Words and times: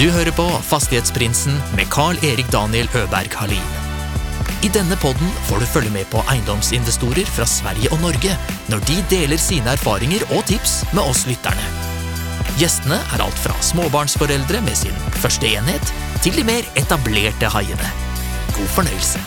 Du 0.00 0.06
hører 0.08 0.32
på 0.32 0.46
Fastighetsprinsen 0.64 1.58
med 1.76 1.90
Carl-Erik 1.92 2.46
Daniel 2.48 2.86
Øberg 2.96 3.34
Halin. 3.36 3.72
I 4.64 4.70
denne 4.72 4.96
podden 4.96 5.28
får 5.44 5.60
du 5.60 5.66
følge 5.68 5.90
med 5.92 6.06
på 6.08 6.22
eiendomsinvestorer 6.32 7.28
fra 7.28 7.44
Sverige 7.44 7.90
og 7.92 8.00
Norge 8.00 8.32
når 8.72 8.80
de 8.88 8.96
deler 9.10 9.36
sine 9.36 9.74
erfaringer 9.76 10.24
og 10.30 10.46
tips 10.48 10.78
med 10.96 11.02
oss 11.02 11.26
lytterne. 11.28 11.66
Gjestene 12.56 12.96
er 12.96 13.24
alt 13.26 13.42
fra 13.42 13.52
småbarnsforeldre 13.60 14.62
med 14.64 14.78
sin 14.80 14.96
første 15.20 15.52
enhet, 15.52 15.92
til 16.24 16.32
de 16.38 16.46
mer 16.48 16.64
etablerte 16.80 17.52
haiene. 17.52 17.92
God 18.56 18.72
fornøyelse. 18.78 19.20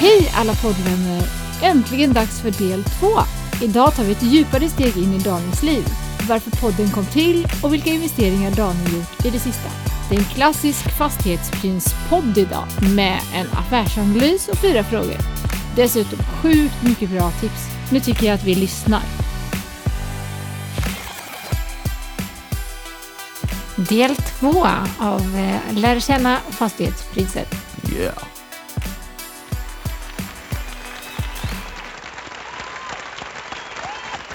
Hej 0.00 0.32
alla 0.32 0.56
poddvänner! 0.64 1.28
Äntligen 1.60 2.16
dags 2.16 2.40
för 2.40 2.50
del 2.50 2.84
två. 2.84 3.20
Idag 3.60 3.94
tar 3.94 4.04
vi 4.04 4.12
ett 4.12 4.22
djupare 4.22 4.68
steg 4.68 4.96
in 4.96 5.14
i 5.14 5.18
dagens 5.18 5.62
liv. 5.62 6.03
Varför 6.28 6.50
podden 6.50 6.90
kom 6.90 7.06
till 7.06 7.46
och 7.62 7.74
vilka 7.74 7.90
investeringar 7.90 8.50
Daniel 8.50 8.94
gjort 8.94 9.24
i 9.24 9.30
det 9.30 9.38
sista. 9.38 9.68
Det 10.08 10.14
är 10.14 10.18
en 10.18 10.24
klassisk 10.24 10.98
fastighetsprinspodd 10.98 12.38
idag 12.38 12.64
med 12.96 13.20
en 13.34 13.46
affärsanalys 13.52 14.48
och 14.48 14.58
fyra 14.58 14.84
frågor. 14.84 15.16
Dessutom 15.76 16.18
sjukt 16.42 16.82
mycket 16.82 17.10
bra 17.10 17.30
tips. 17.30 17.68
Nu 17.92 18.00
tycker 18.00 18.26
jag 18.26 18.34
att 18.34 18.44
vi 18.44 18.54
lyssnar. 18.54 19.02
Del 23.76 24.16
två 24.16 24.66
av 24.98 25.36
eh, 25.36 25.74
Lär 25.74 26.00
känna 26.00 26.38
fastighetspriset. 26.50 27.54
Yeah. 27.92 28.33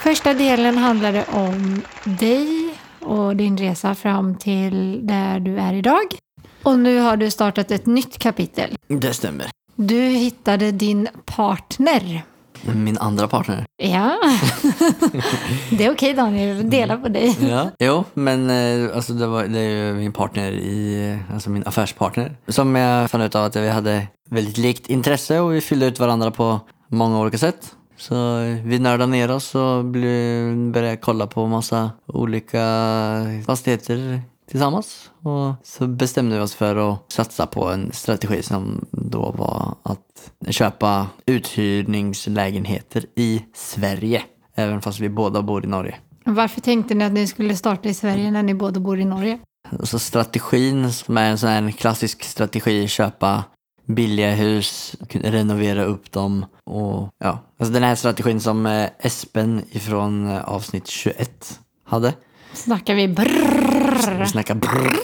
Första 0.09 0.33
delen 0.33 0.77
handlade 0.77 1.25
om 1.31 1.81
dig 2.03 2.75
och 2.99 3.35
din 3.35 3.57
resa 3.57 3.95
fram 3.95 4.35
till 4.35 5.07
där 5.07 5.39
du 5.39 5.59
är 5.59 5.73
idag. 5.73 6.05
Och 6.63 6.79
nu 6.79 6.99
har 6.99 7.17
du 7.17 7.31
startat 7.31 7.71
ett 7.71 7.85
nytt 7.85 8.17
kapitel. 8.17 8.75
Det 8.87 9.13
stämmer. 9.13 9.47
Du 9.75 10.01
hittade 10.01 10.71
din 10.71 11.07
partner. 11.25 12.23
Min 12.75 12.97
andra 12.97 13.27
partner. 13.27 13.65
Ja, 13.77 14.17
det 15.69 15.85
är 15.85 15.91
okej 15.91 16.13
Daniel, 16.13 16.69
dela 16.69 16.97
på 16.97 17.07
dig. 17.07 17.37
Ja. 17.49 17.69
Jo, 17.79 18.03
men 18.13 18.49
eh, 18.49 18.95
alltså 18.95 19.13
det, 19.13 19.27
var, 19.27 19.43
det 19.43 19.59
är 19.59 19.85
ju 19.85 19.93
min 19.93 20.13
partner 20.13 20.51
i, 20.51 21.17
alltså 21.33 21.49
min 21.49 21.63
affärspartner. 21.65 22.37
Som 22.47 22.75
jag 22.75 23.11
fann 23.11 23.21
ut 23.21 23.35
av 23.35 23.45
att 23.45 23.55
vi 23.55 23.69
hade 23.69 24.07
väldigt 24.29 24.57
likt 24.57 24.87
intresse 24.87 25.39
och 25.39 25.53
vi 25.53 25.61
fyllde 25.61 25.85
ut 25.85 25.99
varandra 25.99 26.31
på 26.31 26.59
många 26.87 27.19
olika 27.19 27.37
sätt. 27.37 27.75
Så 27.99 28.39
vi 28.63 28.79
nördade 28.79 29.11
ner 29.11 29.31
oss 29.31 29.55
och 29.55 29.85
började 29.85 30.97
kolla 30.97 31.27
på 31.27 31.47
massa 31.47 31.91
olika 32.05 32.59
fastigheter 33.45 34.21
tillsammans. 34.49 35.11
Och 35.23 35.53
så 35.63 35.87
bestämde 35.87 36.35
vi 36.35 36.41
oss 36.41 36.55
för 36.55 36.93
att 36.93 37.11
satsa 37.11 37.45
på 37.45 37.69
en 37.69 37.91
strategi 37.91 38.43
som 38.43 38.85
då 38.91 39.31
var 39.37 39.75
att 39.83 40.31
köpa 40.49 41.07
uthyrningslägenheter 41.25 43.05
i 43.15 43.45
Sverige. 43.53 44.23
Även 44.55 44.81
fast 44.81 44.99
vi 44.99 45.09
båda 45.09 45.41
bor 45.41 45.65
i 45.65 45.67
Norge. 45.67 45.95
Varför 46.23 46.61
tänkte 46.61 46.95
ni 46.95 47.05
att 47.05 47.11
ni 47.11 47.27
skulle 47.27 47.55
starta 47.55 47.89
i 47.89 47.93
Sverige 47.93 48.31
när 48.31 48.43
ni 48.43 48.53
båda 48.53 48.79
bor 48.79 48.99
i 48.99 49.05
Norge? 49.05 49.39
Så 49.83 49.99
strategin 49.99 50.93
som 50.93 51.17
är 51.17 51.29
en 51.29 51.37
sån 51.37 51.71
klassisk 51.71 52.23
strategi, 52.23 52.87
köpa 52.87 53.43
billiga 53.89 54.31
hus, 54.31 54.95
renovera 55.09 55.83
upp 55.83 56.11
dem 56.11 56.45
och 56.65 57.09
ja. 57.19 57.39
Alltså 57.59 57.73
den 57.73 57.83
här 57.83 57.95
strategin 57.95 58.39
som 58.39 58.65
eh, 58.65 58.89
Espen 58.99 59.61
ifrån 59.71 60.27
eh, 60.31 60.41
avsnitt 60.49 60.87
21 60.87 61.59
hade. 61.85 62.13
Snackar 62.53 62.95
vi 62.95 63.07
brrrr? 63.07 64.19
Vi 64.19 64.25
snackar 64.27 64.55
brrr. 64.55 64.99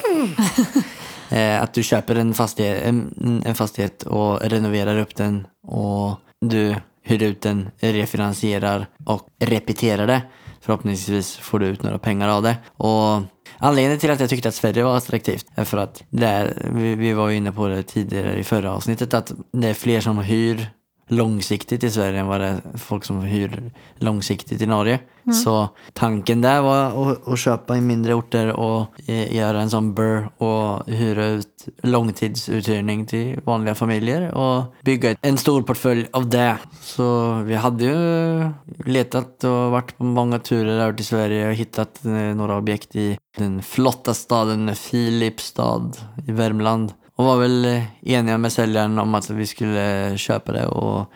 Eh, 1.29 1.61
Att 1.61 1.73
du 1.73 1.83
köper 1.83 2.15
en 2.15 2.33
fastighet, 2.33 2.83
en, 2.83 3.43
en 3.45 3.55
fastighet 3.55 4.03
och 4.03 4.41
renoverar 4.41 4.99
upp 4.99 5.15
den 5.15 5.47
och 5.67 6.19
du 6.41 6.75
hyr 7.03 7.23
ut 7.23 7.41
den, 7.41 7.69
refinansierar 7.79 8.87
och 9.05 9.27
repeterar 9.39 10.07
det. 10.07 10.21
Förhoppningsvis 10.65 11.37
får 11.37 11.59
du 11.59 11.65
ut 11.65 11.83
några 11.83 11.97
pengar 11.97 12.29
av 12.29 12.43
det. 12.43 12.57
Och 12.77 13.21
anledningen 13.57 13.99
till 13.99 14.11
att 14.11 14.19
jag 14.19 14.29
tyckte 14.29 14.49
att 14.49 14.55
Sverige 14.55 14.83
var 14.83 14.97
attraktivt 14.97 15.45
är 15.55 15.63
för 15.63 15.77
att 15.77 16.03
där, 16.09 16.69
vi, 16.73 16.95
vi 16.95 17.13
var 17.13 17.29
ju 17.29 17.37
inne 17.37 17.51
på 17.51 17.67
det 17.67 17.83
tidigare 17.83 18.37
i 18.37 18.43
förra 18.43 18.71
avsnittet, 18.73 19.13
att 19.13 19.31
det 19.51 19.67
är 19.67 19.73
fler 19.73 20.01
som 20.01 20.17
hyr 20.17 20.69
långsiktigt 21.07 21.83
i 21.83 21.91
Sverige 21.91 22.19
än 22.19 22.27
vad 22.27 22.41
det 22.41 22.47
är 22.47 22.77
folk 22.77 23.05
som 23.05 23.21
hyr 23.21 23.71
långsiktigt 23.95 24.61
i 24.61 24.65
Norge. 24.65 24.99
Så 25.43 25.69
tanken 25.93 26.41
där 26.41 26.61
var 26.61 27.11
att, 27.11 27.27
att 27.27 27.39
köpa 27.39 27.77
i 27.77 27.81
mindre 27.81 28.13
orter 28.13 28.51
och 28.51 29.09
eh, 29.09 29.35
göra 29.35 29.61
en 29.61 29.69
sån 29.69 29.93
burr 29.93 30.29
och 30.37 30.87
hyra 30.87 31.25
ut 31.25 31.67
långtidsuthyrning 31.83 33.05
till 33.05 33.39
vanliga 33.43 33.75
familjer 33.75 34.33
och 34.33 34.63
bygga 34.83 35.15
en 35.21 35.37
stor 35.37 35.61
portfölj 35.61 36.07
av 36.11 36.29
det. 36.29 36.57
Så 36.81 37.33
vi 37.33 37.55
hade 37.55 37.83
ju 37.83 38.49
letat 38.85 39.43
och 39.43 39.71
varit 39.71 39.97
på 39.97 40.03
många 40.03 40.39
turer 40.39 40.79
över 40.79 40.93
till 40.93 41.05
Sverige 41.05 41.47
och 41.47 41.53
hittat 41.53 42.05
eh, 42.05 42.11
några 42.11 42.57
objekt 42.57 42.95
i 42.95 43.17
den 43.37 43.61
flotta 43.61 44.13
staden 44.13 44.75
Filipstad 44.75 45.91
i 46.27 46.31
Värmland. 46.31 46.93
Och 47.15 47.25
var 47.25 47.37
väl 47.37 47.65
eh, 47.65 47.83
eniga 48.01 48.37
med 48.37 48.51
säljaren 48.51 48.99
om 48.99 49.15
att 49.15 49.29
vi 49.29 49.47
skulle 49.47 50.09
eh, 50.09 50.15
köpa 50.15 50.51
det 50.51 50.67
och 50.67 51.11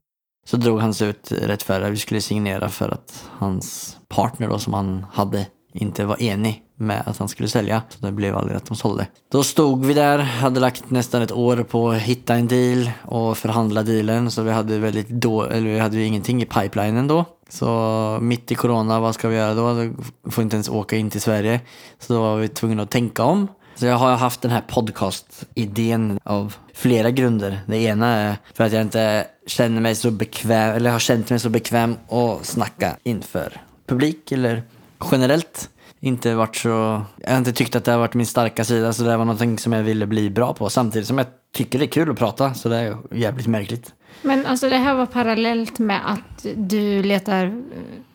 så 0.46 0.58
drog 0.58 0.80
han 0.80 0.94
sig 0.94 1.10
ut 1.10 1.32
rätt 1.32 1.64
före. 1.64 1.90
Vi 1.90 1.98
skulle 1.98 2.22
signera 2.22 2.70
för 2.70 2.90
att 2.90 3.26
hans 3.30 3.98
partner 4.08 4.48
då 4.48 4.60
som 4.60 4.74
han 4.74 5.06
hade 5.12 5.46
inte 5.74 6.06
var 6.06 6.22
enig 6.22 6.64
med 6.76 7.04
att 7.06 7.18
han 7.18 7.28
skulle 7.28 7.50
sälja. 7.50 7.82
Så 7.90 8.06
det 8.06 8.12
blev 8.12 8.38
aldrig 8.38 8.58
att 8.58 8.66
de 8.66 8.78
sålde. 8.78 9.08
Då 9.32 9.44
stod 9.44 9.86
vi 9.86 9.94
där, 9.94 10.18
hade 10.18 10.60
lagt 10.60 10.90
nästan 10.90 11.22
ett 11.22 11.32
år 11.32 11.58
på 11.64 11.90
att 11.90 11.98
hitta 11.98 12.36
en 12.36 12.48
deal 12.48 12.92
och 13.06 13.38
förhandla 13.38 13.84
dealen. 13.84 14.32
Så 14.32 14.42
vi 14.42 14.52
hade 14.52 14.80
väldigt 14.80 15.10
då, 15.10 15.44
eller 15.44 15.70
vi 15.70 15.80
hade 15.80 15.98
ju 15.98 16.06
ingenting 16.06 16.42
i 16.42 16.46
pipelinen 16.46 17.08
då. 17.08 17.26
Så 17.50 18.18
mitt 18.22 18.52
i 18.52 18.56
corona, 18.56 19.00
vad 19.00 19.16
ska 19.16 19.28
vi 19.28 19.36
göra 19.36 19.54
då? 19.54 19.74
Vi 19.74 19.94
får 20.32 20.42
inte 20.42 20.56
ens 20.56 20.70
åka 20.70 20.98
in 20.98 21.10
till 21.10 21.22
Sverige. 21.22 21.62
Så 22.00 22.14
då 22.14 22.22
var 22.22 22.38
vi 22.38 22.48
tvungna 22.48 22.84
att 22.84 22.90
tänka 22.90 23.24
om. 23.24 23.48
Så 23.80 23.86
jag 23.86 23.96
har 23.96 24.16
haft 24.16 24.42
den 24.42 24.52
här 24.52 24.62
podcast-idén 24.62 26.20
av 26.24 26.56
flera 26.74 27.12
grunder. 27.12 27.60
Det 27.66 27.78
ena 27.78 28.08
är 28.08 28.38
för 28.54 28.64
att 28.64 28.74
jag 28.74 28.82
inte 28.82 29.28
känner 29.48 29.82
mig 29.82 29.96
så 29.96 30.12
bekväm, 30.12 30.76
eller 30.76 30.92
har 30.92 31.00
känt 31.00 31.30
mig 31.30 31.40
så 31.40 31.50
bekväm 31.50 31.96
att 32.10 32.46
snacka 32.46 32.96
inför 33.04 33.62
publik 33.88 34.32
eller 34.32 34.64
generellt. 35.12 35.70
Inte 36.00 36.36
varit 36.36 36.56
så, 36.56 37.02
jag 37.18 37.32
har 37.32 37.38
inte 37.38 37.54
tyckt 37.54 37.76
att 37.76 37.86
det 37.86 37.92
har 37.92 38.00
varit 38.00 38.14
min 38.14 38.26
starka 38.26 38.64
sida 38.64 38.94
så 38.94 39.04
det 39.04 39.18
var 39.18 39.26
någonting 39.26 39.60
som 39.60 39.74
jag 39.74 39.84
ville 39.84 40.08
bli 40.08 40.30
bra 40.30 40.54
på. 40.54 40.70
Samtidigt 40.70 41.08
som 41.08 41.18
jag 41.18 41.28
tycker 41.54 41.80
det 41.80 41.86
är 41.86 41.88
kul 41.88 42.12
att 42.12 42.18
prata 42.18 42.54
så 42.54 42.70
det 42.70 42.78
är 42.78 42.98
jävligt 43.12 43.48
märkligt. 43.48 43.94
Men 44.22 44.46
alltså 44.46 44.70
det 44.70 44.78
här 44.78 44.96
var 44.96 45.06
parallellt 45.06 45.80
med 45.80 46.12
att 46.12 46.46
du 46.56 47.04
letar 47.04 47.46
eh, 47.46 47.52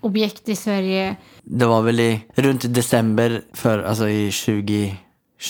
objekt 0.01 0.49
i 0.49 0.57
Sverige. 0.57 1.17
Det 1.43 1.67
var 1.67 1.83
väl 1.83 2.01
i, 2.01 2.21
runt 2.35 2.75
december 2.75 3.43
för, 3.53 3.83
alltså 3.83 4.09
i 4.09 4.33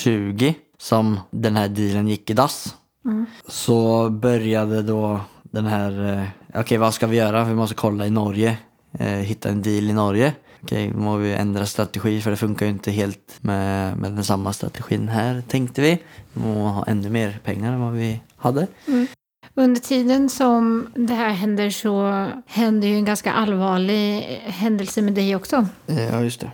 2020 0.03 0.55
som 0.79 1.21
den 1.31 1.57
här 1.57 1.69
dealen 1.69 2.09
gick 2.09 2.31
i 2.31 2.35
dass. 2.35 2.75
Så 3.49 4.11
började 4.11 4.83
då 4.83 5.21
den 5.43 5.67
här, 5.67 6.19
eh, 6.19 6.61
okej 6.61 6.79
vad 6.79 6.95
ska 6.95 7.07
vi 7.07 7.17
göra? 7.17 7.45
Vi 7.45 7.55
måste 7.55 7.75
kolla 7.75 8.07
i 8.07 8.11
Norge, 8.11 8.59
eh, 8.99 9.07
hitta 9.07 9.49
en 9.49 9.63
deal 9.63 9.85
i 9.85 9.93
Norge. 9.93 10.33
Okej, 10.63 10.89
okay, 10.89 11.01
må 11.01 11.17
vi 11.17 11.35
ändra 11.35 11.67
strategi 11.67 12.21
för 12.21 12.31
det 12.31 12.37
funkar 12.37 12.67
ju 12.67 12.73
inte 12.73 12.91
helt 12.91 13.39
med, 13.41 13.97
med 13.99 14.13
den 14.13 14.25
samma 14.25 14.53
strategin 14.53 15.09
här 15.09 15.43
tänkte 15.49 15.81
vi. 15.81 15.99
Vi 16.33 16.43
må 16.43 16.69
ha 16.69 16.85
ännu 16.85 17.11
mer 17.11 17.41
pengar 17.45 17.73
än 17.73 17.81
vad 17.81 17.93
vi 17.93 18.21
hade. 18.37 18.67
Mm. 18.89 19.07
Under 19.57 19.81
tiden 19.81 20.29
som 20.29 20.87
det 20.95 21.15
här 21.15 21.31
händer 21.31 21.71
så 21.71 22.27
händer 22.47 22.89
ju 22.89 22.95
en 22.95 23.05
ganska 23.05 23.33
allvarlig 23.33 24.21
händelse 24.45 25.03
med 25.03 25.15
dig 25.15 25.37
också. 25.37 25.67
Ja, 25.87 26.21
just 26.21 26.41
det. 26.41 26.51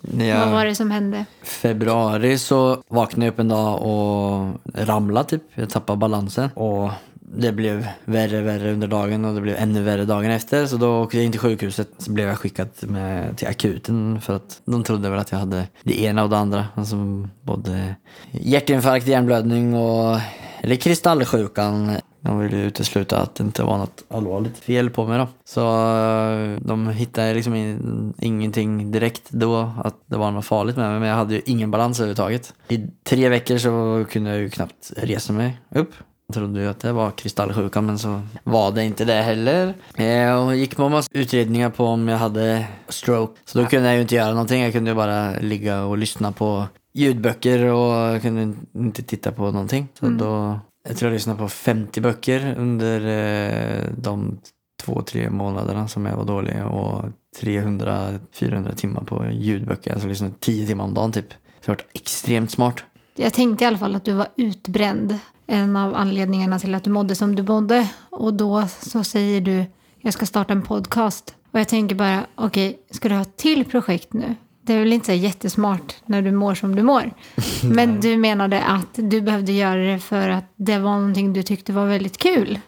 Vad 0.38 0.52
var 0.52 0.64
det 0.64 0.74
som 0.74 0.90
hände? 0.90 1.24
februari 1.42 2.38
så 2.38 2.82
vaknade 2.88 3.26
jag 3.26 3.32
upp 3.32 3.38
en 3.38 3.48
dag 3.48 3.82
och 3.82 4.60
ramlade 4.74 5.28
typ. 5.28 5.42
Jag 5.54 5.70
tappade 5.70 5.96
balansen. 5.96 6.50
Och 6.54 6.90
det 7.20 7.52
blev 7.52 7.86
värre 8.04 8.38
och 8.38 8.46
värre 8.46 8.72
under 8.72 8.88
dagen 8.88 9.24
och 9.24 9.34
det 9.34 9.40
blev 9.40 9.56
ännu 9.56 9.82
värre 9.82 10.04
dagen 10.04 10.30
efter. 10.30 10.66
Så 10.66 10.76
då 10.76 11.02
åkte 11.02 11.16
jag 11.16 11.26
in 11.26 11.32
till 11.32 11.40
sjukhuset. 11.40 11.88
Så 11.98 12.10
blev 12.10 12.28
jag 12.28 12.38
skickad 12.38 12.68
med, 12.80 13.36
till 13.36 13.48
akuten 13.48 14.20
för 14.20 14.36
att 14.36 14.60
de 14.64 14.84
trodde 14.84 15.10
väl 15.10 15.18
att 15.18 15.32
jag 15.32 15.38
hade 15.38 15.68
det 15.82 16.02
ena 16.02 16.22
och 16.22 16.30
det 16.30 16.38
andra. 16.38 16.66
Alltså 16.74 16.96
både 17.42 17.94
hjärtinfarkt, 18.30 19.06
hjärnblödning 19.06 19.74
och 19.74 20.18
eller 20.62 20.76
kristallsjukan. 20.76 21.96
De 22.24 22.38
ville 22.38 22.56
ju 22.56 22.62
utesluta 22.64 23.18
att 23.20 23.34
det 23.34 23.44
inte 23.44 23.62
var 23.62 23.78
något 23.78 24.04
allvarligt 24.10 24.58
fel 24.58 24.90
på 24.90 25.06
mig 25.06 25.18
då. 25.18 25.28
Så 25.44 25.60
eh, 25.60 26.58
de 26.60 26.88
hittade 26.88 27.34
liksom 27.34 27.54
in, 27.54 28.14
ingenting 28.18 28.90
direkt 28.90 29.30
då 29.30 29.72
att 29.84 29.94
det 30.06 30.16
var 30.16 30.30
något 30.30 30.44
farligt 30.44 30.76
med 30.76 30.90
mig. 30.90 31.00
Men 31.00 31.08
jag 31.08 31.16
hade 31.16 31.34
ju 31.34 31.40
ingen 31.46 31.70
balans 31.70 32.00
överhuvudtaget. 32.00 32.54
I 32.68 32.86
tre 33.04 33.28
veckor 33.28 33.58
så 33.58 34.04
kunde 34.10 34.30
jag 34.30 34.38
ju 34.38 34.50
knappt 34.50 34.92
resa 34.96 35.32
mig 35.32 35.60
upp. 35.74 35.90
Jag 36.26 36.34
trodde 36.34 36.60
ju 36.60 36.68
att 36.68 36.80
det 36.80 36.92
var 36.92 37.10
kristallsjukan 37.10 37.86
men 37.86 37.98
så 37.98 38.20
var 38.44 38.72
det 38.72 38.84
inte 38.84 39.04
det 39.04 39.22
heller. 39.22 39.74
Eh, 39.94 40.46
och 40.46 40.56
gick 40.56 40.76
på 40.76 40.88
massa 40.88 41.08
utredningar 41.12 41.70
på 41.70 41.84
om 41.84 42.08
jag 42.08 42.18
hade 42.18 42.64
stroke. 42.88 43.40
Så 43.44 43.58
då 43.58 43.66
kunde 43.66 43.86
jag 43.88 43.94
ju 43.96 44.02
inte 44.02 44.14
göra 44.14 44.30
någonting. 44.30 44.62
Jag 44.62 44.72
kunde 44.72 44.90
ju 44.90 44.94
bara 44.94 45.38
ligga 45.38 45.84
och 45.84 45.98
lyssna 45.98 46.32
på 46.32 46.64
ljudböcker 46.94 47.64
och 47.64 47.92
jag 48.14 48.22
kunde 48.22 48.54
inte 48.74 49.02
titta 49.02 49.32
på 49.32 49.42
någonting. 49.42 49.88
Så 50.00 50.06
Mm. 50.06 50.18
då, 50.18 50.60
jag 50.88 50.96
tror 50.96 51.10
jag 51.10 51.14
lyssnade 51.14 51.38
på 51.38 51.48
50 51.48 52.00
böcker 52.00 52.54
under 52.58 53.00
eh, 53.06 53.88
de 53.96 54.40
två, 54.84 55.02
tre 55.02 55.30
månaderna 55.30 55.88
som 55.88 56.06
jag 56.06 56.16
var 56.16 56.24
dålig 56.24 56.66
och 56.66 57.04
300-400 57.40 58.74
timmar 58.74 59.04
på 59.04 59.26
ljudböcker. 59.30 59.92
Alltså 59.92 60.08
lyssnade 60.08 60.34
10 60.40 60.66
timmar 60.66 60.84
om 60.84 60.94
dagen 60.94 61.12
typ. 61.12 61.30
Så 61.30 61.36
det 61.60 61.66
har 61.66 61.74
varit 61.74 61.86
extremt 61.92 62.50
smart. 62.50 62.84
Jag 63.14 63.32
tänkte 63.32 63.64
i 63.64 63.66
alla 63.66 63.78
fall 63.78 63.94
att 63.94 64.04
du 64.04 64.12
var 64.12 64.28
utbränd. 64.36 65.18
En 65.46 65.76
av 65.76 65.94
anledningarna 65.94 66.58
till 66.58 66.74
att 66.74 66.84
du 66.84 66.90
mådde 66.90 67.14
som 67.14 67.34
du 67.34 67.42
mådde. 67.42 67.88
Och 68.10 68.34
då 68.34 68.68
så 68.68 69.04
säger 69.04 69.40
du, 69.40 69.64
jag 70.00 70.14
ska 70.14 70.26
starta 70.26 70.52
en 70.52 70.62
podcast. 70.62 71.34
Och 71.50 71.60
jag 71.60 71.68
tänker 71.68 71.94
bara, 71.94 72.26
okej, 72.34 72.78
ska 72.90 73.08
du 73.08 73.14
ha 73.14 73.22
ett 73.22 73.36
till 73.36 73.64
projekt 73.64 74.12
nu? 74.12 74.34
Det 74.64 74.74
är 74.74 74.78
väl 74.78 74.92
inte 74.92 75.06
så 75.06 75.12
jättesmart 75.12 75.96
när 76.06 76.22
du 76.22 76.32
mår 76.32 76.54
som 76.54 76.74
du 76.74 76.82
mår. 76.82 77.12
Men 77.64 78.00
du 78.00 78.16
menade 78.16 78.62
att 78.62 78.88
du 78.94 79.20
behövde 79.20 79.52
göra 79.52 79.80
det 79.92 79.98
för 79.98 80.28
att 80.28 80.52
det 80.56 80.78
var 80.78 80.92
någonting 80.92 81.32
du 81.32 81.42
tyckte 81.42 81.72
var 81.72 81.86
väldigt 81.86 82.18
kul. 82.18 82.58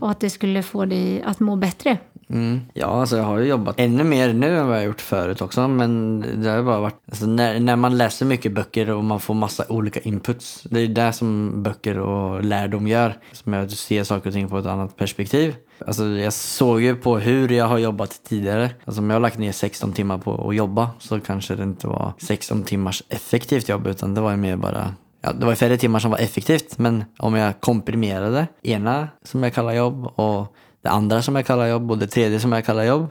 Och 0.00 0.10
att 0.10 0.20
det 0.20 0.30
skulle 0.30 0.62
få 0.62 0.84
dig 0.84 1.22
att 1.22 1.40
må 1.40 1.56
bättre. 1.56 1.98
Mm. 2.30 2.60
Ja, 2.74 2.86
alltså 2.86 3.16
jag 3.16 3.24
har 3.24 3.38
ju 3.38 3.44
jobbat 3.44 3.80
ännu 3.80 4.04
mer 4.04 4.32
nu 4.32 4.58
än 4.58 4.68
vad 4.68 4.76
jag 4.76 4.84
gjort 4.84 5.00
förut 5.00 5.40
också. 5.40 5.68
Men 5.68 6.20
det 6.42 6.50
har 6.50 6.56
ju 6.56 6.62
bara 6.62 6.80
varit, 6.80 7.00
alltså 7.08 7.26
när, 7.26 7.60
när 7.60 7.76
man 7.76 7.96
läser 7.96 8.26
mycket 8.26 8.52
böcker 8.52 8.90
och 8.90 9.04
man 9.04 9.20
får 9.20 9.34
massa 9.34 9.64
olika 9.68 10.00
inputs. 10.00 10.66
Det 10.70 10.80
är 10.80 10.88
det 10.88 11.12
som 11.12 11.62
böcker 11.62 11.98
och 11.98 12.44
lärdom 12.44 12.88
gör. 12.88 13.18
Som 13.32 13.52
gör 13.52 13.62
att 13.62 13.68
du 13.68 13.76
ser 13.76 14.04
saker 14.04 14.30
och 14.30 14.34
ting 14.34 14.48
på 14.48 14.58
ett 14.58 14.66
annat 14.66 14.96
perspektiv. 14.96 15.54
Alltså 15.86 16.04
jag 16.04 16.32
såg 16.32 16.80
ju 16.80 16.96
på 16.96 17.18
hur 17.18 17.48
jag 17.48 17.66
har 17.66 17.78
jobbat 17.78 18.20
tidigare. 18.24 18.70
Alltså 18.84 19.00
om 19.00 19.10
jag 19.10 19.14
har 19.14 19.20
lagt 19.20 19.38
ner 19.38 19.52
16 19.52 19.92
timmar 19.92 20.18
på 20.18 20.48
att 20.48 20.56
jobba 20.56 20.90
så 20.98 21.20
kanske 21.20 21.54
det 21.54 21.62
inte 21.62 21.86
var 21.86 22.12
16 22.18 22.62
timmars 22.62 23.02
effektivt 23.08 23.68
jobb 23.68 23.86
utan 23.86 24.14
det 24.14 24.20
var 24.20 24.30
ju 24.30 24.36
mer 24.36 24.56
bara 24.56 24.94
Ja, 25.26 25.32
det 25.32 25.46
var 25.46 25.54
färre 25.54 25.76
timmar 25.76 25.98
som 25.98 26.10
var 26.10 26.18
effektivt, 26.18 26.78
men 26.78 27.04
om 27.18 27.34
jag 27.34 27.60
komprimerade 27.60 28.46
ena 28.62 29.08
som 29.22 29.42
jag 29.42 29.54
kallar 29.54 29.72
jobb 29.72 30.06
och 30.06 30.56
det 30.86 30.90
andra 30.92 31.22
som 31.22 31.36
jag 31.36 31.46
kallar 31.46 31.66
jobb 31.66 31.90
och 31.90 31.98
det 31.98 32.06
tredje 32.06 32.40
som 32.40 32.52
jag 32.52 32.64
kallar 32.64 32.84
jobb 32.84 33.06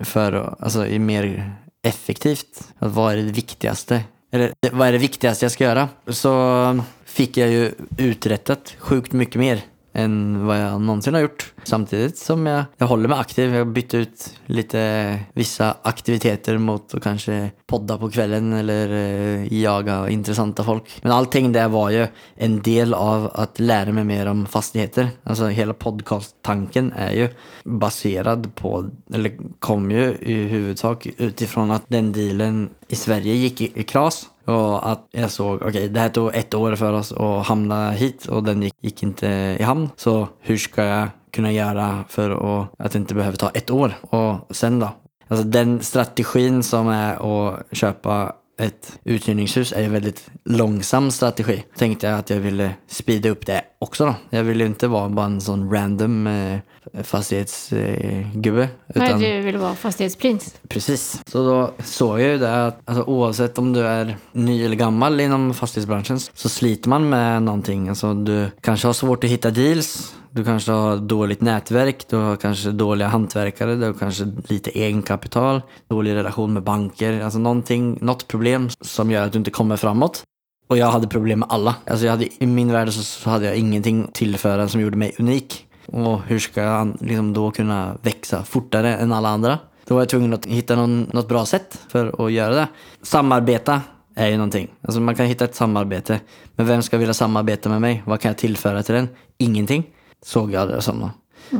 för 0.00 0.32
att- 0.32 0.62
alltså 0.62 0.86
i 0.86 0.98
mer 0.98 1.52
effektivt. 1.82 2.68
Att 2.78 2.92
vad 2.92 3.12
är 3.12 3.16
det 3.16 3.22
viktigaste? 3.22 4.00
Eller 4.32 4.52
vad 4.72 4.88
är 4.88 4.92
det 4.92 4.98
viktigaste 4.98 5.44
jag 5.44 5.52
ska 5.52 5.64
göra? 5.64 5.88
Så 6.06 6.80
fick 7.04 7.36
jag 7.36 7.48
ju 7.50 7.72
uträttat 7.96 8.74
sjukt 8.78 9.12
mycket 9.12 9.34
mer 9.36 9.60
än 9.92 10.46
vad 10.46 10.60
jag 10.60 10.80
någonsin 10.80 11.14
har 11.14 11.20
gjort. 11.20 11.52
Samtidigt 11.64 12.18
som 12.18 12.46
jag, 12.46 12.64
jag 12.78 12.86
håller 12.86 13.08
mig 13.08 13.18
aktiv. 13.18 13.50
Jag 13.50 13.64
har 13.64 13.72
bytt 13.72 13.94
ut 13.94 14.38
lite 14.46 15.18
vissa 15.32 15.76
aktiviteter 15.82 16.58
mot 16.58 16.94
att 16.94 17.02
kanske 17.02 17.50
podda 17.66 17.98
på 17.98 18.10
kvällen 18.10 18.52
eller 18.52 18.88
eh, 18.88 19.54
jaga 19.54 20.08
intressanta 20.08 20.64
folk. 20.64 21.00
Men 21.02 21.12
allting 21.12 21.52
där 21.52 21.68
var 21.68 21.90
ju 21.90 22.06
en 22.34 22.62
del 22.62 22.94
av 22.94 23.30
att 23.34 23.60
lära 23.60 23.92
mig 23.92 24.04
mer 24.04 24.26
om 24.26 24.46
fastigheter. 24.46 25.08
Alltså 25.24 25.46
hela 25.46 25.74
podcast-tanken 25.74 26.92
är 26.96 27.12
ju 27.12 27.28
baserad 27.64 28.54
på, 28.54 28.90
eller 29.14 29.38
kom 29.58 29.90
ju 29.90 30.16
i 30.20 30.34
huvudsak 30.34 31.06
utifrån 31.16 31.70
att 31.70 31.84
den 31.88 32.12
dealen 32.12 32.70
i 32.88 32.96
Sverige 32.96 33.34
gick 33.34 33.60
i, 33.60 33.72
i 33.74 33.82
kras. 33.82 34.26
Och 34.44 34.90
att 34.90 35.08
jag 35.10 35.30
såg, 35.30 35.62
okej 35.62 35.88
det 35.88 36.00
här 36.00 36.08
tog 36.08 36.34
ett 36.34 36.54
år 36.54 36.76
för 36.76 36.92
oss 36.92 37.12
att 37.12 37.46
hamna 37.46 37.90
hit 37.90 38.26
och 38.26 38.44
den 38.44 38.62
gick, 38.62 38.74
gick 38.80 39.02
inte 39.02 39.26
i 39.60 39.62
hamn. 39.62 39.88
Så 39.96 40.28
hur 40.40 40.56
ska 40.56 40.84
jag 40.84 41.08
kunna 41.30 41.52
göra 41.52 42.04
för 42.08 42.30
att, 42.30 42.68
att 42.78 42.92
det 42.92 42.98
inte 42.98 43.14
behöver 43.14 43.36
ta 43.36 43.50
ett 43.50 43.70
år? 43.70 43.94
Och 44.00 44.56
sen 44.56 44.78
då? 44.78 44.88
Alltså 45.28 45.46
den 45.46 45.80
strategin 45.80 46.62
som 46.62 46.88
är 46.88 47.14
att 47.14 47.62
köpa 47.72 48.32
ett 48.58 48.98
uthyrningshus 49.04 49.72
är 49.72 49.80
ju 49.80 49.86
en 49.86 49.92
väldigt 49.92 50.30
långsam 50.44 51.10
strategi. 51.10 51.64
Tänkte 51.76 52.06
jag 52.06 52.18
att 52.18 52.30
jag 52.30 52.40
ville 52.40 52.74
speeda 52.86 53.28
upp 53.28 53.46
det 53.46 53.62
också 53.82 54.06
då. 54.06 54.14
Jag 54.30 54.44
ville 54.44 54.66
inte 54.66 54.88
vara 54.88 55.08
bara 55.08 55.26
en 55.26 55.40
sån 55.40 55.70
random 55.70 56.26
eh, 56.26 56.58
fastighetsgubbe. 57.02 58.68
Nej, 58.94 59.14
du 59.14 59.40
vill 59.40 59.56
vara 59.56 59.74
fastighetsprins. 59.74 60.54
Precis. 60.68 61.22
Så 61.26 61.38
då 61.44 61.70
såg 61.84 62.20
jag 62.20 62.28
ju 62.28 62.38
det 62.38 62.66
att 62.66 62.80
alltså, 62.84 63.04
oavsett 63.04 63.58
om 63.58 63.72
du 63.72 63.86
är 63.86 64.16
ny 64.32 64.64
eller 64.64 64.76
gammal 64.76 65.20
inom 65.20 65.54
fastighetsbranschen 65.54 66.18
så 66.20 66.48
sliter 66.48 66.88
man 66.88 67.08
med 67.08 67.42
någonting. 67.42 67.88
Alltså, 67.88 68.14
du 68.14 68.50
kanske 68.60 68.88
har 68.88 68.92
svårt 68.92 69.24
att 69.24 69.30
hitta 69.30 69.50
deals. 69.50 70.14
Du 70.34 70.44
kanske 70.44 70.72
har 70.72 70.96
dåligt 70.96 71.40
nätverk, 71.40 72.08
du 72.08 72.16
har 72.16 72.36
kanske 72.36 72.70
dåliga 72.70 73.08
hantverkare, 73.08 73.74
du 73.74 73.86
har 73.86 73.92
kanske 73.92 74.24
lite 74.46 74.70
egenkapital, 74.70 75.62
dålig 75.88 76.14
relation 76.14 76.52
med 76.52 76.62
banker. 76.62 77.20
Alltså 77.20 77.38
någonting, 77.38 77.98
något 78.00 78.28
problem 78.28 78.68
som 78.80 79.10
gör 79.10 79.26
att 79.26 79.32
du 79.32 79.38
inte 79.38 79.50
kommer 79.50 79.76
framåt. 79.76 80.22
Och 80.66 80.78
jag 80.78 80.86
hade 80.86 81.08
problem 81.08 81.38
med 81.38 81.48
alla. 81.50 81.74
Alltså 81.86 82.04
jag 82.04 82.12
hade, 82.12 82.28
I 82.44 82.46
min 82.46 82.72
värld 82.72 82.88
så, 82.92 83.02
så 83.02 83.30
hade 83.30 83.46
jag 83.46 83.56
ingenting 83.56 84.10
tillföra 84.12 84.68
som 84.68 84.80
gjorde 84.80 84.96
mig 84.96 85.14
unik. 85.18 85.66
Och 85.86 86.22
hur 86.22 86.38
ska 86.38 86.62
jag 86.62 86.96
liksom 87.00 87.32
då 87.32 87.50
kunna 87.50 87.96
växa 88.02 88.44
fortare 88.44 88.96
än 88.96 89.12
alla 89.12 89.28
andra? 89.28 89.58
Då 89.86 89.94
var 89.94 90.02
jag 90.02 90.08
tvungen 90.08 90.32
att 90.32 90.46
hitta 90.46 90.76
någon, 90.76 91.02
något 91.12 91.28
bra 91.28 91.46
sätt 91.46 91.78
för 91.88 92.26
att 92.26 92.32
göra 92.32 92.54
det. 92.54 92.68
Samarbeta 93.02 93.80
är 94.14 94.28
ju 94.28 94.36
någonting. 94.36 94.68
Alltså 94.82 95.00
man 95.00 95.14
kan 95.14 95.26
hitta 95.26 95.44
ett 95.44 95.54
samarbete. 95.54 96.20
Men 96.56 96.66
vem 96.66 96.82
ska 96.82 96.98
vilja 96.98 97.14
samarbeta 97.14 97.68
med 97.68 97.80
mig? 97.80 98.02
Vad 98.06 98.20
kan 98.20 98.28
jag 98.28 98.38
tillföra 98.38 98.82
till 98.82 98.94
den? 98.94 99.08
Ingenting. 99.38 99.84
Såg 100.24 100.52
jag 100.52 100.68
det 100.68 100.82
som. 100.82 101.00
då. 101.00 101.10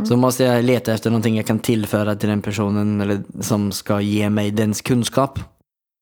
Så 0.05 0.17
måste 0.17 0.45
jag 0.45 0.65
leta 0.65 0.93
efter 0.93 1.11
någonting 1.11 1.37
jag 1.37 1.47
kan 1.47 1.59
tillföra 1.59 2.15
till 2.15 2.29
den 2.29 2.43
personen 2.43 3.01
eller 3.01 3.21
som 3.41 3.73
ska 3.73 4.01
ge 4.01 4.31
mig 4.31 4.51
dens 4.51 4.81
kunskap. 4.81 5.41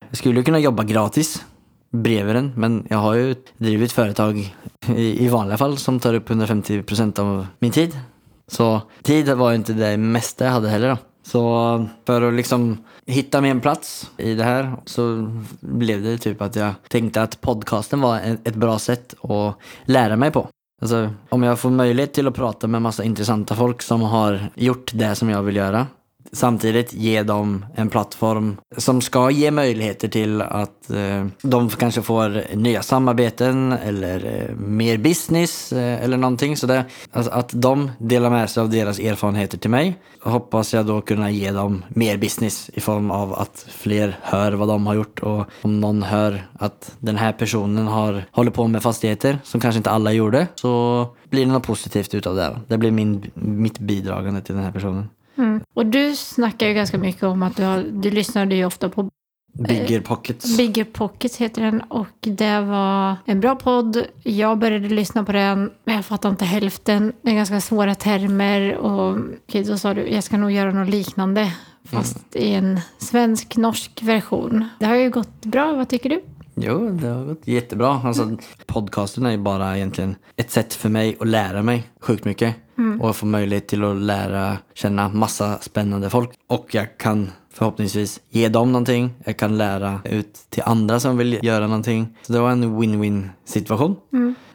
Jag 0.09 0.17
skulle 0.17 0.43
kunna 0.43 0.59
jobba 0.59 0.83
gratis 0.83 1.45
bredvid 1.91 2.35
den, 2.35 2.53
men 2.55 2.87
jag 2.89 2.97
har 2.97 3.13
ju 3.13 3.35
drivit 3.57 3.91
företag 3.91 4.53
i, 4.95 5.25
i 5.25 5.27
vanliga 5.27 5.57
fall 5.57 5.77
som 5.77 5.99
tar 5.99 6.13
upp 6.13 6.29
150 6.29 6.83
procent 6.83 7.19
av 7.19 7.47
min 7.59 7.71
tid. 7.71 7.99
Så 8.47 8.81
tid 9.03 9.29
var 9.29 9.49
ju 9.49 9.55
inte 9.55 9.73
det 9.73 9.97
mesta 9.97 10.45
jag 10.45 10.51
hade 10.51 10.69
heller 10.69 10.89
då. 10.89 10.97
Så 11.23 11.85
för 12.05 12.21
att 12.21 12.33
liksom 12.33 12.77
hitta 13.05 13.41
min 13.41 13.61
plats 13.61 14.11
i 14.17 14.33
det 14.33 14.43
här 14.43 14.75
så 14.85 15.31
blev 15.59 16.03
det 16.03 16.17
typ 16.17 16.41
att 16.41 16.55
jag 16.55 16.73
tänkte 16.87 17.21
att 17.21 17.41
podcasten 17.41 18.01
var 18.01 18.37
ett 18.43 18.55
bra 18.55 18.79
sätt 18.79 19.13
att 19.23 19.55
lära 19.85 20.15
mig 20.15 20.31
på. 20.31 20.47
Alltså, 20.81 21.09
om 21.29 21.43
jag 21.43 21.59
får 21.59 21.69
möjlighet 21.69 22.13
till 22.13 22.27
att 22.27 22.35
prata 22.35 22.67
med 22.67 22.81
massa 22.81 23.03
intressanta 23.03 23.55
folk 23.55 23.81
som 23.81 24.01
har 24.01 24.49
gjort 24.55 24.91
det 24.93 25.15
som 25.15 25.29
jag 25.29 25.43
vill 25.43 25.55
göra. 25.55 25.87
Samtidigt 26.31 26.93
ge 26.93 27.23
dem 27.23 27.65
en 27.75 27.89
plattform 27.89 28.57
som 28.77 29.01
ska 29.01 29.29
ge 29.29 29.51
möjligheter 29.51 30.07
till 30.07 30.41
att 30.41 30.89
eh, 30.89 31.25
de 31.41 31.69
kanske 31.69 32.01
får 32.01 32.55
nya 32.55 32.81
samarbeten 32.81 33.71
eller 33.71 34.25
eh, 34.25 34.55
mer 34.55 34.97
business 34.97 35.73
eh, 35.73 36.03
eller 36.03 36.17
någonting. 36.17 36.57
Så 36.57 36.67
det, 36.67 36.85
alltså 37.11 37.31
att 37.31 37.49
de 37.53 37.91
delar 37.99 38.29
med 38.29 38.49
sig 38.49 38.61
av 38.61 38.69
deras 38.69 38.99
erfarenheter 38.99 39.57
till 39.57 39.69
mig. 39.69 39.95
Hoppas 40.21 40.73
jag 40.73 40.85
då 40.85 41.01
kunna 41.01 41.31
ge 41.31 41.51
dem 41.51 41.85
mer 41.89 42.17
business 42.17 42.69
i 42.73 42.79
form 42.79 43.11
av 43.11 43.33
att 43.33 43.65
fler 43.69 44.19
hör 44.21 44.51
vad 44.51 44.67
de 44.67 44.87
har 44.87 44.93
gjort 44.93 45.19
och 45.19 45.45
om 45.61 45.79
någon 45.79 46.03
hör 46.03 46.47
att 46.53 46.95
den 46.99 47.17
här 47.17 47.33
personen 47.33 47.87
har 47.87 48.25
håller 48.31 48.51
på 48.51 48.67
med 48.67 48.83
fastigheter 48.83 49.39
som 49.43 49.61
kanske 49.61 49.77
inte 49.77 49.89
alla 49.89 50.11
gjorde 50.11 50.47
så 50.55 51.05
blir 51.29 51.45
det 51.45 51.51
något 51.51 51.67
positivt 51.67 52.13
utav 52.13 52.35
det. 52.35 52.59
Det 52.67 52.77
blir 52.77 52.91
min, 52.91 53.31
mitt 53.33 53.79
bidragande 53.79 54.41
till 54.41 54.55
den 54.55 54.63
här 54.63 54.71
personen. 54.71 55.09
Mm. 55.37 55.61
Och 55.73 55.85
du 55.85 56.15
snackar 56.15 56.67
ju 56.67 56.73
ganska 56.73 56.97
mycket 56.97 57.23
om 57.23 57.43
att 57.43 57.57
du, 57.57 57.63
har, 57.63 57.83
du 57.91 58.11
lyssnade 58.11 58.55
ju 58.55 58.65
ofta 58.65 58.89
på 58.89 59.09
Bigger 59.53 60.01
pockets. 60.01 60.57
Bigger 60.57 60.83
Pockets 60.83 61.37
heter 61.37 61.61
den 61.61 61.81
och 61.81 62.07
det 62.19 62.61
var 62.61 63.15
en 63.25 63.39
bra 63.39 63.55
podd. 63.55 64.05
Jag 64.23 64.57
började 64.57 64.89
lyssna 64.89 65.23
på 65.23 65.31
den 65.31 65.71
men 65.83 65.95
jag 65.95 66.05
fattar 66.05 66.29
inte 66.29 66.45
hälften. 66.45 67.13
Det 67.21 67.31
är 67.31 67.35
ganska 67.35 67.61
svåra 67.61 67.95
termer 67.95 68.75
och 68.75 69.17
okej, 69.47 69.63
då 69.63 69.77
sa 69.77 69.93
du 69.93 70.07
jag 70.07 70.23
ska 70.23 70.37
nog 70.37 70.51
göra 70.51 70.71
något 70.71 70.89
liknande 70.89 71.53
fast 71.83 72.35
i 72.35 72.53
en 72.53 72.79
svensk-norsk 72.97 74.03
version. 74.03 74.65
Det 74.79 74.85
har 74.85 74.95
ju 74.95 75.09
gått 75.09 75.45
bra, 75.45 75.73
vad 75.73 75.89
tycker 75.89 76.09
du? 76.09 76.21
Jo, 76.63 76.89
det 76.89 77.07
har 77.07 77.25
gått 77.25 77.47
jättebra. 77.47 78.01
Alltså, 78.03 78.37
podcasten 78.65 79.25
är 79.25 79.31
ju 79.31 79.37
bara 79.37 79.77
egentligen 79.77 80.15
ett 80.35 80.51
sätt 80.51 80.73
för 80.73 80.89
mig 80.89 81.17
att 81.19 81.27
lära 81.27 81.61
mig 81.63 81.83
sjukt 82.01 82.25
mycket. 82.25 82.55
Och 82.99 83.15
få 83.15 83.25
möjlighet 83.25 83.67
till 83.67 83.83
att 83.83 83.95
lära 83.95 84.57
känna 84.73 85.09
massa 85.09 85.57
spännande 85.61 86.09
folk. 86.09 86.29
Och 86.47 86.67
jag 86.71 86.97
kan 86.97 87.31
förhoppningsvis 87.53 88.19
ge 88.29 88.49
dem 88.49 88.71
någonting. 88.71 89.13
Jag 89.25 89.37
kan 89.37 89.57
lära 89.57 89.99
ut 90.03 90.33
till 90.49 90.63
andra 90.65 90.99
som 90.99 91.17
vill 91.17 91.39
göra 91.43 91.67
någonting. 91.67 92.17
Så 92.21 92.33
det 92.33 92.39
var 92.39 92.51
en 92.51 92.81
win-win 92.81 93.29
situation. 93.45 93.95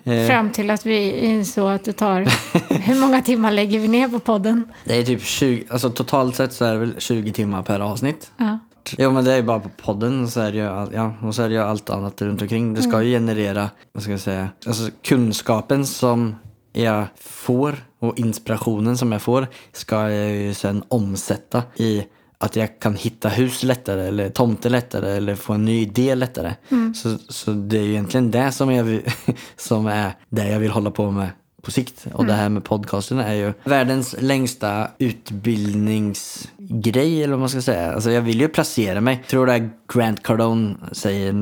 Eh, 0.04 0.26
Fram 0.26 0.50
till 0.50 0.70
att 0.70 0.86
vi 0.86 1.10
insåg 1.26 1.70
att 1.70 1.84
det 1.84 1.92
tar... 1.92 2.20
Hur 2.80 3.00
många 3.00 3.22
timmar 3.22 3.52
lägger 3.52 3.78
vi 3.78 3.88
ner 3.88 4.08
på 4.08 4.18
podden? 4.18 4.64
det 4.84 4.98
är 4.98 5.02
typ 5.04 5.22
20, 5.22 5.64
alltså 5.70 5.90
totalt 5.90 6.36
sett 6.36 6.52
så 6.52 6.64
är 6.64 6.72
det 6.72 6.78
väl 6.78 6.94
20 6.98 7.32
timmar 7.32 7.62
per 7.62 7.80
avsnitt. 7.80 8.30
Ja. 8.36 8.58
Jo 8.98 9.10
men 9.10 9.24
det 9.24 9.32
är 9.32 9.36
ju 9.36 9.42
bara 9.42 9.60
på 9.60 9.68
podden 9.68 10.24
och 10.24 10.28
så 10.28 10.40
är 10.40 10.52
det 10.52 10.58
ju, 10.58 10.66
all, 10.66 10.90
ja, 10.94 11.14
och 11.22 11.34
så 11.34 11.42
är 11.42 11.48
det 11.48 11.54
ju 11.54 11.60
allt 11.60 11.90
annat 11.90 12.22
runt 12.22 12.42
omkring. 12.42 12.74
Det 12.74 12.82
ska 12.82 13.02
ju 13.02 13.12
generera, 13.12 13.70
vad 13.92 14.02
ska 14.02 14.12
jag 14.12 14.20
säga, 14.20 14.48
alltså 14.66 14.90
kunskapen 15.02 15.86
som 15.86 16.34
jag 16.72 17.06
får 17.20 17.76
och 17.98 18.18
inspirationen 18.18 18.98
som 18.98 19.12
jag 19.12 19.22
får 19.22 19.46
ska 19.72 20.10
jag 20.10 20.30
ju 20.30 20.54
sen 20.54 20.82
omsätta 20.88 21.62
i 21.76 22.04
att 22.38 22.56
jag 22.56 22.80
kan 22.80 22.94
hitta 22.94 23.28
hus 23.28 23.62
lättare 23.62 24.06
eller 24.06 24.28
tomter 24.28 24.70
lättare 24.70 25.10
eller 25.10 25.34
få 25.34 25.52
en 25.52 25.64
ny 25.64 25.80
idé 25.80 26.14
lättare. 26.14 26.54
Så, 26.94 27.18
så 27.28 27.50
det 27.50 27.78
är 27.78 27.82
ju 27.82 27.90
egentligen 27.90 28.30
det 28.30 28.52
som, 28.52 28.72
jag 28.72 29.00
som 29.56 29.86
är 29.86 30.12
det 30.28 30.48
jag 30.48 30.58
vill 30.58 30.70
hålla 30.70 30.90
på 30.90 31.10
med 31.10 31.28
på 31.66 31.72
sikt. 31.72 32.06
Och 32.12 32.26
det 32.26 32.32
här 32.32 32.48
med 32.48 32.64
podcasten 32.64 33.18
är 33.18 33.34
ju 33.34 33.52
världens 33.64 34.14
längsta 34.18 34.88
utbildningsgrej 34.98 37.22
eller 37.22 37.32
vad 37.32 37.40
man 37.40 37.48
ska 37.48 37.62
säga. 37.62 37.92
Alltså 37.92 38.10
jag 38.10 38.22
vill 38.22 38.40
ju 38.40 38.48
placera 38.48 39.00
mig. 39.00 39.18
Jag 39.22 39.28
tror 39.28 39.46
det 39.46 39.52
är 39.52 39.70
Grant 39.94 40.22
Cardone 40.22 40.74
säger, 40.92 41.32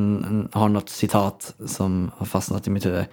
har 0.59 0.69
något 0.69 0.89
citat 0.89 1.55
som 1.67 2.11
har 2.17 2.27
fastnat 2.27 2.67
i 2.67 2.71
mitt 2.71 2.87
huvud. 2.87 3.05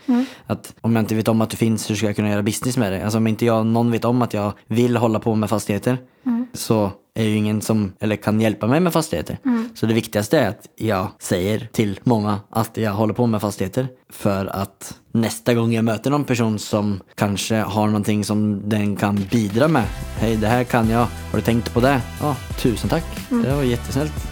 Att 0.47 0.73
om 0.81 0.95
jag 0.95 1.03
inte 1.03 1.15
vet 1.15 1.27
om 1.27 1.41
att 1.41 1.49
du 1.49 1.57
finns, 1.57 1.89
hur 1.89 1.95
ska 1.95 2.05
jag 2.05 2.15
kunna 2.15 2.29
göra 2.29 2.43
business 2.43 2.77
med 2.77 2.91
dig? 2.91 3.01
Alltså 3.01 3.17
om 3.17 3.27
inte 3.27 3.45
jag, 3.45 3.65
någon 3.65 3.91
vet 3.91 4.05
om 4.05 4.21
att 4.21 4.33
jag 4.33 4.53
vill 4.67 4.97
hålla 4.97 5.19
på 5.19 5.35
med 5.35 5.49
fastigheter 5.49 5.97
så 6.53 6.91
är 7.15 7.23
ju 7.23 7.35
ingen 7.35 7.61
som 7.61 7.93
eller 7.99 8.15
kan 8.15 8.41
hjälpa 8.41 8.67
mig 8.67 8.79
med 8.79 8.93
fastigheter. 8.93 9.37
Så 9.75 9.85
det 9.85 9.93
viktigaste 9.93 10.39
är 10.39 10.49
att 10.49 10.67
jag 10.77 11.07
säger 11.19 11.69
till 11.71 11.99
många 12.03 12.39
att 12.49 12.77
jag 12.77 12.91
håller 12.91 13.13
på 13.13 13.27
med 13.27 13.41
fastigheter. 13.41 13.87
För 14.09 14.45
att 14.45 14.95
nästa 15.11 15.53
gång 15.53 15.73
jag 15.73 15.85
möter 15.85 16.11
någon 16.11 16.23
person 16.23 16.59
som 16.59 16.99
kanske 17.15 17.55
har 17.55 17.87
någonting 17.87 18.23
som 18.23 18.69
den 18.69 18.95
kan 18.95 19.15
bidra 19.31 19.67
med. 19.67 19.85
Hej, 20.17 20.37
det 20.37 20.47
här 20.47 20.63
kan 20.63 20.89
jag. 20.89 20.99
Har 20.99 21.35
du 21.35 21.41
tänkt 21.41 21.73
på 21.73 21.79
det? 21.79 22.01
Ja, 22.21 22.35
tusen 22.59 22.89
tack. 22.89 23.05
Det 23.29 23.55
var 23.55 23.63
jättesnällt. 23.63 24.30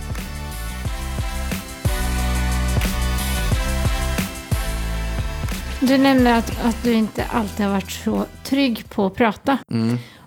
Du 5.81 5.97
nämner 5.97 6.37
att, 6.37 6.65
att 6.65 6.83
du 6.83 6.93
inte 6.93 7.25
alltid 7.25 7.65
har 7.65 7.73
varit 7.73 7.91
så 7.91 8.25
trygg 8.43 8.89
på 8.89 9.05
att 9.05 9.15
prata. 9.15 9.57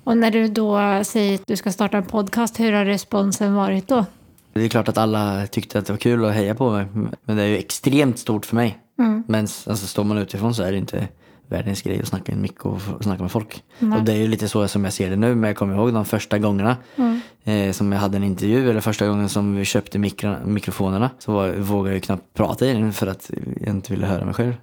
Och 0.04 0.16
när 0.16 0.30
du 0.30 0.48
då 0.48 1.00
säger 1.04 1.34
att 1.34 1.46
du 1.46 1.56
ska 1.56 1.72
starta 1.72 1.96
en 1.96 2.04
podcast, 2.04 2.60
hur 2.60 2.72
har 2.72 2.84
responsen 2.84 3.54
varit 3.54 3.88
då? 3.88 4.04
Det 4.52 4.62
är 4.64 4.68
klart 4.68 4.88
att 4.88 4.98
alla 4.98 5.46
tyckte 5.46 5.78
att 5.78 5.86
det 5.86 5.92
var 5.92 5.98
kul 5.98 6.24
att 6.24 6.34
heja 6.34 6.54
på 6.54 6.70
mig. 6.70 6.86
Men 7.24 7.36
det 7.36 7.42
är 7.42 7.46
ju 7.46 7.58
extremt 7.58 8.18
stort 8.18 8.46
för 8.46 8.56
mig. 8.56 8.78
Men 9.26 9.40
alltså, 9.40 9.86
står 9.86 10.04
man 10.04 10.18
utifrån 10.18 10.54
så 10.54 10.62
är 10.62 10.72
det 10.72 10.78
inte 10.78 11.08
världens 11.48 11.82
grej 11.82 12.00
att 12.00 12.08
snacka 12.08 12.32
i 12.32 12.34
en 12.34 12.40
mick 12.42 12.64
och 12.64 12.80
snacka 13.00 13.22
med 13.22 13.32
folk. 13.32 13.62
Och 13.96 14.02
det 14.02 14.12
är 14.12 14.16
ju 14.16 14.28
lite 14.28 14.48
så 14.48 14.68
som 14.68 14.84
jag 14.84 14.92
ser 14.92 15.10
det 15.10 15.16
nu. 15.16 15.34
Men 15.34 15.48
jag 15.48 15.56
kommer 15.56 15.74
ihåg 15.74 15.92
de 15.92 16.04
första 16.04 16.38
gångerna 16.38 16.76
eh, 17.44 17.72
som 17.72 17.92
jag 17.92 18.00
hade 18.00 18.16
en 18.16 18.24
intervju. 18.24 18.70
Eller 18.70 18.80
första 18.80 19.06
gången 19.06 19.28
som 19.28 19.56
vi 19.56 19.64
köpte 19.64 19.98
mikro, 19.98 20.34
mikrofonerna. 20.44 21.10
Så 21.18 21.32
var, 21.32 21.52
vågade 21.52 21.88
jag 21.88 21.94
ju 21.94 22.00
knappt 22.00 22.34
prata 22.34 22.66
i 22.66 22.72
den 22.72 22.92
för 22.92 23.06
att 23.06 23.30
jag 23.60 23.68
inte 23.68 23.92
ville 23.92 24.06
höra 24.06 24.24
mig 24.24 24.34
själv. 24.34 24.54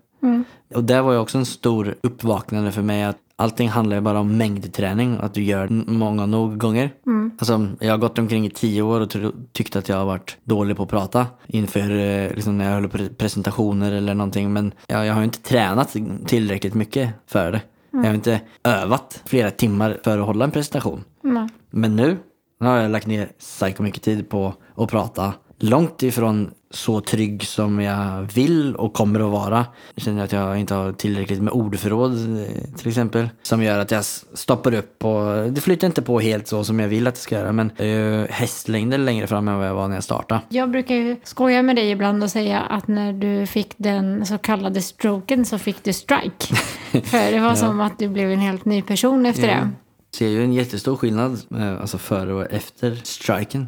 Och 0.76 0.84
det 0.84 1.02
var 1.02 1.12
ju 1.14 1.18
också 1.18 1.38
en 1.38 1.46
stor 1.46 1.96
uppvaknande 2.02 2.72
för 2.72 2.82
mig 2.82 3.04
att 3.04 3.18
allting 3.36 3.70
handlar 3.70 3.96
ju 3.96 4.02
bara 4.02 4.20
om 4.20 4.38
mängdträning. 4.38 5.18
Att 5.22 5.34
du 5.34 5.44
gör 5.44 5.68
många 5.92 6.26
nog 6.26 6.58
gånger. 6.58 6.94
Alltså, 7.40 7.68
jag 7.80 7.92
har 7.94 7.98
gått 7.98 8.20
omkring 8.20 8.46
i 8.46 8.50
tio 8.50 8.82
år 8.82 9.02
och 9.02 9.34
tyckt 9.54 9.76
att 9.76 9.90
jag 9.90 9.98
har 9.98 10.06
varit 10.06 10.38
dålig 10.44 10.78
på 10.78 10.84
att 10.84 10.90
prata 10.90 11.28
inför 11.48 11.92
eh, 11.92 12.34
liksom, 12.34 12.58
när 12.58 12.82
jag 12.82 12.92
på 12.92 12.98
presentationer 13.18 13.92
eller 13.92 14.14
någonting. 14.14 14.54
Men 14.54 14.74
jag, 14.88 15.06
jag 15.06 15.14
har 15.14 15.22
ju 15.22 15.26
inte 15.26 15.42
tränat 15.42 15.96
tillräckligt 16.26 16.74
mycket 16.74 17.10
för 17.28 17.52
det. 17.52 17.62
Jag 17.92 18.04
har 18.04 18.14
inte 18.14 18.42
övat 18.64 19.22
flera 19.26 19.52
timmar 19.52 19.98
för 20.04 20.20
att 20.20 20.26
hålla 20.26 20.46
en 20.46 20.52
presentation. 20.52 21.04
Nej. 21.22 21.48
Men 21.70 21.96
nu, 21.96 22.18
nu 22.60 22.68
har 22.68 22.78
jag 22.78 22.92
lagt 22.92 23.08
ner 23.08 23.26
psyko 23.40 23.84
mycket 23.84 24.04
tid 24.04 24.30
på 24.30 24.54
att 24.76 24.90
prata. 24.90 25.34
Långt 25.60 26.04
ifrån 26.04 26.52
så 26.72 27.02
trygg 27.02 27.44
som 27.44 27.80
jag 27.80 28.22
vill 28.34 28.76
och 28.76 28.94
kommer 28.94 29.20
att 29.20 29.32
vara. 29.32 29.66
Jag 29.96 30.04
känner 30.04 30.24
att 30.24 30.32
jag 30.32 30.60
inte 30.60 30.74
har 30.74 30.92
tillräckligt 30.92 31.42
med 31.42 31.54
ordförråd 31.54 32.12
eh, 32.14 32.78
till 32.78 32.88
exempel. 32.88 33.30
Som 33.44 33.64
gör 33.64 33.80
att 33.80 33.92
jag 33.92 34.06
stoppar 34.34 34.74
upp 34.74 35.06
och 35.06 35.52
det 35.52 35.62
flyter 35.62 35.88
inte 35.88 36.02
på 36.02 36.20
helt 36.20 36.48
så 36.48 36.64
som 36.64 36.80
jag 36.80 36.88
vill 36.88 37.08
att 37.08 37.14
det 37.14 37.20
ska 37.20 37.36
göra. 37.36 37.52
Men 37.52 37.72
jag 37.78 37.88
är 37.88 38.20
ju 38.20 38.28
hästlängder 38.28 38.98
längre 38.98 39.28
fram 39.28 39.48
än 39.48 39.58
vad 39.58 39.68
jag 39.68 39.74
var 39.74 39.88
när 39.88 39.96
jag 39.96 40.04
startade. 40.04 40.42
Jag 40.50 40.72
brukar 40.72 40.96
ju 40.96 41.16
skoja 41.24 41.62
med 41.62 41.76
dig 41.76 41.92
ibland 41.92 42.24
och 42.24 42.32
säga 42.32 42.60
att 42.60 42.88
när 42.88 43.14
du 43.14 43.46
fick 43.46 43.74
den 43.78 44.26
så 44.26 44.38
kallade 44.38 44.82
stroken 44.82 45.46
så 45.46 45.58
fick 45.58 45.84
du 45.84 45.94
strike. 45.94 46.56
För 47.04 47.32
det 47.32 47.40
var 47.40 47.56
som 47.56 47.82
att 47.82 48.00
du 48.00 48.08
blev 48.08 48.32
en 48.32 48.40
helt 48.40 48.66
ny 48.66 48.82
person 48.82 49.26
efter 49.26 49.48
det. 49.48 49.70
Ser 50.16 50.28
ju 50.28 50.44
en 50.44 50.54
jättestor 50.54 50.96
skillnad 50.96 51.42
eh, 51.56 51.82
alltså 51.82 51.98
före 51.98 52.34
och 52.34 52.52
efter 52.52 52.96
striken. 53.04 53.68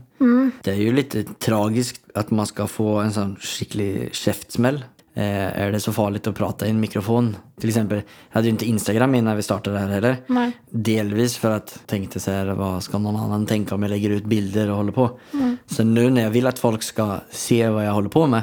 Det 0.63 0.71
är 0.71 0.75
ju 0.75 0.93
lite 0.93 1.23
tragiskt 1.23 2.01
att 2.13 2.31
man 2.31 2.45
ska 2.47 2.67
få 2.67 2.95
en 2.95 3.13
sån 3.13 3.35
skicklig 3.35 4.09
käftsmäll. 4.15 4.83
Eh, 5.13 5.61
är 5.61 5.71
det 5.71 5.79
så 5.79 5.93
farligt 5.93 6.27
att 6.27 6.35
prata 6.35 6.67
i 6.67 6.69
en 6.69 6.79
mikrofon? 6.79 7.35
Till 7.59 7.69
exempel, 7.69 7.97
jag 7.97 8.35
hade 8.35 8.47
ju 8.47 8.51
inte 8.51 8.65
Instagram 8.65 9.15
innan 9.15 9.35
vi 9.35 9.41
startade 9.41 9.75
det 9.75 9.81
här 9.81 9.89
heller. 9.89 10.17
Nej. 10.27 10.51
Delvis 10.69 11.37
för 11.37 11.51
att 11.51 11.77
jag 11.79 11.87
tänkte 11.87 12.19
så 12.19 12.31
här, 12.31 12.45
vad 12.45 12.83
ska 12.83 12.97
någon 12.97 13.15
annan 13.15 13.45
tänka 13.45 13.75
om 13.75 13.81
jag 13.81 13.89
lägger 13.89 14.09
ut 14.09 14.25
bilder 14.25 14.69
och 14.69 14.77
håller 14.77 14.91
på? 14.91 15.19
Så 15.65 15.83
nu 15.83 16.09
när 16.09 16.21
jag 16.21 16.29
vill 16.29 16.47
att 16.47 16.59
folk 16.59 16.83
ska 16.83 17.17
se 17.29 17.69
vad 17.69 17.85
jag 17.85 17.93
håller 17.93 18.09
på 18.09 18.27
med 18.27 18.41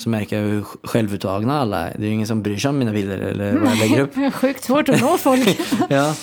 så 0.00 0.08
märker 0.08 0.40
jag 0.40 0.48
hur 0.48 0.64
självuttagna 0.82 1.60
alla 1.60 1.88
är. 1.88 1.98
Det 1.98 2.04
är 2.04 2.08
ju 2.08 2.14
ingen 2.14 2.26
som 2.26 2.42
bryr 2.42 2.56
sig 2.56 2.68
om 2.68 2.78
mina 2.78 2.92
bilder 2.92 3.18
eller 3.18 3.58
vad 3.58 3.70
jag 3.70 3.78
lägger 3.78 4.00
upp. 4.00 4.10
Det 4.18 4.24
är 4.24 4.30
sjukt 4.30 4.64
svårt 4.64 4.88
att 4.88 5.00
nå 5.00 5.18
folk. 5.18 5.60
Ja, 5.88 6.14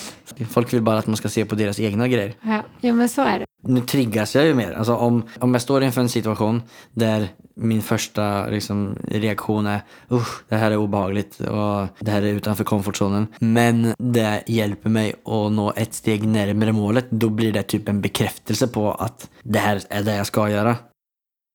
folk 0.50 0.72
vill 0.72 0.82
bara 0.82 0.98
att 0.98 1.06
man 1.06 1.16
ska 1.16 1.28
se 1.28 1.44
på 1.44 1.54
deras 1.54 1.80
egna 1.80 2.08
grejer. 2.08 2.34
ja, 2.42 2.62
ja, 2.80 2.92
men 2.92 3.08
så 3.08 3.22
är 3.22 3.38
det. 3.38 3.46
Nu 3.62 3.80
triggas 3.80 4.34
jag 4.34 4.44
ju 4.46 4.54
mer. 4.54 4.72
Alltså 4.72 4.94
om, 4.94 5.22
om 5.38 5.54
jag 5.54 5.62
står 5.62 5.82
inför 5.82 6.00
en 6.00 6.08
situation 6.08 6.62
där 6.92 7.28
min 7.56 7.82
första 7.82 8.46
liksom, 8.46 8.96
reaktion 9.08 9.66
är 9.66 9.80
usch, 10.10 10.42
det 10.48 10.56
här 10.56 10.70
är 10.70 10.76
obehagligt 10.76 11.40
och 11.40 11.86
det 12.00 12.10
här 12.10 12.22
är 12.22 12.26
utanför 12.26 12.64
komfortzonen. 12.64 13.26
Men 13.38 13.94
det 13.98 14.42
hjälper 14.46 14.90
mig 14.90 15.10
att 15.12 15.52
nå 15.52 15.72
ett 15.76 15.94
steg 15.94 16.26
närmare 16.26 16.72
målet. 16.72 17.06
Då 17.10 17.28
blir 17.28 17.52
det 17.52 17.62
typ 17.62 17.88
en 17.88 18.00
bekräftelse 18.00 18.68
på 18.68 18.92
att 18.92 19.30
det 19.42 19.58
här 19.58 19.82
är 19.90 20.02
det 20.02 20.16
jag 20.16 20.26
ska 20.26 20.50
göra. 20.50 20.76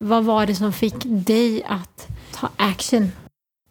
Vad 0.03 0.23
var 0.23 0.45
det 0.45 0.55
som 0.55 0.73
fick 0.73 0.95
dig 1.05 1.63
att 1.63 2.07
ta 2.33 2.49
action? 2.55 3.11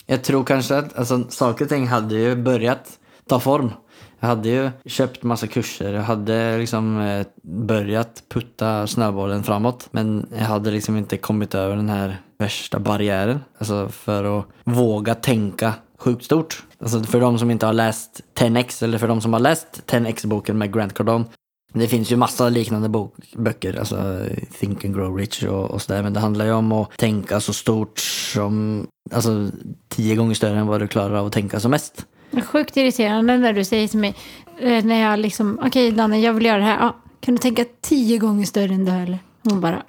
Jag 0.07 0.25
tror 0.25 0.45
kanske 0.45 0.77
att 0.77 0.99
alltså, 0.99 1.25
saker 1.29 1.65
och 1.65 1.69
ting 1.69 1.87
hade 1.87 2.15
ju 2.15 2.37
börjat 2.37 2.99
ta 3.29 3.41
form. 3.41 3.73
Jag 4.21 4.29
hade 4.29 4.49
ju 4.49 4.71
köpt 4.85 5.23
massa 5.23 5.47
kurser, 5.47 5.93
jag 5.93 6.03
hade 6.03 6.59
liksom 6.59 7.01
eh, 7.01 7.27
börjat 7.43 8.23
putta 8.29 8.87
snöbollen 8.87 9.43
framåt. 9.43 9.89
Men 9.91 10.27
jag 10.33 10.45
hade 10.45 10.71
liksom 10.71 10.97
inte 10.97 11.17
kommit 11.17 11.55
över 11.55 11.77
den 11.77 11.89
här 11.89 12.23
värsta 12.39 12.79
barriären. 12.79 13.41
Alltså 13.59 13.89
för 13.89 14.39
att 14.39 14.47
våga 14.65 15.15
tänka 15.15 15.75
sjukt 15.99 16.25
stort. 16.25 16.63
Alltså 16.81 17.03
för 17.03 17.21
de 17.21 17.39
som 17.39 17.51
inte 17.51 17.67
har 17.67 17.73
läst 17.73 18.21
10X 18.39 18.85
eller 18.85 18.99
för 18.99 19.09
de 19.09 19.21
som 19.21 19.33
har 19.33 19.41
läst 19.41 19.83
10X-boken 19.87 20.59
med 20.59 20.75
Grant 20.75 20.95
Cardone. 20.95 21.25
Det 21.73 21.89
finns 21.89 22.13
ju 22.13 22.17
massa 22.17 22.49
liknande 22.49 22.89
bok, 22.89 23.15
böcker, 23.37 23.79
alltså 23.79 24.27
Think 24.59 24.85
and 24.85 24.95
Grow 24.95 25.17
Rich 25.17 25.43
och, 25.43 25.71
och 25.71 25.83
sådär. 25.83 26.03
Men 26.03 26.13
det 26.13 26.21
handlar 26.21 26.45
ju 26.45 26.53
om 26.53 26.73
att 26.73 26.97
tänka 26.97 27.41
så 27.41 27.53
stort 27.53 27.99
som, 28.33 28.87
alltså 29.13 29.51
tio 29.89 30.17
gånger 30.17 30.35
större 30.35 30.59
än 30.59 30.67
vad 30.67 30.81
du 30.81 30.89
klarar 30.89 31.15
av 31.15 31.27
att 31.27 31.33
tänka 31.33 31.61
som 31.61 31.71
mest. 31.71 32.07
Sjukt 32.45 32.77
irriterande 32.77 33.39
när 33.39 33.53
du 33.53 33.65
säger 33.65 33.89
till 33.89 33.99
mig, 33.99 34.15
eh, 34.61 34.85
när 34.85 35.03
jag 35.03 35.19
liksom, 35.19 35.59
okej 35.63 35.93
Danne, 35.93 36.21
jag 36.21 36.33
vill 36.33 36.47
göra 36.47 36.59
det 36.59 36.65
här. 36.65 36.79
Ja, 36.81 36.97
kan 37.21 37.35
du 37.35 37.39
tänka 37.39 37.65
tio 37.81 38.19
gånger 38.19 38.45
större 38.45 38.75
än 38.75 38.85
det 38.85 38.91
här 38.91 39.03
eller? 39.03 39.19
Hon 39.43 39.61
bara, 39.61 39.83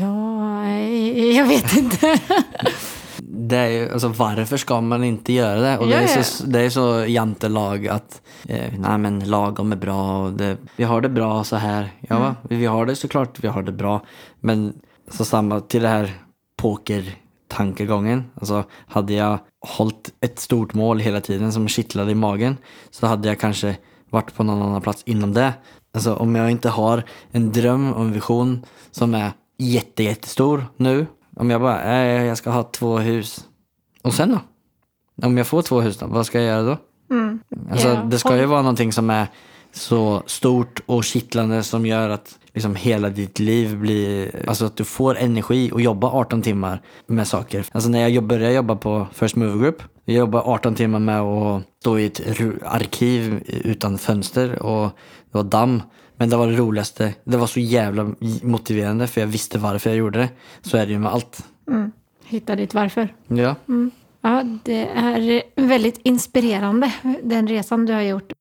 ja, 0.00 0.68
jag 1.36 1.46
vet 1.46 1.76
inte. 1.76 2.20
Det 3.28 3.56
är 3.56 3.68
ju, 3.68 3.92
alltså 3.92 4.08
varför 4.08 4.56
ska 4.56 4.80
man 4.80 5.04
inte 5.04 5.32
göra 5.32 5.60
det? 5.60 5.78
Och 5.78 5.86
det, 5.86 5.94
är 5.94 6.22
så, 6.22 6.44
det 6.46 6.60
är 6.60 6.70
så 6.70 7.04
jantelag 7.06 7.88
att, 7.88 8.22
eh, 8.48 8.72
nej 8.78 8.98
men 8.98 9.30
lagom 9.30 9.72
är 9.72 9.76
bra 9.76 10.24
och 10.24 10.32
det, 10.32 10.56
vi 10.76 10.84
har 10.84 11.00
det 11.00 11.08
bra 11.08 11.44
så 11.44 11.56
här. 11.56 11.90
Ja, 12.00 12.16
Mm. 12.16 12.34
vi 12.60 12.66
har 12.66 12.86
det 12.86 12.96
såklart, 12.96 13.44
vi 13.44 13.48
har 13.48 13.62
det 13.62 13.72
bra. 13.72 14.02
Men 14.40 14.72
så 15.10 15.24
samma 15.24 15.60
till 15.60 15.82
det 15.82 15.88
här 15.88 16.12
pokertankegången. 16.62 18.24
Alltså 18.34 18.64
hade 18.86 19.12
jag 19.14 19.38
hållit 19.66 20.10
ett 20.20 20.38
stort 20.38 20.74
mål 20.74 20.98
hela 21.00 21.20
tiden 21.20 21.52
som 21.52 21.68
kittlade 21.68 22.10
i 22.12 22.14
magen 22.14 22.56
så 22.90 23.06
hade 23.06 23.28
jag 23.28 23.40
kanske 23.40 23.76
varit 24.10 24.34
på 24.34 24.42
någon 24.44 24.62
annan 24.62 24.82
plats 24.82 25.02
inom 25.06 25.34
det. 25.34 25.52
Alltså 25.94 26.14
om 26.14 26.34
jag 26.36 26.50
inte 26.50 26.68
har 26.68 27.02
en 27.32 27.52
dröm 27.52 27.92
och 27.92 28.00
en 28.00 28.12
vision 28.12 28.64
som 28.90 29.14
är 29.14 29.32
jätte, 29.58 30.02
jättestor 30.02 30.66
nu. 30.76 31.06
Om 31.36 31.50
jag 31.50 31.60
bara, 31.60 31.82
äh, 31.82 32.24
jag 32.24 32.36
ska 32.38 32.50
ha 32.50 32.62
två 32.62 32.98
hus. 32.98 33.44
Och 34.02 34.14
sen 34.14 34.30
då? 34.30 34.40
Om 35.26 35.38
jag 35.38 35.46
får 35.46 35.62
två 35.62 35.80
hus 35.80 35.98
då, 35.98 36.06
vad 36.06 36.26
ska 36.26 36.38
jag 36.40 36.46
göra 36.46 36.62
då? 36.62 36.76
Alltså, 37.70 37.88
Ja, 37.88 37.94
det 37.94 38.18
ska 38.18 38.36
ju 38.36 38.46
vara 38.46 38.62
någonting 38.62 38.92
som 38.92 39.10
är 39.10 39.26
så 39.72 40.22
stort 40.26 40.80
och 40.86 41.04
kittlande 41.04 41.62
som 41.62 41.86
gör 41.86 42.08
att 42.08 42.38
liksom 42.54 42.74
hela 42.76 43.08
ditt 43.08 43.38
liv 43.38 43.76
blir, 43.78 44.30
alltså 44.48 44.64
att 44.64 44.76
du 44.76 44.84
får 44.84 45.18
energi 45.18 45.70
att 45.74 45.82
jobba 45.82 46.10
18 46.10 46.42
timmar 46.42 46.82
med 47.06 47.28
saker. 47.28 47.66
Alltså 47.72 47.90
när 47.90 48.08
jag 48.08 48.24
började 48.24 48.54
jobba 48.54 48.76
på 48.76 49.06
First 49.12 49.36
Move 49.36 49.58
Group, 49.58 49.82
jag 50.04 50.16
jobbade 50.16 50.44
18 50.44 50.74
timmar 50.74 50.98
med 50.98 51.20
att 51.20 51.62
stå 51.80 51.98
i 51.98 52.06
ett 52.06 52.20
arkiv 52.64 53.42
utan 53.64 53.98
fönster 53.98 54.62
och 54.62 54.84
det 55.32 55.38
var 55.38 55.42
damm. 55.42 55.82
Men 56.22 56.30
det 56.30 56.36
var 56.36 56.46
det 56.46 56.56
roligaste. 56.56 57.14
Det 57.24 57.36
var 57.36 57.46
så 57.46 57.60
jävla 57.60 58.14
motiverande 58.42 59.06
för 59.06 59.20
jag 59.20 59.28
visste 59.28 59.58
varför 59.58 59.90
jag 59.90 59.96
gjorde 59.96 60.18
det. 60.18 60.28
Så 60.62 60.76
är 60.76 60.86
det 60.86 60.92
ju 60.92 60.98
med 60.98 61.12
allt. 61.12 61.44
Hitta 62.24 62.56
ditt 62.56 62.74
varför. 62.74 63.14
Ja. 63.28 63.54
Ja, 64.20 64.44
det 64.64 64.86
är 64.86 65.42
väldigt 65.56 66.00
inspirerande, 66.02 66.92
den 67.22 67.48
resan 67.48 67.86
du 67.86 67.92
har 67.92 68.00
gjort. 68.00 68.32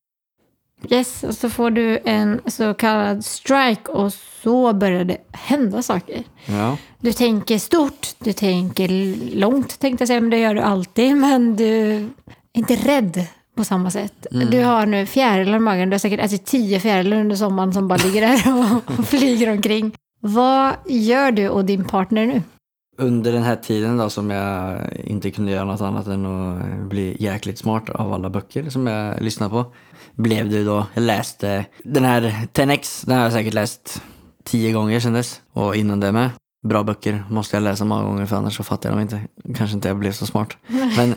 Yes, 0.90 1.24
och 1.24 1.34
så 1.34 1.50
får 1.50 1.72
du 1.72 2.00
en 2.06 2.42
så 2.46 2.74
kallad 2.74 3.26
strike 3.26 3.92
och 3.92 4.14
så 4.14 4.74
börjar 4.74 5.04
det 5.04 5.18
hända 5.32 5.82
saker. 5.82 6.24
Ja. 6.46 6.78
Du 7.00 7.14
tänker 7.14 7.58
stort, 7.58 8.08
du 8.20 8.34
tänker 8.34 9.16
långt 9.36 9.80
tänkte 9.80 10.02
jag 10.02 10.08
säga, 10.08 10.22
men 10.22 10.30
det 10.30 10.38
gör 10.38 10.56
du 10.56 10.62
alltid. 10.62 11.18
Men 11.18 11.56
du 11.56 11.66
är 11.66 12.10
inte 12.54 12.76
rädd 12.76 13.28
på 13.56 13.64
samma 13.64 13.92
sätt. 13.92 14.28
Du 14.32 14.64
har 14.64 14.86
nu 14.86 15.06
fjärilar 15.06 15.58
i 15.58 15.60
magen, 15.60 15.90
du 15.90 15.94
har 15.94 16.00
säkert 16.00 16.20
ätit 16.20 16.46
tio 16.46 16.80
fjärilar 16.80 17.18
under 17.18 17.36
sommaren 17.36 17.74
som 17.74 17.88
bara 17.88 18.00
ligger 18.06 18.22
där 18.22 18.60
och, 18.60 19.00
och 19.00 19.06
flyger 19.08 19.52
omkring. 19.52 19.92
Vad 20.20 20.74
gör 20.88 21.32
du 21.32 21.50
och 21.50 21.66
din 21.66 21.84
partner 21.84 22.26
nu? 22.26 22.42
Under 22.98 23.32
den 23.32 23.44
här 23.44 23.56
tiden 23.56 23.98
då 23.98 24.10
som 24.10 24.30
jag 24.30 24.80
inte 25.04 25.32
kunde 25.32 25.52
göra 25.52 25.66
något 25.66 25.82
annat 25.82 26.08
än 26.08 26.26
att 26.26 26.90
bli 26.90 27.18
jäkligt 27.20 27.58
smart 27.58 27.90
av 27.90 28.14
alla 28.14 28.30
böcker 28.30 28.70
som 28.70 28.88
jag 28.88 29.22
lyssnade 29.22 29.50
på. 29.50 29.66
Blev 30.16 30.50
det 30.50 30.64
då, 30.64 30.86
jag 30.94 31.04
läste 31.04 31.66
den 31.84 32.04
här 32.04 32.48
10X, 32.54 33.06
den 33.06 33.18
har 33.18 33.24
jag 33.24 33.34
säkert 33.34 33.54
läst 33.54 34.02
tio 34.44 34.72
gånger 34.72 35.12
dess. 35.12 35.42
Och 35.54 35.76
innan 35.76 36.00
det 36.00 36.12
med. 36.12 36.30
Bra 36.68 36.84
böcker 36.84 37.24
måste 37.30 37.56
jag 37.56 37.64
läsa 37.64 37.86
många 37.86 38.04
gånger 38.04 38.26
för 38.26 38.36
annars 38.36 38.58
så 38.58 38.64
fattar 38.64 38.90
jag 38.90 38.98
dem 38.98 39.02
inte. 39.02 39.22
Kanske 39.56 39.76
inte 39.76 39.88
jag 39.88 39.98
blev 39.98 40.12
så 40.12 40.26
smart. 40.26 40.58
Men 40.98 41.16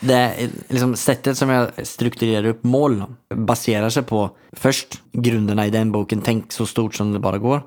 det 0.00 0.14
är 0.14 0.48
liksom 0.68 0.96
sättet 0.96 1.38
som 1.38 1.48
jag 1.48 1.86
strukturerar 1.86 2.44
upp 2.44 2.64
mål 2.64 3.04
baserar 3.34 3.90
sig 3.90 4.02
på 4.02 4.30
först 4.52 5.02
grunderna 5.12 5.66
i 5.66 5.70
den 5.70 5.92
boken, 5.92 6.20
tänk 6.24 6.52
så 6.52 6.66
stort 6.66 6.94
som 6.94 7.12
det 7.12 7.18
bara 7.18 7.38
går. 7.38 7.62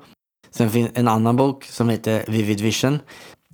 Sen 0.50 0.70
finns 0.70 0.90
en 0.94 1.08
annan 1.08 1.36
bok 1.36 1.64
som 1.64 1.88
heter 1.88 2.24
Vivid 2.28 2.60
Vision. 2.60 2.98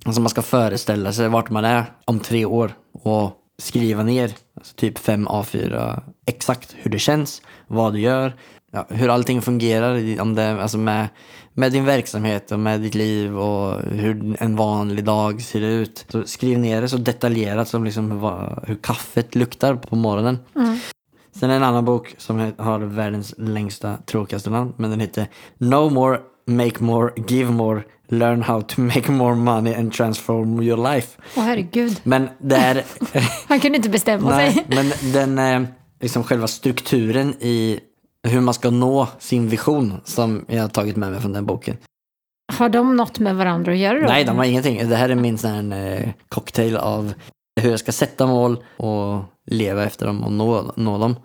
Alltså 0.05 0.21
man 0.21 0.29
ska 0.29 0.41
föreställa 0.41 1.13
sig 1.13 1.29
vart 1.29 1.49
man 1.49 1.65
är 1.65 1.85
om 2.05 2.19
tre 2.19 2.45
år 2.45 2.71
och 3.03 3.31
skriva 3.61 4.03
ner 4.03 4.31
alltså 4.57 4.75
typ 4.75 4.97
fem 4.97 5.27
A4 5.27 6.01
exakt 6.25 6.75
hur 6.77 6.91
det 6.91 6.99
känns, 6.99 7.41
vad 7.67 7.93
du 7.93 7.99
gör, 7.99 8.33
ja, 8.71 8.85
hur 8.89 9.09
allting 9.09 9.41
fungerar 9.41 10.21
om 10.21 10.35
det, 10.35 10.61
alltså 10.61 10.77
med, 10.77 11.07
med 11.57 11.71
din 11.71 11.85
verksamhet 11.85 12.51
och 12.51 12.59
med 12.59 12.81
ditt 12.81 12.95
liv 12.95 13.37
och 13.37 13.81
hur 13.81 14.35
en 14.39 14.55
vanlig 14.55 15.05
dag 15.05 15.41
ser 15.41 15.61
ut. 15.61 16.05
Så 16.09 16.23
skriv 16.23 16.59
ner 16.59 16.81
det 16.81 16.89
så 16.89 16.97
detaljerat 16.97 17.67
som 17.67 17.83
liksom 17.83 18.19
vad, 18.19 18.63
hur 18.67 18.75
kaffet 18.75 19.35
luktar 19.35 19.75
på 19.75 19.95
morgonen. 19.95 20.37
Sen 21.35 21.49
en 21.49 21.63
annan 21.63 21.85
bok 21.85 22.15
som 22.17 22.51
har 22.57 22.79
världens 22.79 23.33
längsta, 23.37 23.97
tråkigaste 24.05 24.49
namn, 24.49 24.73
men 24.77 24.89
den 24.89 24.99
heter 24.99 25.27
No 25.57 25.89
More, 25.89 26.19
Make 26.45 26.83
More, 26.83 27.11
Give 27.27 27.51
More, 27.51 27.83
Learn 28.07 28.41
How 28.41 28.61
to 28.61 28.81
Make 28.81 29.11
More 29.11 29.35
Money 29.35 29.73
and 29.73 29.93
Transform 29.93 30.61
Your 30.61 30.93
Life. 30.93 31.17
Åh 31.37 31.43
herregud, 31.43 31.99
Men 32.03 32.29
det 32.39 32.55
är, 32.55 32.83
han 33.47 33.59
kunde 33.59 33.75
inte 33.75 33.89
bestämma 33.89 34.29
nej, 34.29 34.53
sig. 34.53 34.65
men 34.67 35.13
den, 35.13 35.39
eh, 35.39 35.69
liksom 36.01 36.23
själva 36.23 36.47
strukturen 36.47 37.33
i 37.39 37.79
hur 38.27 38.41
man 38.41 38.53
ska 38.53 38.69
nå 38.69 39.07
sin 39.19 39.49
vision 39.49 39.93
som 40.03 40.45
jag 40.47 40.61
har 40.61 40.69
tagit 40.69 40.95
med 40.95 41.11
mig 41.11 41.21
från 41.21 41.33
den 41.33 41.45
boken. 41.45 41.77
Har 42.53 42.69
de 42.69 42.95
något 42.95 43.19
med 43.19 43.35
varandra 43.35 43.71
att 43.71 43.77
göra 43.77 43.99
då? 43.99 44.07
Nej, 44.07 44.25
de 44.25 44.37
har 44.37 44.45
ingenting. 44.45 44.89
Det 44.89 44.95
här 44.95 45.09
är 45.09 45.15
min 45.15 45.37
sån 45.37 45.71
här, 45.71 46.01
eh, 46.01 46.09
cocktail 46.29 46.77
av 46.77 47.13
hur 47.61 47.69
jag 47.71 47.79
ska 47.79 47.91
sätta 47.91 48.27
mål 48.27 48.63
och 48.77 49.23
leva 49.45 49.83
efter 49.83 50.05
dem 50.05 50.23
och 50.23 50.31
nå, 50.31 50.73
nå 50.75 50.97
dem. 50.97 51.15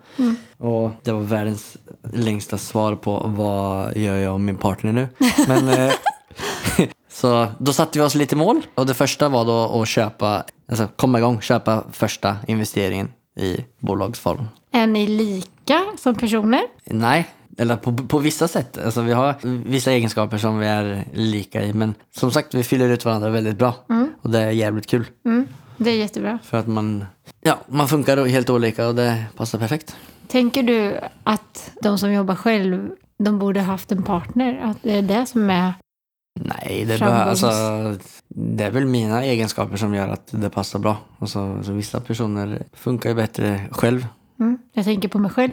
Och 0.57 0.91
det 1.03 1.11
var 1.11 1.21
världens 1.21 1.77
längsta 2.13 2.57
svar 2.57 2.95
på 2.95 3.23
vad 3.25 3.97
gör 3.97 4.15
jag 4.15 4.33
och 4.33 4.41
min 4.41 4.57
partner 4.57 4.91
nu. 4.91 5.07
Men, 5.47 5.69
eh, 5.69 5.93
så 7.11 7.47
då 7.59 7.73
satte 7.73 7.99
vi 7.99 8.05
oss 8.05 8.15
lite 8.15 8.35
mål 8.35 8.61
och 8.75 8.85
det 8.85 8.93
första 8.93 9.29
var 9.29 9.45
då 9.45 9.81
att 9.81 9.87
köpa, 9.87 10.43
alltså 10.69 10.87
komma 10.95 11.17
igång, 11.17 11.41
köpa 11.41 11.83
första 11.91 12.37
investeringen 12.47 13.11
i 13.39 13.57
bolagsform. 13.79 14.45
Är 14.73 14.87
ni 14.87 15.07
lika 15.07 15.81
som 15.97 16.15
personer? 16.15 16.61
Nej, 16.85 17.29
eller 17.57 17.77
på, 17.77 17.93
på 17.93 18.19
vissa 18.19 18.47
sätt. 18.47 18.77
Alltså 18.85 19.01
vi 19.01 19.13
har 19.13 19.35
vissa 19.65 19.91
egenskaper 19.91 20.37
som 20.37 20.59
vi 20.59 20.67
är 20.67 21.05
lika 21.13 21.63
i. 21.63 21.73
Men 21.73 21.95
som 22.15 22.31
sagt, 22.31 22.53
vi 22.53 22.63
fyller 22.63 22.89
ut 22.89 23.05
varandra 23.05 23.29
väldigt 23.29 23.57
bra. 23.57 23.75
Och 24.21 24.29
det 24.29 24.39
är 24.39 24.51
jävligt 24.51 24.87
kul. 24.87 25.05
Mm, 25.25 25.47
det 25.77 25.89
är 25.89 25.95
jättebra. 25.95 26.39
För 26.43 26.57
att 26.57 26.67
man, 26.67 27.05
ja, 27.41 27.59
man 27.67 27.87
funkar 27.87 28.25
helt 28.25 28.49
olika 28.49 28.87
och 28.87 28.95
det 28.95 29.25
passar 29.37 29.59
perfekt. 29.59 29.95
Tänker 30.27 30.63
du 30.63 30.99
att 31.23 31.71
de 31.81 31.97
som 31.97 32.13
jobbar 32.13 32.35
själv, 32.35 32.89
de 33.23 33.39
borde 33.39 33.61
haft 33.61 33.91
en 33.91 34.03
partner? 34.03 34.61
Att 34.63 34.77
det 34.81 34.97
är 34.97 35.01
det 35.01 35.25
som 35.25 35.49
är... 35.49 35.73
Nej, 36.39 36.85
det, 36.85 36.99
bara, 36.99 37.23
alltså, 37.23 37.47
det 38.27 38.63
är 38.63 38.71
väl 38.71 38.85
mina 38.85 39.23
egenskaper 39.23 39.77
som 39.77 39.93
gör 39.93 40.07
att 40.07 40.27
det 40.31 40.49
passar 40.49 40.79
bra. 40.79 40.97
Och 41.19 41.29
så, 41.29 41.59
så 41.63 41.71
vissa 41.71 41.99
personer 41.99 42.63
funkar 42.73 43.09
ju 43.09 43.15
bättre 43.15 43.61
själv. 43.71 44.07
Mm, 44.73 44.79
jag 44.79 44.85
tänker 44.85 45.07
på 45.07 45.19
mig 45.19 45.31
själv. 45.31 45.51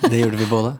Det 0.00 0.18
gjorde 0.18 0.36
vi 0.36 0.46
båda. 0.46 0.76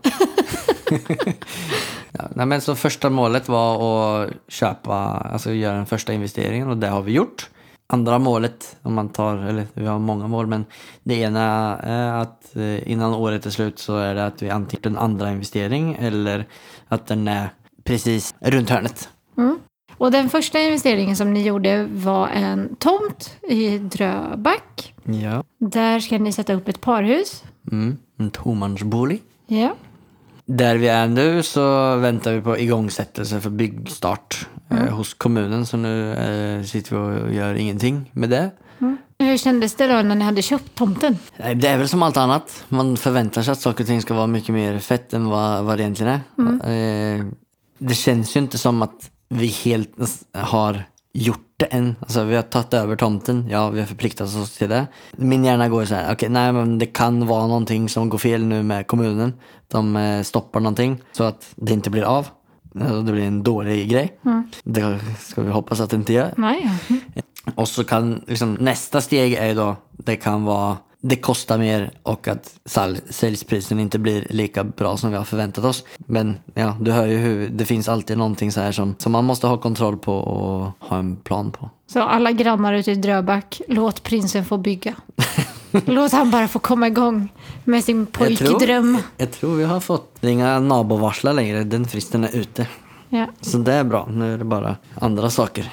ja, 2.37 2.47
men 2.47 2.61
så 2.61 2.75
första 2.75 3.11
målet 3.11 3.49
var 3.49 4.25
att 4.25 4.31
köpa, 4.49 4.95
alltså 5.33 5.53
göra 5.53 5.77
den 5.77 5.87
första 5.87 6.13
investeringen 6.13 6.69
och 6.69 6.77
det 6.77 6.89
har 6.89 7.03
vi 7.03 7.13
gjort. 7.13 7.51
Andra 7.87 8.19
målet, 8.19 8.77
om 8.83 8.95
man 8.95 9.09
tar, 9.09 9.37
eller 9.37 9.67
vi 9.75 9.87
har 9.87 9.99
många 9.99 10.27
mål, 10.27 10.47
men 10.47 10.65
det 11.03 11.15
ena 11.15 11.79
är 11.79 12.13
att 12.13 12.57
eh, 12.57 12.91
innan 12.91 13.15
året 13.15 13.47
är 13.47 13.51
slut 13.51 13.79
så 13.79 13.97
är 13.97 14.15
det 14.15 14.27
att 14.27 14.43
vi 14.43 14.51
antingen 14.51 14.93
en 14.93 14.99
andra 14.99 15.31
investering 15.31 15.97
eller 16.01 16.47
att 16.89 17.07
den 17.07 17.29
är 17.29 17.49
precis 17.85 18.35
runt 18.41 18.71
hörnet. 18.71 19.09
Och 19.99 20.11
den 20.11 20.29
första 20.31 20.61
investeringen 20.61 21.17
som 21.17 21.33
ni 21.33 21.43
gjorde 21.43 21.87
var 21.93 22.29
en 22.29 22.77
tomt 22.77 23.37
i 23.43 23.79
Dröback. 23.79 24.94
Ja. 25.05 25.45
Där 25.59 26.01
ska 26.01 26.19
ni 26.19 26.33
sätta 26.33 26.53
upp 26.55 26.69
ett 26.69 26.81
parhus. 26.81 27.45
Mm, 27.73 27.97
en 28.19 28.31
tomansbolig. 28.31 29.23
Ja. 29.47 29.75
Där 30.47 30.77
vi 30.77 30.89
är 30.89 31.07
nu 31.09 31.43
så 31.43 31.97
väntar 31.97 32.33
vi 32.33 32.41
på 32.41 32.59
igångsättelse 32.59 33.41
för 33.41 33.51
byggstart 33.51 34.49
Mm. 34.71 34.85
eh, 34.89 34.95
hos 34.95 35.15
kommunen. 35.15 35.67
Så 35.67 35.77
nu 35.77 36.13
eh, 36.15 36.63
sitter 36.65 36.97
vi 36.97 37.21
och 37.23 37.35
gör 37.35 37.55
ingenting 37.55 38.11
med 38.13 38.31
det. 38.31 38.51
Hur 39.19 39.37
kändes 39.37 39.75
det 39.75 39.87
då 39.87 40.03
när 40.03 40.15
ni 40.15 40.25
hade 40.25 40.43
köpt 40.43 40.75
tomten? 40.75 41.19
Nej, 41.37 41.55
Det 41.55 41.69
är 41.69 41.79
väl 41.79 41.89
som 41.89 42.03
allt 42.03 42.17
annat. 42.17 42.65
Man 42.69 42.97
förväntar 42.97 43.43
sig 43.43 43.53
att 43.53 43.61
saker 43.61 43.85
och 43.85 43.89
ting 43.89 44.03
ska 44.03 44.15
vara 44.15 44.27
mycket 44.27 44.55
mer 44.55 44.79
fett 44.79 45.15
än 45.15 45.25
vad, 45.25 45.65
vad 45.65 45.79
det 45.79 45.83
egentligen 45.83 46.21
är. 46.39 47.19
Eh, 47.19 47.25
det 47.79 47.95
känns 47.95 48.37
ju 48.37 48.41
inte 48.41 48.59
som 48.59 48.83
att 48.83 49.11
vi 49.29 49.47
helt 49.47 49.91
har 50.33 50.85
gjort 51.15 51.55
det 51.57 51.67
än. 51.67 51.97
Alltså 52.01 52.25
vi 52.25 52.35
har 52.37 52.43
tagit 52.43 52.75
över 52.75 52.97
tomten, 52.97 53.47
ja 53.51 53.71
vi 53.71 53.81
har 53.81 53.87
förpliktat 53.87 54.37
oss 54.37 54.57
till 54.59 54.69
det. 54.69 54.87
Min 55.17 55.45
hjärna 55.45 55.69
går 55.69 55.85
så 55.85 55.95
här, 55.95 56.15
okej 56.15 56.29
nej 56.29 56.53
men 56.53 56.79
det 56.79 56.87
kan 56.87 57.27
vara 57.27 57.47
någonting 57.47 57.89
som 57.89 58.09
går 58.09 58.19
fel 58.19 58.45
nu 58.45 58.63
med 58.63 58.87
kommunen. 58.87 59.33
De 59.69 59.97
eh, 59.97 60.23
stoppar 60.23 60.61
någonting 60.61 61.03
så 61.13 61.25
att 61.25 61.53
det 61.57 61.73
inte 61.73 61.91
blir 61.91 62.03
av. 62.03 62.27
Alltså, 62.81 63.03
Det 63.03 63.13
blir 63.13 63.25
en 63.25 63.43
dålig 63.43 63.91
grej. 63.91 64.19
Det 64.65 65.01
ska 65.21 65.43
vi 65.43 65.51
hoppas 65.51 65.81
att 65.81 65.91
det 65.91 65.97
inte 65.97 66.13
gör. 66.13 66.35
Nej. 66.37 66.71
Och 67.55 67.69
så 67.69 67.85
kan 67.85 68.25
liksom, 68.27 68.55
nästa 68.55 69.01
steg 69.01 69.33
är 69.33 69.47
ju 69.47 69.55
då, 69.55 69.77
det 69.91 70.17
kan 70.17 70.45
vara, 70.45 70.77
det 71.07 71.17
kostar 71.17 71.59
mer 71.59 71.91
och 72.03 72.29
att 72.29 72.61
säljsprisen 73.11 73.81
inte 73.81 73.99
blir 73.99 74.27
lika 74.31 74.65
bra 74.65 74.97
som 74.97 75.11
vi 75.11 75.17
har 75.17 75.25
förväntat 75.25 75.65
oss. 75.65 75.85
Men 75.99 76.37
ja, 76.55 76.77
du 76.81 76.93
hör 76.93 77.07
ju 77.07 77.17
hur, 77.17 77.49
det 77.49 77.65
finns 77.65 77.89
alltid 77.89 78.19
någonting 78.19 78.53
så 78.53 78.61
här 78.61 78.73
som, 78.73 78.95
som 78.99 79.13
man 79.13 79.25
måste 79.25 79.47
ha 79.47 79.59
kontroll 79.59 79.97
på 79.97 80.15
och 80.15 80.89
ha 80.89 80.99
en 80.99 81.17
plan 81.17 81.53
på. 81.53 81.71
Så 81.87 82.03
alla 82.03 82.33
grannar 82.33 82.73
ute 82.75 82.91
i 82.91 82.95
Dröback, 82.95 83.61
låt 83.69 84.03
prinsen 84.03 84.45
få 84.45 84.59
bygga. 84.59 84.95
låt 85.85 86.13
han 86.13 86.31
bara 86.31 86.49
få 86.49 86.59
komma 86.59 86.87
igång 86.87 87.33
med 87.65 87.85
sin 87.85 88.07
pojkdröm. 88.07 88.99
jag 89.17 89.33
tror 89.33 89.57
vi 89.57 89.65
har 89.65 89.81
fått, 89.81 90.25
inga 90.25 90.61
nabovarslar 90.61 91.33
längre, 91.33 91.65
den 91.65 91.85
fristen 91.85 92.25
är 92.25 92.37
ute. 92.37 92.67
Ja. 93.09 93.27
Så 93.41 93.59
det 93.59 93.73
är 93.73 93.85
bra, 93.85 94.09
nu 94.11 94.35
är 94.35 94.39
det 94.39 94.45
bara 94.45 94.77
andra 94.95 95.31
saker. 95.31 95.73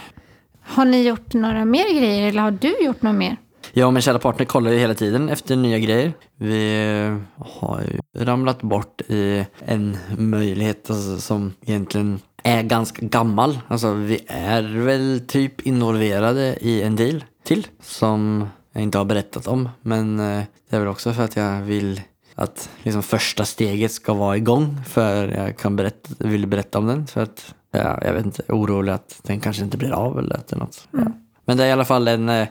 Har 0.62 0.86
ni 0.86 1.04
gjort 1.04 1.34
några 1.34 1.66
mer 1.66 2.00
grejer 2.00 2.28
eller 2.28 2.42
har 2.42 2.52
du 2.52 2.86
gjort 2.86 3.02
något 3.02 3.16
mer? 3.16 3.38
Jag 3.74 3.88
och 3.88 3.94
min 3.94 4.02
kära 4.02 4.20
partner 4.20 4.46
kollar 4.46 4.72
ju 4.72 4.78
hela 4.78 4.94
tiden 4.94 5.30
efter 5.30 5.56
nya 5.56 5.80
grejer. 5.80 6.14
Vi 6.38 6.90
eh, 7.06 7.44
har 7.48 7.82
ju 7.82 8.24
ramlat 8.24 8.62
bort 8.62 9.02
i 9.02 9.46
en 9.66 9.98
möjlighet 10.18 10.90
alltså, 10.90 11.18
som 11.18 11.54
egentligen 11.66 12.20
är 12.44 12.64
ganska 12.64 13.06
gammal. 13.06 13.60
Alltså 13.68 13.94
vi 13.94 14.20
är 14.28 14.62
väl 14.86 15.22
typ 15.28 15.62
involverade 15.62 16.58
i 16.62 16.82
en 16.82 16.96
deal 16.96 17.24
till 17.44 17.68
som 17.82 18.48
jag 18.74 18.84
inte 18.84 18.98
har 18.98 19.06
berättat 19.06 19.48
om. 19.48 19.70
Men 19.82 20.20
eh, 20.20 20.44
det 20.70 20.76
är 20.76 20.80
väl 20.80 20.88
också 20.88 21.14
för 21.14 21.24
att 21.24 21.36
jag 21.36 21.62
vill 21.62 22.02
att 22.36 22.70
liksom 22.84 23.04
första 23.04 23.46
steget 23.46 23.92
ska 23.92 24.14
vara 24.14 24.38
igång 24.38 24.78
för 24.88 25.28
jag 25.28 25.58
kan 25.58 25.76
berätta, 25.76 26.10
vill 26.20 26.48
berätta 26.48 26.78
om 26.78 26.88
den. 26.88 27.08
För 27.08 27.22
att 27.22 27.56
ja, 27.72 28.00
jag 28.02 28.14
vet 28.14 28.26
inte, 28.26 28.44
orolig 28.50 28.92
att 28.92 29.20
den 29.24 29.40
kanske 29.40 29.64
inte 29.64 29.78
blir 29.78 29.92
av 29.92 30.20
eller 30.20 30.36
att 30.36 30.48
det 30.48 30.56
är 30.56 30.60
något. 30.60 30.88
Ja. 30.92 31.12
Men 31.46 31.58
det 31.58 31.64
är 31.64 31.68
i 31.68 31.72
alla 31.72 31.86
fall 31.86 32.08
en 32.08 32.30
eh, 32.30 32.48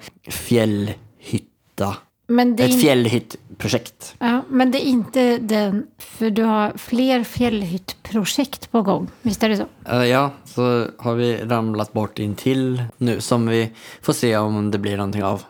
det, 2.56 2.62
är 2.62 2.68
Ett 2.68 2.80
fjällhyttprojekt. 2.80 4.14
ja, 4.18 4.42
men 4.48 4.70
det 4.70 4.86
är 4.86 4.88
inte 4.88 5.38
den, 5.38 5.86
för 5.98 6.30
du 6.30 6.42
har 6.42 6.72
fler 6.76 7.24
fjällhyttprojekt 7.24 8.70
på 8.70 8.82
gång. 8.82 9.08
Visst 9.22 9.42
är 9.42 9.48
det 9.48 9.56
så? 9.56 9.66
Eh, 9.90 10.04
ja, 10.04 10.30
så 10.44 10.86
har 10.98 11.14
vi 11.14 11.36
ramlat 11.36 11.92
bort 11.92 12.18
in 12.18 12.34
till 12.34 12.82
nu 12.96 13.20
som 13.20 13.46
vi 13.46 13.70
får 14.02 14.12
se 14.12 14.36
om 14.36 14.70
det 14.70 14.78
blir 14.78 14.96
någonting 14.96 15.24
av. 15.24 15.42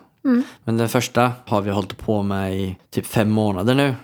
Men 0.63 0.77
den 0.77 0.89
första 0.89 1.31
har 1.45 1.61
vi 1.61 1.71
hållit 1.71 1.97
på 1.97 2.23
med 2.23 2.55
i 2.59 2.77
typ 2.89 3.05
fem 3.05 3.29
månader 3.29 3.75
nu. 3.75 3.95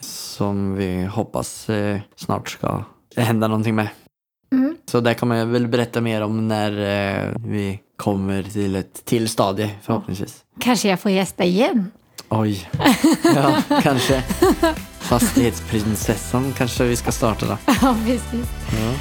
Som 0.00 0.74
vi 0.74 1.04
hoppas 1.04 1.70
eh, 1.70 2.00
snart 2.16 2.48
ska 2.48 2.84
hända 3.16 3.48
någonting 3.48 3.74
med. 3.74 3.88
Så 4.90 5.00
där 5.00 5.14
kommer 5.14 5.36
jag 5.36 5.46
väl 5.46 5.68
berätta 5.68 6.00
mer 6.00 6.20
om 6.22 6.48
när 6.48 6.72
eh, 6.72 7.34
vi 7.46 7.80
kommer 8.00 8.42
till 8.42 8.76
ett 8.76 9.04
till 9.04 9.28
stadie 9.28 9.70
förhoppningsvis. 9.82 10.44
Kanske 10.60 10.88
jag 10.88 11.00
får 11.00 11.10
gästa 11.10 11.44
igen. 11.44 11.90
Oj, 12.28 12.70
ja 13.34 13.62
kanske. 13.82 14.22
Fastighetsprinsessan 14.98 16.52
kanske 16.58 16.84
vi 16.84 16.96
ska 16.96 17.12
starta 17.12 17.46
då. 17.46 17.58
Ja, 17.66 17.96
precis. 18.06 18.50
Ja. 18.72 18.92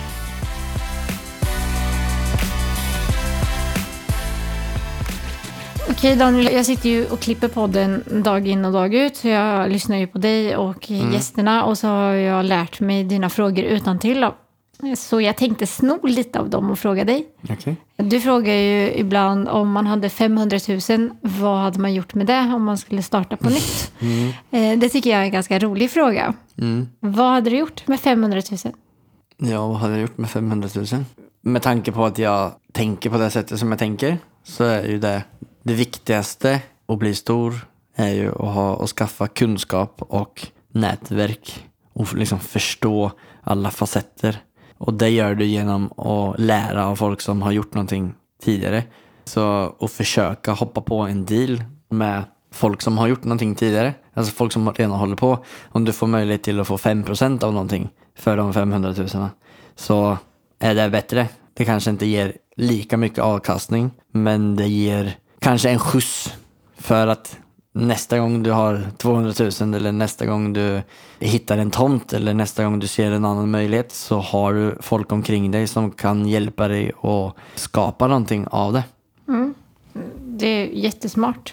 Okej 5.90 6.16
Daniel, 6.16 6.54
jag 6.54 6.66
sitter 6.66 6.90
ju 6.90 7.06
och 7.06 7.20
klipper 7.20 7.48
podden 7.48 8.04
dag 8.24 8.48
in 8.48 8.66
och 8.66 8.74
dag 8.74 8.94
ut. 8.94 9.16
Så 9.16 9.28
jag 9.28 9.72
lyssnar 9.72 9.98
ju 9.98 10.08
på 10.08 10.18
dig 10.18 10.56
och 10.56 10.92
gästerna 10.92 11.64
och 11.64 11.78
så 11.78 11.88
har 11.88 12.12
jag 12.14 12.46
lärt 12.46 12.80
mig 12.80 13.04
dina 13.04 13.30
frågor 13.30 13.64
utan 13.66 14.00
till. 14.00 14.28
Så 14.98 15.22
jag 15.22 15.38
tänkte 15.38 15.68
sno 15.68 16.00
lite 16.08 16.40
av 16.40 16.50
dem 16.50 16.72
och 16.72 16.80
fråga 16.80 17.04
dig. 17.06 17.28
Okej. 17.50 17.76
Du 17.98 18.20
frågar 18.22 18.54
ju 18.54 18.94
ibland 18.94 19.48
om 19.50 19.72
man 19.72 19.88
hade 19.88 20.10
500 20.10 20.60
000, 20.90 21.10
vad 21.22 21.58
hade 21.58 21.80
man 21.80 21.94
gjort 21.94 22.14
med 22.14 22.26
det 22.28 22.40
om 22.56 22.64
man 22.64 22.78
skulle 22.78 23.04
starta 23.04 23.38
på 23.38 23.50
nytt? 23.50 23.92
Eh, 24.52 24.80
Det 24.80 24.90
tycker 24.90 25.10
jag 25.10 25.20
är 25.20 25.24
en 25.24 25.32
ganska 25.32 25.60
rolig 25.60 25.92
fråga. 25.92 26.34
Mm. 26.58 26.88
Vad 27.00 27.32
hade 27.32 27.50
du 27.50 27.58
gjort 27.58 27.88
med 27.88 28.00
500 28.00 28.42
000? 28.66 28.74
Ja, 29.38 29.68
vad 29.68 29.78
hade 29.78 29.94
jag 29.94 30.02
gjort 30.02 30.18
med 30.18 30.30
500 30.30 30.70
000? 30.76 30.86
Med 31.42 31.62
tanke 31.62 31.92
på 31.92 32.06
att 32.06 32.18
jag 32.18 32.52
tänker 32.72 33.10
på 33.10 33.18
det 33.18 33.30
sättet 33.30 33.60
som 33.60 33.70
jag 33.70 33.80
tänker 33.80 34.18
så 34.44 34.64
är 34.64 34.84
ju 34.84 35.00
det 35.00 35.24
det 35.64 35.74
viktigaste 35.74 36.62
att 36.88 37.00
bli 37.00 37.16
stor 37.16 37.54
är 37.96 38.10
ju 38.14 38.30
att 38.30 38.54
ha 38.54 38.74
och 38.76 38.90
skaffa 38.90 39.28
kunskap 39.28 39.96
och 40.02 40.48
nätverk 40.74 41.66
och 41.94 42.14
liksom 42.14 42.40
förstå 42.40 43.12
alla 43.44 43.72
facetter. 43.72 44.38
Och 44.80 44.94
det 44.94 45.10
gör 45.10 45.36
du 45.36 45.46
genom 45.46 45.92
att 46.00 46.40
lära 46.40 46.88
av 46.88 46.96
folk 46.96 47.22
som 47.22 47.42
har 47.42 47.52
gjort 47.52 47.74
någonting 47.74 48.14
tidigare. 48.44 48.84
Så 49.26 49.76
att 49.80 49.92
försöka 49.92 50.52
hoppa 50.52 50.82
på 50.82 51.00
en 51.00 51.26
deal 51.26 51.64
med 51.90 52.24
folk 52.52 52.82
som 52.82 52.98
har 52.98 53.08
gjort 53.08 53.24
någonting 53.24 53.56
tidigare. 53.56 53.94
Alltså 54.14 54.34
folk 54.34 54.54
som 54.54 54.74
redan 54.74 55.00
håller 55.00 55.16
på. 55.16 55.46
Om 55.70 55.86
du 55.86 55.94
får 55.94 56.08
möjlighet 56.08 56.44
till 56.44 56.60
att 56.60 56.68
få 56.68 56.78
5% 56.78 57.44
av 57.44 57.54
någonting 57.54 57.90
för 58.16 58.38
de 58.38 58.54
500 58.54 58.94
000 58.98 59.30
så 59.76 60.18
är 60.60 60.76
det 60.76 60.90
bättre. 60.90 61.28
Det 61.54 61.66
kanske 61.66 61.90
inte 61.90 62.06
ger 62.06 62.34
lika 62.56 62.98
mycket 62.98 63.20
avkastning 63.20 63.92
men 64.12 64.56
det 64.56 64.68
ger 64.68 65.18
kanske 65.40 65.70
en 65.70 65.80
skjuts 65.80 66.34
för 66.78 67.08
att 67.08 67.38
nästa 67.72 68.20
gång 68.20 68.44
du 68.44 68.52
har 68.52 68.82
200 68.98 69.34
000 69.62 69.74
eller 69.74 69.92
nästa 69.92 70.26
gång 70.26 70.54
du 70.54 70.82
hittar 71.20 71.58
en 71.58 71.72
tomt 71.72 72.14
eller 72.14 72.34
nästa 72.34 72.64
gång 72.64 72.80
du 72.80 72.88
ser 72.88 73.12
en 73.12 73.26
annan 73.26 73.52
möjlighet 73.52 73.92
så 73.92 74.20
har 74.20 74.54
du 74.54 74.76
folk 74.82 75.12
omkring 75.12 75.52
dig 75.52 75.68
som 75.68 75.92
kan 75.92 76.28
hjälpa 76.28 76.68
dig 76.68 76.92
att 77.04 77.36
skapa 77.56 78.08
någonting 78.08 78.48
av 78.48 78.74
det. 78.74 78.84
Det 80.26 80.48
är 80.48 80.66
jättesmart. 80.66 81.52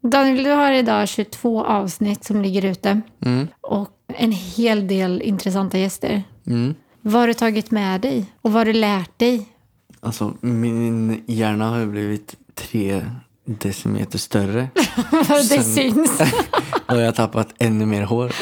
Daniel, 0.00 0.44
du 0.44 0.50
har 0.50 0.72
idag 0.72 1.08
22 1.08 1.64
avsnitt 1.64 2.24
som 2.24 2.42
ligger 2.42 2.64
ute 2.64 3.00
Mm. 3.24 3.48
och 3.60 3.88
en 4.06 4.32
hel 4.32 4.88
del 4.88 5.22
intressanta 5.22 5.78
gäster. 5.78 6.22
Mm. 6.46 6.74
Vad 7.00 7.20
har 7.22 7.26
du 7.26 7.34
tagit 7.34 7.70
med 7.70 8.00
dig 8.00 8.26
och 8.42 8.52
vad 8.52 8.60
har 8.60 8.64
du 8.64 8.72
lärt 8.72 9.18
dig? 9.18 9.48
Alltså 10.00 10.34
min 10.40 11.22
hjärna 11.26 11.68
har 11.70 11.86
blivit 11.86 12.36
tre 12.54 13.04
decimeter 13.58 14.18
större 14.18 14.68
det 15.10 15.44
Sen- 15.44 15.64
syns. 15.64 16.20
och 16.86 16.96
jag 16.96 17.04
har 17.04 17.12
tappat 17.12 17.48
ännu 17.58 17.86
mer 17.86 18.02
hår. 18.02 18.32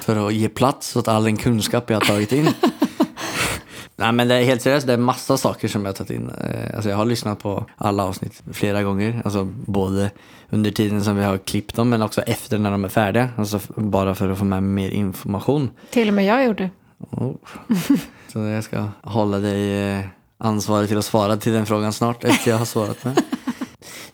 För 0.00 0.26
att 0.26 0.34
ge 0.34 0.48
plats 0.48 0.96
åt 0.96 1.08
all 1.08 1.24
den 1.24 1.36
kunskap 1.36 1.90
jag 1.90 1.96
har 1.96 2.06
tagit 2.06 2.32
in. 2.32 2.48
Nej 3.96 4.12
men 4.12 4.28
det 4.28 4.34
är 4.34 4.44
helt 4.44 4.62
seriöst, 4.62 4.86
det 4.86 4.92
är 4.92 4.96
massa 4.96 5.36
saker 5.36 5.68
som 5.68 5.82
jag 5.84 5.88
har 5.88 5.94
tagit 5.94 6.10
in. 6.10 6.30
Eh, 6.30 6.74
Alltså 6.74 6.90
jag 6.90 6.96
har 6.96 7.04
lyssnat 7.04 7.38
på 7.42 7.66
alla 7.76 8.04
avsnitt 8.04 8.42
flera 8.52 8.82
gånger. 8.82 9.22
Alltså 9.24 9.44
både 9.66 10.10
under 10.50 10.70
tiden 10.70 11.04
som 11.04 11.16
vi 11.16 11.24
har 11.24 11.38
klippt 11.38 11.76
dem 11.76 11.88
men 11.88 12.02
också 12.02 12.20
efter 12.22 12.58
när 12.58 12.70
de 12.70 12.84
är 12.84 12.88
färdiga. 12.88 13.28
Alltså 13.36 13.60
bara 13.76 14.14
för 14.14 14.28
att 14.28 14.38
få 14.38 14.44
med 14.44 14.62
mer 14.62 14.90
information. 14.90 15.70
Till 15.90 16.08
och 16.08 16.14
med 16.14 16.24
jag 16.24 16.44
gjorde. 16.44 16.70
Oh. 17.10 17.34
Så 18.32 18.38
jag 18.38 18.64
ska 18.64 18.86
hålla 19.02 19.38
dig 19.38 19.90
eh, 19.98 20.04
ansvarig 20.38 20.88
till 20.88 20.98
att 20.98 21.04
svara 21.04 21.36
till 21.36 21.52
den 21.52 21.66
frågan 21.66 21.92
snart 21.92 22.24
efter 22.24 22.50
jag 22.50 22.58
har 22.58 22.64
svarat 22.64 23.04
med. 23.04 23.22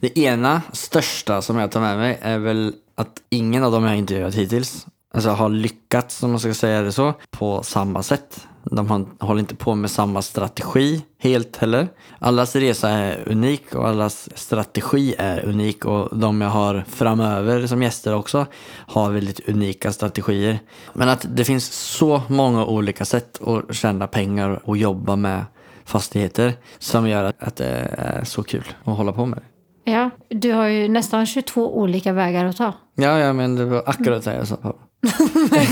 Det 0.00 0.18
ena 0.18 0.62
största 0.72 1.42
som 1.42 1.58
jag 1.58 1.70
tar 1.70 1.80
med 1.80 1.98
mig 1.98 2.18
är 2.22 2.38
väl 2.38 2.74
att 2.94 3.22
ingen 3.30 3.64
av 3.64 3.72
dem 3.72 3.84
jag 3.84 3.96
intervjuat 3.96 4.34
hittills 4.34 4.86
alltså, 5.14 5.30
har 5.30 5.48
lyckats, 5.48 6.22
om 6.22 6.30
man 6.30 6.40
ska 6.40 6.54
säga 6.54 6.82
det 6.82 6.92
så, 6.92 7.14
på 7.30 7.62
samma 7.62 8.02
sätt. 8.02 8.46
De 8.64 8.90
har, 8.90 9.06
håller 9.20 9.40
inte 9.40 9.54
på 9.56 9.74
med 9.74 9.90
samma 9.90 10.22
strategi 10.22 11.02
helt 11.18 11.56
heller. 11.56 11.88
Allas 12.18 12.56
resa 12.56 12.88
är 12.88 13.28
unik 13.28 13.74
och 13.74 13.88
allas 13.88 14.28
strategi 14.34 15.14
är 15.18 15.44
unik 15.44 15.84
och 15.84 16.18
de 16.18 16.40
jag 16.40 16.48
har 16.48 16.84
framöver 16.88 17.66
som 17.66 17.82
gäster 17.82 18.14
också 18.14 18.46
har 18.70 19.10
väldigt 19.10 19.48
unika 19.48 19.92
strategier. 19.92 20.58
Men 20.92 21.08
att 21.08 21.26
det 21.28 21.44
finns 21.44 21.72
så 21.72 22.22
många 22.28 22.64
olika 22.64 23.04
sätt 23.04 23.40
att 23.46 23.76
tjäna 23.76 24.06
pengar 24.06 24.60
och 24.64 24.76
jobba 24.76 25.16
med 25.16 25.44
fastigheter 25.84 26.54
som 26.78 27.08
gör 27.08 27.24
att, 27.24 27.42
att 27.42 27.56
det 27.56 27.94
är 27.98 28.24
så 28.24 28.42
kul 28.42 28.64
att 28.84 28.96
hålla 28.96 29.12
på 29.12 29.26
med 29.26 29.38
det. 29.38 29.57
Ja, 29.88 30.10
du 30.28 30.52
har 30.52 30.66
ju 30.66 30.88
nästan 30.88 31.26
22 31.26 31.78
olika 31.78 32.12
vägar 32.12 32.44
att 32.44 32.56
ta. 32.56 32.72
Ja, 32.94 33.18
ja, 33.18 33.32
men 33.32 33.56
det 33.56 33.64
var 33.64 33.82
akkurat 33.86 34.24
det 34.24 34.34
jag 34.34 34.48
sa. 34.48 34.56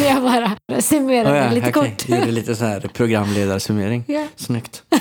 jag 0.09 0.23
bara 0.23 0.81
summerade 0.81 1.31
Oh, 1.31 1.37
ja, 1.37 1.51
lite 1.51 1.69
okej. 1.71 1.91
kort. 1.91 2.09
Gjorde 2.09 2.31
lite 2.31 2.55
så 2.57 2.65
här 2.65 2.81
programledarsummering. 2.81 4.05
Ja. 4.07 4.27
Snyggt. 4.37 4.83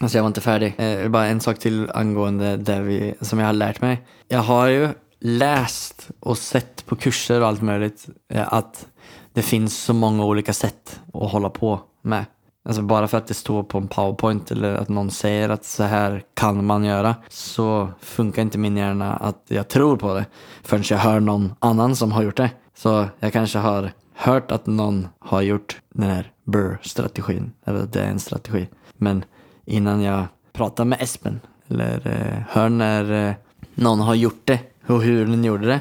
Alltså 0.00 0.18
jag 0.18 0.22
var 0.22 0.28
inte 0.28 0.40
färdig. 0.40 0.74
Eh, 0.78 1.08
bara 1.08 1.26
en 1.26 1.40
sak 1.40 1.58
till 1.58 1.90
angående 1.94 2.56
det 2.56 2.80
vi, 2.80 3.14
som 3.20 3.38
jag 3.38 3.46
har 3.46 3.52
lärt 3.52 3.80
mig. 3.80 4.06
Jag 4.28 4.38
har 4.38 4.66
ju 4.66 4.88
läst 5.20 6.08
och 6.20 6.38
sett 6.38 6.86
på 6.86 6.96
kurser 6.96 7.40
och 7.40 7.46
allt 7.46 7.62
möjligt 7.62 8.06
eh, 8.32 8.52
att 8.52 8.86
det 9.32 9.42
finns 9.42 9.78
så 9.78 9.92
många 9.92 10.24
olika 10.24 10.52
sätt 10.52 11.00
att 11.14 11.30
hålla 11.32 11.50
på 11.50 11.80
med. 12.02 12.24
Alltså 12.66 12.82
bara 12.82 13.08
för 13.08 13.18
att 13.18 13.26
det 13.26 13.34
står 13.34 13.62
på 13.62 13.78
en 13.78 13.88
powerpoint 13.88 14.50
eller 14.50 14.74
att 14.74 14.88
någon 14.88 15.10
säger 15.10 15.48
att 15.48 15.64
så 15.64 15.82
här 15.82 16.22
kan 16.34 16.64
man 16.64 16.84
göra 16.84 17.14
så 17.28 17.88
funkar 18.00 18.42
inte 18.42 18.58
min 18.58 18.76
hjärna 18.76 19.16
att 19.16 19.42
jag 19.48 19.68
tror 19.68 19.96
på 19.96 20.14
det 20.14 20.24
förrän 20.62 20.82
jag 20.90 20.98
hör 20.98 21.20
någon 21.20 21.54
annan 21.58 21.96
som 21.96 22.12
har 22.12 22.22
gjort 22.22 22.36
det. 22.36 22.50
Så 22.74 23.06
jag 23.18 23.32
kanske 23.32 23.58
har 23.58 23.92
hört 24.14 24.50
att 24.50 24.66
någon 24.66 25.08
har 25.18 25.42
gjort 25.42 25.80
den 25.94 26.10
här 26.10 26.32
BRR-strategin, 26.44 27.52
eller 27.64 27.82
att 27.82 27.92
det 27.92 28.00
är 28.00 28.10
en 28.10 28.20
strategi. 28.20 28.68
Men 28.96 29.24
innan 29.64 30.02
jag 30.02 30.24
pratar 30.52 30.84
med 30.84 31.02
Espen 31.02 31.40
eller 31.68 32.06
eh, 32.06 32.42
hör 32.48 32.68
när 32.68 33.28
eh, 33.28 33.34
någon 33.74 34.00
har 34.00 34.14
gjort 34.14 34.42
det 34.44 34.60
och 34.86 35.02
hur 35.02 35.26
den 35.26 35.44
gjorde 35.44 35.66
det. 35.66 35.80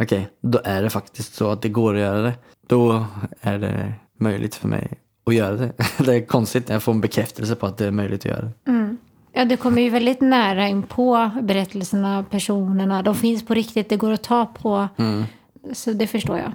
Okej, 0.00 0.28
då 0.40 0.60
är 0.64 0.82
det 0.82 0.90
faktiskt 0.90 1.34
så 1.34 1.50
att 1.50 1.62
det 1.62 1.68
går 1.68 1.94
att 1.94 2.00
göra 2.00 2.22
det. 2.22 2.34
Då 2.66 3.04
är 3.40 3.58
det 3.58 3.94
möjligt 4.18 4.54
för 4.54 4.68
mig 4.68 4.98
att 5.26 5.34
göra 5.34 5.56
det. 5.56 5.72
Det 6.04 6.14
är 6.14 6.26
konstigt 6.26 6.68
när 6.68 6.74
jag 6.74 6.82
får 6.82 6.92
en 6.92 7.00
bekräftelse 7.00 7.54
på 7.54 7.66
att 7.66 7.78
det 7.78 7.86
är 7.86 7.90
möjligt 7.90 8.20
att 8.20 8.24
göra 8.30 8.42
det. 8.42 8.96
Ja, 9.34 9.44
du 9.44 9.56
kommer 9.56 9.82
ju 9.82 9.90
väldigt 9.90 10.20
nära 10.20 10.68
in 10.68 10.82
på 10.82 11.30
berättelserna, 11.42 12.24
personerna. 12.30 13.02
De 13.02 13.14
finns 13.14 13.46
på 13.46 13.54
riktigt, 13.54 13.88
det 13.88 13.96
går 13.96 14.10
att 14.12 14.22
ta 14.22 14.46
på. 14.46 14.88
Så 15.72 15.92
det 15.92 16.06
förstår 16.06 16.38
jag. 16.38 16.52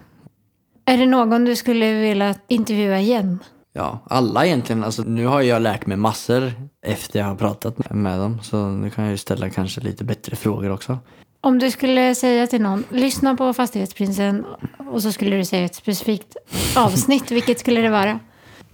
Är 0.85 0.97
det 0.97 1.05
någon 1.05 1.45
du 1.45 1.55
skulle 1.55 1.93
vilja 1.93 2.35
intervjua 2.47 2.99
igen? 2.99 3.39
Ja, 3.73 3.99
alla 4.09 4.45
egentligen. 4.45 4.83
Alltså, 4.83 5.01
nu 5.01 5.25
har 5.25 5.41
jag 5.41 5.61
lärt 5.61 5.85
mig 5.85 5.97
massor 5.97 6.51
efter 6.85 7.19
jag 7.19 7.25
har 7.25 7.35
pratat 7.35 7.77
med- 7.77 7.91
med 7.95 8.19
dem. 8.19 8.39
Så 8.43 8.67
nu 8.67 8.89
kan 8.89 9.03
jag 9.03 9.11
ju 9.11 9.17
ställa 9.17 9.49
kanske 9.49 9.81
lite 9.81 10.03
bättre 10.03 10.35
frågor 10.35 10.69
också. 10.71 10.97
Om 11.41 11.59
du 11.59 11.71
skulle 11.71 12.15
säga 12.15 12.47
till 12.47 12.61
någon, 12.61 12.83
lyssna 12.89 13.35
på 13.35 13.53
Fastighetsprinsen 13.53 14.45
och 14.91 15.01
så 15.03 15.11
skulle 15.11 15.35
du 15.37 15.45
säga 15.45 15.65
ett 15.65 15.75
specifikt 15.75 16.37
avsnitt, 16.75 17.31
vilket 17.31 17.59
skulle 17.59 17.81
det 17.81 17.89
vara? 17.89 18.19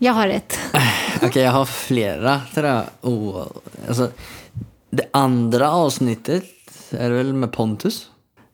Jag 0.03 0.13
har 0.13 0.27
ett. 0.27 0.59
Okej, 1.21 1.43
jag 1.43 1.51
har 1.51 1.65
flera 1.65 2.41
tror 2.53 2.67
jag. 2.67 2.83
Oh, 3.01 3.47
alltså, 3.87 4.09
det 4.89 5.03
andra 5.11 5.71
avsnittet 5.71 6.43
är 6.91 7.11
väl 7.11 7.33
med 7.33 7.51
Pontus. 7.51 8.09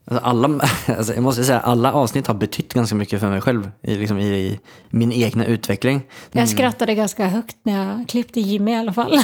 Alltså, 0.06 0.26
alla, 0.26 0.48
alltså, 0.98 1.14
jag 1.14 1.24
måste 1.24 1.44
säga 1.44 1.60
alla 1.60 1.94
avsnitt 1.94 2.28
har 2.28 2.34
betytt 2.34 2.74
ganska 2.74 2.96
mycket 2.96 3.20
för 3.20 3.30
mig 3.30 3.42
själv 3.42 3.72
i, 3.82 3.96
liksom, 3.96 4.20
i, 4.20 4.60
min 4.90 5.12
egna 5.12 5.46
utveckling. 5.46 6.02
Jag 6.32 6.50
skrattade 6.50 6.96
ganska 6.96 7.28
högt 7.28 7.58
när 7.64 7.86
jag 7.86 8.10
klippte 8.10 8.40
Jimmy 8.40 8.72
i 8.72 8.76
alla 8.76 8.94
fall. 8.94 9.20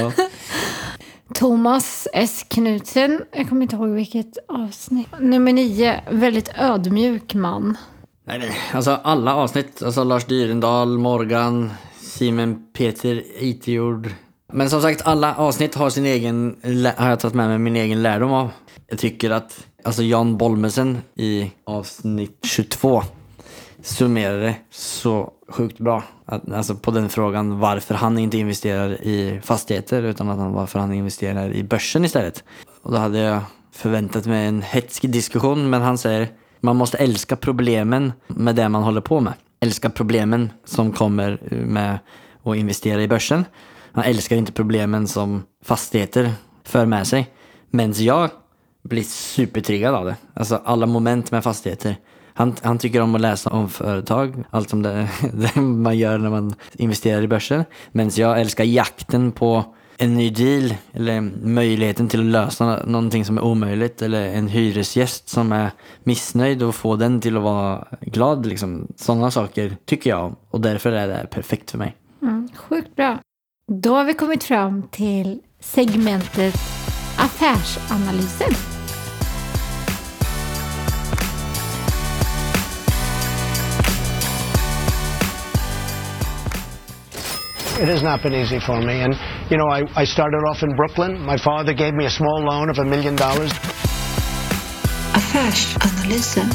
Ja. 0.00 0.12
Thomas 1.34 2.08
S. 2.12 2.44
Knutsen, 2.48 3.20
jag 3.32 3.48
kommer 3.48 3.62
inte 3.62 3.76
ihåg 3.76 3.88
vilket 3.88 4.38
avsnitt. 4.48 5.08
Nummer 5.20 5.52
nio, 5.52 6.00
väldigt 6.10 6.50
ödmjuk 6.58 7.34
man. 7.34 7.76
Nej. 8.28 8.58
Alltså 8.72 8.90
alla 9.02 9.34
avsnitt, 9.34 9.82
alltså 9.82 10.04
Lars 10.04 10.24
Dyrendal, 10.24 10.98
Morgan, 10.98 11.70
Simon 12.00 12.66
Peter 12.72 13.22
Itejord, 13.38 14.10
Men 14.52 14.70
som 14.70 14.82
sagt, 14.82 15.02
alla 15.04 15.34
avsnitt 15.34 15.74
har 15.74 15.90
sin 15.90 16.06
egen, 16.06 16.56
har 16.96 17.08
jag 17.08 17.20
tagit 17.20 17.34
med 17.34 17.48
mig 17.48 17.58
min 17.58 17.76
egen 17.76 18.02
lärdom 18.02 18.32
av. 18.32 18.50
Jag 18.86 18.98
tycker 18.98 19.30
att, 19.30 19.66
alltså 19.84 20.02
Jan 20.02 20.36
Bolmesen 20.36 20.98
i 21.14 21.50
avsnitt 21.64 22.38
22 22.42 23.02
summerar 23.82 24.40
det 24.40 24.54
så 24.70 25.32
sjukt 25.48 25.78
bra. 25.78 26.02
Att, 26.26 26.52
alltså 26.52 26.74
på 26.74 26.90
den 26.90 27.08
frågan 27.08 27.58
varför 27.58 27.94
han 27.94 28.18
inte 28.18 28.38
investerar 28.38 29.02
i 29.02 29.40
fastigheter 29.44 30.02
utan 30.02 30.28
att 30.28 30.38
han, 30.38 30.52
varför 30.52 30.78
han 30.78 30.92
investerar 30.92 31.52
i 31.52 31.64
börsen 31.64 32.04
istället. 32.04 32.44
Och 32.82 32.92
då 32.92 32.98
hade 32.98 33.18
jag 33.18 33.40
förväntat 33.72 34.26
mig 34.26 34.46
en 34.46 34.62
hetsk 34.62 35.02
diskussion 35.02 35.70
men 35.70 35.82
han 35.82 35.98
säger 35.98 36.28
man 36.60 36.76
måste 36.76 36.98
älska 36.98 37.36
problemen 37.36 38.12
med 38.26 38.54
det 38.56 38.68
man 38.68 38.82
håller 38.82 39.00
på 39.00 39.20
med. 39.20 39.32
Älska 39.60 39.90
problemen 39.90 40.50
som 40.64 40.92
kommer 40.92 41.38
med 41.50 41.98
att 42.42 42.56
investera 42.56 43.02
i 43.02 43.08
börsen. 43.08 43.44
Man 43.92 44.04
älskar 44.04 44.36
inte 44.36 44.52
problemen 44.52 45.08
som 45.08 45.42
fastigheter 45.64 46.32
för 46.64 46.86
med 46.86 47.06
sig. 47.06 47.30
Men 47.70 47.92
jag 47.96 48.30
blir 48.82 49.02
supertriggad 49.02 49.94
av 49.94 50.04
det. 50.04 50.16
Alltså 50.34 50.62
alla 50.64 50.86
moment 50.86 51.30
med 51.30 51.44
fastigheter. 51.44 51.96
Han, 52.34 52.56
han 52.62 52.78
tycker 52.78 53.00
om 53.00 53.14
att 53.14 53.20
läsa 53.20 53.50
om 53.50 53.68
företag, 53.68 54.44
allt 54.50 54.70
som 54.70 54.82
det, 54.82 55.08
det 55.32 55.60
man 55.60 55.98
gör 55.98 56.18
när 56.18 56.30
man 56.30 56.54
investerar 56.72 57.22
i 57.22 57.28
börsen. 57.28 57.64
Men 57.92 58.10
jag 58.14 58.40
älskar 58.40 58.64
jakten 58.64 59.32
på 59.32 59.74
en 59.98 60.14
ny 60.14 60.30
deal 60.30 60.74
eller 60.92 61.20
möjligheten 61.46 62.08
till 62.08 62.20
att 62.20 62.26
lösa 62.26 62.84
någonting 62.86 63.24
som 63.24 63.38
är 63.38 63.42
omöjligt 63.42 64.02
eller 64.02 64.28
en 64.28 64.48
hyresgäst 64.48 65.28
som 65.28 65.52
är 65.52 65.70
missnöjd 66.04 66.62
och 66.62 66.74
få 66.74 66.96
den 66.96 67.20
till 67.20 67.36
att 67.36 67.42
vara 67.42 67.86
glad. 68.00 68.46
Liksom. 68.46 68.86
Sådana 68.96 69.30
saker 69.30 69.76
tycker 69.84 70.10
jag 70.10 70.24
om 70.24 70.36
och 70.50 70.60
därför 70.60 70.92
är 70.92 71.08
det 71.08 71.26
perfekt 71.30 71.70
för 71.70 71.78
mig. 71.78 71.96
Mm, 72.22 72.48
sjukt 72.54 72.96
bra. 72.96 73.18
Då 73.72 73.94
har 73.94 74.04
vi 74.04 74.14
kommit 74.14 74.44
fram 74.44 74.82
till 74.82 75.40
segmentet 75.60 76.54
affärsanalyser. 77.16 78.77
It 87.80 87.86
has 87.88 88.02
not 88.02 88.22
been 88.22 88.34
easy 88.34 88.58
for 88.58 88.80
me. 88.80 89.02
And, 89.02 89.14
you 89.50 89.56
know, 89.56 89.68
I, 89.68 89.84
I 90.02 90.04
started 90.04 90.42
off 90.50 90.62
in 90.64 90.74
Brooklyn. 90.74 91.24
My 91.24 91.36
father 91.36 91.72
gave 91.72 91.94
me 91.94 92.06
a 92.06 92.10
small 92.10 92.42
loan 92.42 92.70
of 92.70 92.78
a 92.78 92.84
million 92.84 93.14
dollars. 93.16 93.52
Affärsanalysen. 95.12 96.50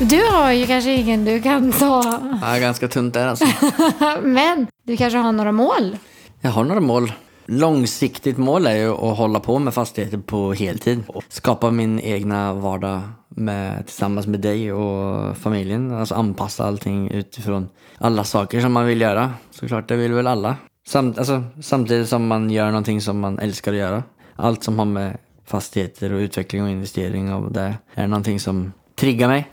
Du 0.00 0.30
har 0.32 0.52
ju 0.52 0.66
kanske 0.66 0.92
ingen 0.94 1.24
du 1.24 1.42
kan 1.42 1.72
ta, 1.72 2.20
Ja, 2.42 2.58
ganska 2.58 2.88
tunt 2.88 3.14
där 3.14 3.26
alltså. 3.26 3.44
men 4.22 4.66
du 4.82 4.96
kanske 4.96 5.18
har 5.18 5.32
några 5.32 5.52
mål? 5.52 5.96
Jag 6.40 6.50
har 6.50 6.64
några 6.64 6.80
mål. 6.80 7.12
Långsiktigt 7.52 8.38
mål 8.38 8.66
är 8.66 8.76
ju 8.76 8.90
att 8.92 9.18
hålla 9.18 9.40
på 9.40 9.58
med 9.58 9.74
fastigheter 9.74 10.18
på 10.18 10.52
heltid. 10.52 11.02
Skapa 11.28 11.70
min 11.70 12.00
egna 12.00 12.54
vardag 12.54 13.00
med, 13.28 13.86
tillsammans 13.86 14.26
med 14.26 14.40
dig 14.40 14.72
och 14.72 15.36
familjen. 15.36 15.94
Alltså 15.94 16.14
anpassa 16.14 16.64
allting 16.64 17.10
utifrån 17.10 17.68
alla 17.98 18.24
saker 18.24 18.60
som 18.60 18.72
man 18.72 18.86
vill 18.86 19.00
göra. 19.00 19.34
Såklart, 19.50 19.88
det 19.88 19.96
vill 19.96 20.12
väl 20.12 20.26
alla. 20.26 20.56
Samt, 20.86 21.18
alltså, 21.18 21.44
samtidigt 21.62 22.08
som 22.08 22.26
man 22.26 22.50
gör 22.50 22.66
någonting 22.66 23.00
som 23.00 23.20
man 23.20 23.38
älskar 23.38 23.72
att 23.72 23.78
göra. 23.78 24.02
Allt 24.36 24.64
som 24.64 24.78
har 24.78 24.86
med 24.86 25.18
fastigheter 25.46 26.12
och 26.12 26.18
utveckling 26.18 26.62
och 26.62 26.70
investering 26.70 27.34
och 27.34 27.52
det 27.52 27.74
är 27.94 28.06
någonting 28.06 28.40
som 28.40 28.72
triggar 28.96 29.28
mig. 29.28 29.50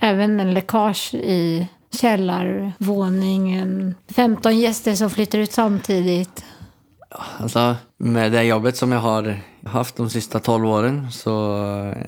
Även 0.00 0.40
en 0.40 0.54
läckage 0.54 1.14
i 1.14 1.68
källarvåningen. 2.00 3.94
15 4.08 4.58
gäster 4.58 4.94
som 4.94 5.10
flyttar 5.10 5.38
ut 5.38 5.52
samtidigt. 5.52 6.44
Alltså 7.38 7.76
med 7.96 8.32
det 8.32 8.42
jobbet 8.42 8.76
som 8.76 8.92
jag 8.92 9.00
har 9.00 9.40
haft 9.64 9.96
de 9.96 10.10
sista 10.10 10.40
12 10.40 10.66
åren 10.66 11.10
så 11.10 11.54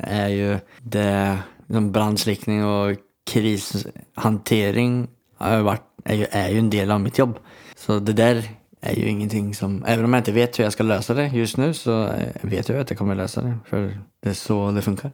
är 0.00 0.28
ju 0.28 0.58
det 0.82 1.38
liksom 1.66 1.92
brandsläckning 1.92 2.64
och 2.64 2.96
krishantering 3.30 5.08
har 5.38 5.60
varit, 5.62 5.82
är, 6.04 6.14
ju, 6.14 6.26
är 6.30 6.48
ju 6.48 6.58
en 6.58 6.70
del 6.70 6.90
av 6.90 7.00
mitt 7.00 7.18
jobb. 7.18 7.38
Så 7.76 7.98
det 7.98 8.12
där 8.12 8.44
är 8.80 8.94
ju 8.96 9.08
ingenting 9.08 9.54
som, 9.54 9.84
även 9.86 10.04
om 10.04 10.12
jag 10.12 10.20
inte 10.20 10.32
vet 10.32 10.58
hur 10.58 10.64
jag 10.64 10.72
ska 10.72 10.82
lösa 10.82 11.14
det 11.14 11.26
just 11.26 11.56
nu 11.56 11.74
så 11.74 12.08
vet 12.40 12.68
jag 12.68 12.78
att 12.78 12.90
jag 12.90 12.98
kommer 12.98 13.14
lösa 13.14 13.42
det. 13.42 13.58
För 13.66 13.98
det 14.22 14.30
är 14.30 14.34
så 14.34 14.70
det 14.70 14.82
funkar. 14.82 15.10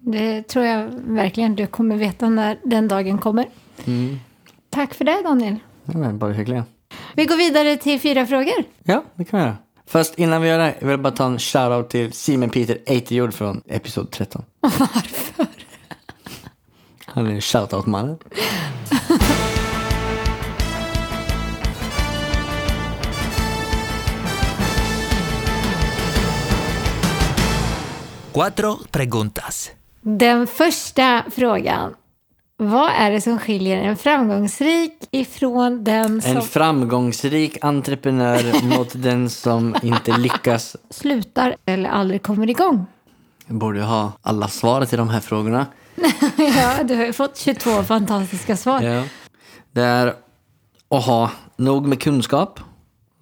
Det 0.00 0.42
tror 0.42 0.64
jag 0.64 0.90
verkligen 1.06 1.56
du 1.56 1.66
kommer 1.66 1.96
veta 1.96 2.28
när 2.28 2.58
den 2.64 2.88
dagen 2.88 3.18
kommer. 3.18 3.46
Tack 4.70 4.94
för 4.94 5.04
det 5.04 5.22
Daniel. 5.22 5.56
Ja, 5.84 5.98
men 5.98 6.18
bara 6.18 6.32
hyggliga. 6.32 6.64
Vi 7.14 7.24
går 7.24 7.36
vidare 7.36 7.76
till 7.76 8.00
fyra 8.00 8.26
frågor. 8.26 8.64
Ja, 8.84 9.04
det 9.14 9.24
kan 9.24 9.38
vi 9.40 9.44
göra. 9.46 9.56
Först 9.86 10.18
innan 10.18 10.42
vi 10.42 10.48
gör 10.48 10.58
det, 10.58 10.74
jag 10.80 10.88
vill 10.88 10.98
bara 10.98 11.12
ta 11.12 11.26
en 11.26 11.38
shoutout 11.38 11.90
till 11.90 12.12
Simon 12.12 12.50
Peter 12.50 12.78
Eiterjord 12.86 13.34
från 13.34 13.62
episod 13.68 14.10
13. 14.10 14.44
Varför? 14.60 15.46
Han 17.06 17.26
är 17.26 17.40
shoutout-mannen. 17.40 18.18
Cuatro 28.32 28.78
preguntas. 28.90 29.70
Den 30.00 30.46
första 30.46 31.24
frågan. 31.30 31.94
Vad 32.56 32.90
är 32.90 33.10
det 33.10 33.20
som 33.20 33.38
skiljer 33.38 33.76
en 33.76 33.96
framgångsrik 33.96 34.92
ifrån 35.10 35.84
den 35.84 36.22
som 36.22 36.36
En 36.36 36.42
framgångsrik 36.42 37.58
entreprenör 37.60 38.64
mot 38.76 39.02
den 39.02 39.30
som 39.30 39.76
inte 39.82 40.16
lyckas. 40.16 40.76
slutar 40.90 41.56
eller 41.66 41.90
aldrig 41.90 42.22
kommer 42.22 42.50
igång? 42.50 42.86
Jag 43.46 43.56
borde 43.56 43.82
ha 43.82 44.12
alla 44.22 44.48
svar 44.48 44.84
till 44.84 44.98
de 44.98 45.08
här 45.08 45.20
frågorna. 45.20 45.66
Ja, 46.36 46.82
du 46.84 46.94
har 46.96 47.04
ju 47.04 47.12
fått 47.12 47.36
22 47.38 47.82
fantastiska 47.82 48.56
svar. 48.56 48.82
Ja. 48.82 49.04
Det 49.72 49.82
är 49.82 50.14
att 50.88 51.04
ha 51.04 51.30
nog 51.56 51.86
med 51.86 52.00
kunskap 52.02 52.60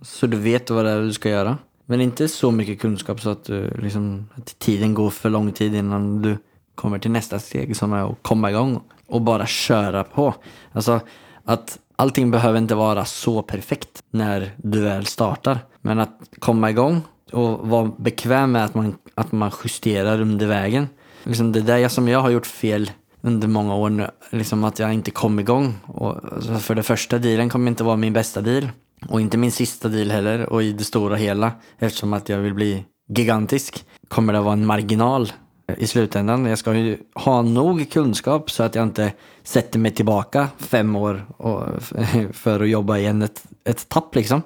så 0.03 0.27
du 0.27 0.37
vet 0.37 0.71
vad 0.71 0.85
det 0.85 0.91
är 0.91 1.01
du 1.01 1.13
ska 1.13 1.29
göra. 1.29 1.59
Men 1.87 2.01
inte 2.01 2.29
så 2.29 2.51
mycket 2.51 2.81
kunskap 2.81 3.21
så 3.21 3.31
att, 3.31 3.45
du, 3.45 3.71
liksom, 3.83 4.29
att 4.35 4.59
tiden 4.59 4.95
går 4.95 5.11
för 5.11 5.31
lång 5.31 5.53
tid 5.53 5.75
innan 5.75 6.23
du 6.23 6.39
kommer 6.75 6.99
till 6.99 7.11
nästa 7.11 7.39
steg 7.39 7.77
som 7.77 7.93
är 7.93 8.11
att 8.11 8.19
komma 8.23 8.51
igång 8.51 8.81
och 9.13 9.21
bara 9.21 9.47
köra 9.47 10.05
på. 10.05 10.35
Alltså 10.73 11.01
att 11.45 11.79
allting 11.97 12.31
behöver 12.31 12.59
inte 12.59 12.75
vara 12.75 13.05
så 13.05 13.43
perfekt 13.43 14.03
när 14.11 14.55
du 14.57 14.81
väl 14.81 15.07
startar. 15.07 15.59
Men 15.81 16.01
att 16.01 16.21
komma 16.39 16.71
igång 16.71 17.03
och 17.33 17.69
vara 17.69 17.93
bekväm 17.99 18.53
med 18.53 18.65
att 18.65 18.75
man, 18.75 18.97
att 19.15 19.33
man 19.33 19.51
justerar 19.65 20.21
under 20.21 20.47
vägen. 20.47 20.89
Liksom 21.25 21.53
det 21.53 21.61
där 21.61 21.89
som 21.89 22.09
jag 22.09 22.21
har 22.21 22.31
gjort 22.31 22.47
fel 22.47 22.91
under 23.21 23.49
många 23.49 23.75
år 23.75 23.91
nu, 23.91 24.11
liksom 24.31 24.65
att 24.65 24.79
jag 24.79 24.95
inte 24.95 25.11
kom 25.11 25.41
igång. 25.41 25.75
Och, 25.87 26.35
alltså, 26.35 26.55
för 26.55 26.75
det 26.75 26.83
första 26.83 27.19
dealen 27.19 27.49
kommer 27.49 27.71
inte 27.71 27.85
vara 27.85 27.97
min 27.97 28.13
bästa 28.13 28.41
deal. 28.41 28.69
Och 29.09 29.21
inte 29.21 29.39
min 29.39 29.53
sista 29.53 29.89
deal 29.89 30.11
heller. 30.11 30.53
Och 30.53 30.63
i 30.63 30.73
det 30.73 30.85
stora 30.85 31.17
hela, 31.17 31.53
eftersom 31.79 32.13
att 32.13 32.29
jag 32.29 32.39
vill 32.39 32.55
bli 32.55 32.85
gigantisk, 33.09 33.85
kommer 34.09 34.33
det 34.33 34.41
vara 34.41 34.53
en 34.53 34.67
marginal 34.67 35.33
i 35.79 35.87
slutändan. 35.87 36.47
Jag 36.47 36.59
ska 36.59 36.75
ju 36.75 36.99
ha 37.15 37.43
nog 37.43 37.91
kunskap 37.91 38.51
så 38.51 38.63
att 38.63 38.75
jag 38.75 38.83
inte 38.83 39.13
sätter 39.43 39.79
mig 39.79 39.91
tillbaka 39.91 40.49
fem 40.59 40.97
år 40.97 41.27
och, 41.37 41.83
för 42.33 42.61
att 42.61 42.69
jobba 42.69 42.99
igen 42.99 43.23
ett, 43.23 43.45
ett 43.65 43.89
tapp 43.89 44.15
liksom. 44.15 44.43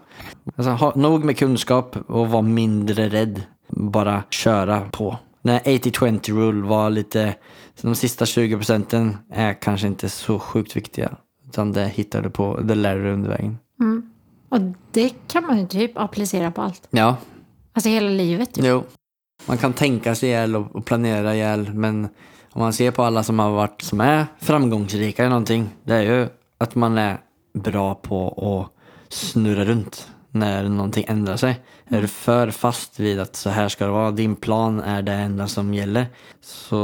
Alltså, 0.56 0.70
ha 0.70 0.92
nog 0.96 1.24
med 1.24 1.38
kunskap 1.38 1.96
och 2.08 2.28
vara 2.28 2.42
mindre 2.42 3.08
rädd. 3.08 3.42
Bara 3.68 4.22
köra 4.30 4.80
på. 4.80 5.18
Den 5.42 5.58
80-20 5.58 6.32
rule 6.32 6.66
var 6.66 6.90
lite, 6.90 7.34
de 7.82 7.94
sista 7.94 8.26
20 8.26 8.56
procenten 8.56 9.16
är 9.32 9.54
kanske 9.54 9.86
inte 9.86 10.08
så 10.08 10.38
sjukt 10.38 10.76
viktiga. 10.76 11.16
Utan 11.48 11.72
det 11.72 11.86
hittar 11.86 12.22
du 12.22 12.30
på, 12.30 12.60
det 12.60 12.74
lär 12.74 12.96
du 12.96 13.12
under 13.12 13.30
vägen. 13.30 13.58
Och 14.48 14.58
det 14.92 15.14
kan 15.28 15.46
man 15.46 15.58
ju 15.58 15.66
typ 15.66 15.98
applicera 15.98 16.50
på 16.50 16.62
allt. 16.62 16.88
Ja, 16.90 17.16
Alltså 17.76 17.88
hela 17.88 18.08
livet. 18.08 18.58
Ju. 18.58 18.66
Jo. 18.66 18.84
Man 19.46 19.58
kan 19.58 19.72
tänka 19.72 20.14
sig 20.14 20.28
ihjäl 20.28 20.56
och, 20.56 20.76
och 20.76 20.84
planera 20.84 21.34
ihjäl 21.34 21.74
men 21.74 22.08
om 22.52 22.62
man 22.62 22.72
ser 22.72 22.90
på 22.90 23.02
alla 23.02 23.22
som 23.22 23.38
har 23.38 23.50
varit, 23.50 23.82
som 23.82 24.00
är 24.00 24.26
framgångsrika 24.40 25.24
i 25.24 25.28
någonting, 25.28 25.68
det 25.84 25.94
är 25.94 26.02
ju 26.02 26.28
att 26.58 26.74
man 26.74 26.98
är 26.98 27.18
bra 27.52 27.94
på 27.94 28.28
att 28.28 29.12
snurra 29.12 29.64
runt 29.64 30.08
när 30.30 30.68
någonting 30.68 31.04
ändrar 31.08 31.36
sig. 31.36 31.60
Är 31.88 32.00
du 32.00 32.08
för 32.08 32.50
fast 32.50 33.00
vid 33.00 33.20
att 33.20 33.36
så 33.36 33.50
här 33.50 33.68
ska 33.68 33.84
det 33.84 33.90
vara, 33.90 34.10
din 34.10 34.36
plan 34.36 34.80
är 34.80 35.02
det 35.02 35.12
enda 35.12 35.46
som 35.46 35.74
gäller. 35.74 36.06
Så 36.40 36.76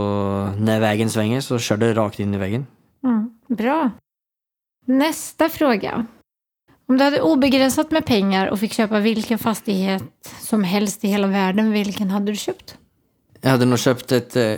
när 0.59 0.81
vägen 0.81 1.11
svänger 1.11 1.41
så 1.41 1.59
kör 1.59 1.77
du 1.77 1.95
rakt 1.95 2.21
in 2.21 2.35
i 2.35 2.39
väggen. 2.39 2.67
Mm, 3.05 3.39
bra. 3.49 3.91
Nästa 4.87 5.49
fråga. 5.49 6.07
Om 6.89 6.99
du 6.99 7.05
hade 7.05 7.21
obegränsat 7.21 7.91
med 7.91 8.07
pengar 8.07 8.47
och 8.47 8.61
fick 8.61 8.73
köpa 8.73 9.01
vilken 9.01 9.39
fastighet 9.39 10.03
som 10.41 10.65
helst 10.65 11.05
i 11.05 11.09
hela 11.09 11.27
världen, 11.27 11.73
vilken 11.73 12.11
hade 12.11 12.33
du 12.33 12.37
köpt? 12.37 12.79
Jag 13.41 13.51
hade 13.51 13.65
nog 13.65 13.79
köpt 13.79 14.13
ett, 14.13 14.37
eh, 14.37 14.55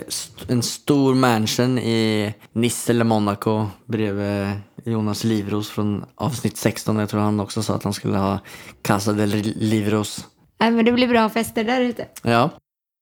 en 0.49 0.63
stor 0.63 1.15
mansion 1.15 1.79
i 1.79 2.35
Nice 2.53 2.93
eller 2.93 3.05
Monaco 3.05 3.67
bredvid 3.87 4.47
Jonas 4.85 5.25
Livros 5.25 5.71
från 5.71 6.05
avsnitt 6.15 6.57
16. 6.57 6.99
Jag 6.99 7.09
tror 7.09 7.21
han 7.21 7.41
också 7.41 7.63
sa 7.63 7.75
att 7.75 7.85
han 7.85 7.93
skulle 7.93 8.17
ha 8.17 8.39
Casa 8.83 9.13
del 9.13 9.31
Livros. 9.57 10.27
Nej, 10.61 10.71
men 10.71 10.85
det 10.85 10.93
blir 10.93 11.09
bra 11.09 11.29
fester 11.29 11.65
där 11.65 11.81
ute. 11.81 12.07
Ja. 12.23 12.51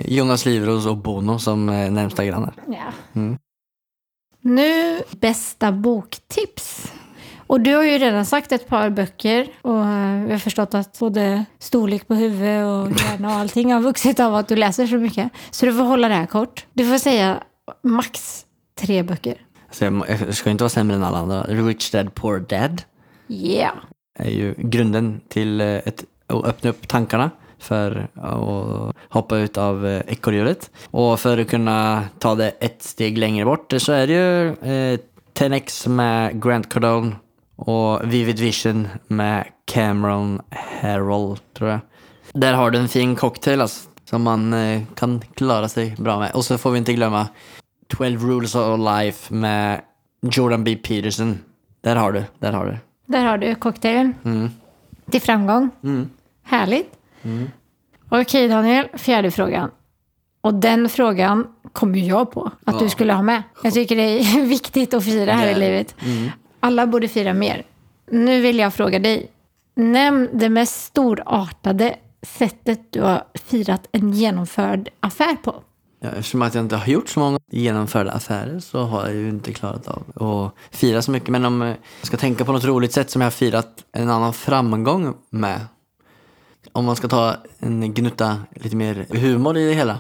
Jonas 0.04 0.46
Livros 0.46 0.86
och 0.86 0.96
Bono 0.96 1.38
som 1.38 1.68
eh, 1.68 1.90
närmsta 1.90 2.24
grannar. 2.24 2.54
Ja. 2.66 2.92
Mm. 3.20 3.38
Nu 4.40 5.02
bästa 5.10 5.72
boktips. 5.72 6.71
Och 7.52 7.60
du 7.60 7.74
har 7.74 7.82
ju 7.82 7.98
redan 7.98 8.26
sagt 8.26 8.52
ett 8.52 8.68
par 8.68 8.90
böcker 8.90 9.48
och 9.62 9.84
eh, 9.84 10.24
vi 10.24 10.32
har 10.32 10.38
förstått 10.38 10.74
att 10.74 10.98
både 10.98 11.44
storlek 11.58 12.08
på 12.08 12.14
huvud 12.14 12.64
och 12.64 12.90
hjärna 12.90 13.28
och 13.28 13.34
allting 13.34 13.72
har 13.72 13.80
vuxit 13.80 14.20
av 14.20 14.34
att 14.34 14.48
du 14.48 14.56
läser 14.56 14.86
så 14.86 14.96
mycket. 14.96 15.30
Så 15.50 15.66
du 15.66 15.72
får 15.72 15.82
hålla 15.82 16.08
det 16.08 16.14
här 16.14 16.26
kort. 16.26 16.66
Du 16.72 16.86
får 16.86 16.98
säga 16.98 17.42
max 17.82 18.46
tre 18.80 19.02
böcker. 19.02 19.34
Så 19.70 19.84
jag, 19.84 20.04
jag 20.08 20.34
ska 20.34 20.50
inte 20.50 20.64
vara 20.64 20.68
sämre 20.68 20.96
än 20.96 21.04
alla 21.04 21.18
andra. 21.18 21.42
Rich 21.42 21.90
Dad 21.90 22.14
Poor 22.14 22.38
Dad 22.38 22.82
Yeah. 23.28 23.76
är 24.18 24.30
ju 24.30 24.54
grunden 24.58 25.20
till 25.28 25.60
eh, 25.60 25.66
ett, 25.66 26.04
att 26.26 26.44
öppna 26.44 26.70
upp 26.70 26.88
tankarna 26.88 27.30
för 27.58 28.08
att 28.14 28.96
hoppa 29.08 29.38
ut 29.38 29.58
av 29.58 29.86
eh, 29.86 30.02
ekorrhjulet. 30.06 30.70
Och 30.90 31.20
för 31.20 31.38
att 31.38 31.50
kunna 31.50 32.04
ta 32.18 32.34
det 32.34 32.50
ett 32.50 32.82
steg 32.82 33.18
längre 33.18 33.44
bort 33.44 33.74
så 33.78 33.92
är 33.92 34.06
det 34.06 34.12
ju 34.12 34.48
eh, 34.48 34.98
10X 35.34 35.88
med 35.88 36.42
Grant 36.42 36.72
Cardone 36.72 37.16
och 37.56 38.12
Vivid 38.12 38.38
Vision 38.40 38.88
med 39.06 39.44
Cameron 39.64 40.40
Harrell, 40.80 41.36
tror 41.58 41.70
jag. 41.70 41.80
Där 42.32 42.52
har 42.54 42.70
du 42.70 42.78
en 42.78 42.88
fin 42.88 43.16
cocktail 43.16 43.60
alltså, 43.60 43.88
som 44.04 44.22
man 44.22 44.52
eh, 44.52 44.82
kan 44.94 45.20
klara 45.34 45.68
sig 45.68 45.94
bra 45.98 46.18
med. 46.18 46.30
Och 46.34 46.44
så 46.44 46.58
får 46.58 46.70
vi 46.70 46.78
inte 46.78 46.92
glömma 46.92 47.28
12 47.88 48.24
Rules 48.24 48.54
of 48.54 48.78
Life 48.78 49.34
med 49.34 49.80
Jordan 50.22 50.64
B. 50.64 50.76
Peterson. 50.76 51.38
Där 51.80 51.96
har 51.96 52.12
du, 52.12 52.24
där 52.38 52.52
har 52.52 52.66
du. 52.66 52.76
Där 53.06 53.24
har 53.24 53.38
du 53.38 53.54
cocktailen. 53.54 54.14
Till 55.10 55.20
framgång. 55.20 55.70
Härligt. 56.42 56.92
Okej 58.08 58.48
Daniel, 58.48 58.86
fjärde 58.94 59.30
frågan. 59.30 59.70
Och 60.40 60.54
den 60.54 60.88
frågan 60.88 61.46
kom 61.72 61.94
ju 61.94 62.04
jag 62.04 62.30
på 62.32 62.50
att 62.64 62.78
du 62.78 62.88
skulle 62.88 63.12
ha 63.12 63.22
med. 63.22 63.42
Jag 63.62 63.74
tycker 63.74 63.96
det 63.96 64.02
är 64.02 64.46
viktigt 64.46 64.94
att 64.94 65.04
fira 65.04 65.32
här 65.32 65.48
i 65.50 65.54
livet. 65.54 65.94
Alla 66.64 66.86
borde 66.86 67.08
fira 67.08 67.34
mer. 67.34 67.62
Nu 68.10 68.40
vill 68.40 68.58
jag 68.58 68.74
fråga 68.74 68.98
dig. 68.98 69.30
Nämn 69.74 70.28
det 70.32 70.48
mest 70.48 70.84
storartade 70.84 71.96
sättet 72.22 72.80
du 72.90 73.00
har 73.00 73.24
firat 73.34 73.88
en 73.92 74.12
genomförd 74.12 74.88
affär 75.00 75.36
på. 75.36 75.62
Ja, 76.00 76.08
eftersom 76.08 76.42
att 76.42 76.54
jag 76.54 76.64
inte 76.64 76.76
har 76.76 76.86
gjort 76.86 77.08
så 77.08 77.20
många 77.20 77.38
genomförda 77.50 78.12
affärer 78.12 78.60
så 78.60 78.82
har 78.82 79.06
jag 79.06 79.14
ju 79.14 79.28
inte 79.28 79.52
klarat 79.52 79.88
av 79.88 80.02
att 80.22 80.76
fira 80.76 81.02
så 81.02 81.10
mycket. 81.10 81.28
Men 81.28 81.44
om 81.44 81.60
jag 81.60 81.76
ska 82.02 82.16
tänka 82.16 82.44
på 82.44 82.52
något 82.52 82.64
roligt 82.64 82.92
sätt 82.92 83.10
som 83.10 83.20
jag 83.20 83.26
har 83.26 83.30
firat 83.30 83.84
en 83.92 84.10
annan 84.10 84.32
framgång 84.32 85.14
med. 85.30 85.60
Om 86.72 86.84
man 86.84 86.96
ska 86.96 87.08
ta 87.08 87.36
en 87.58 87.94
gnutta 87.94 88.38
lite 88.54 88.76
mer 88.76 89.06
humor 89.10 89.56
i 89.56 89.68
det 89.68 89.74
hela. 89.74 89.98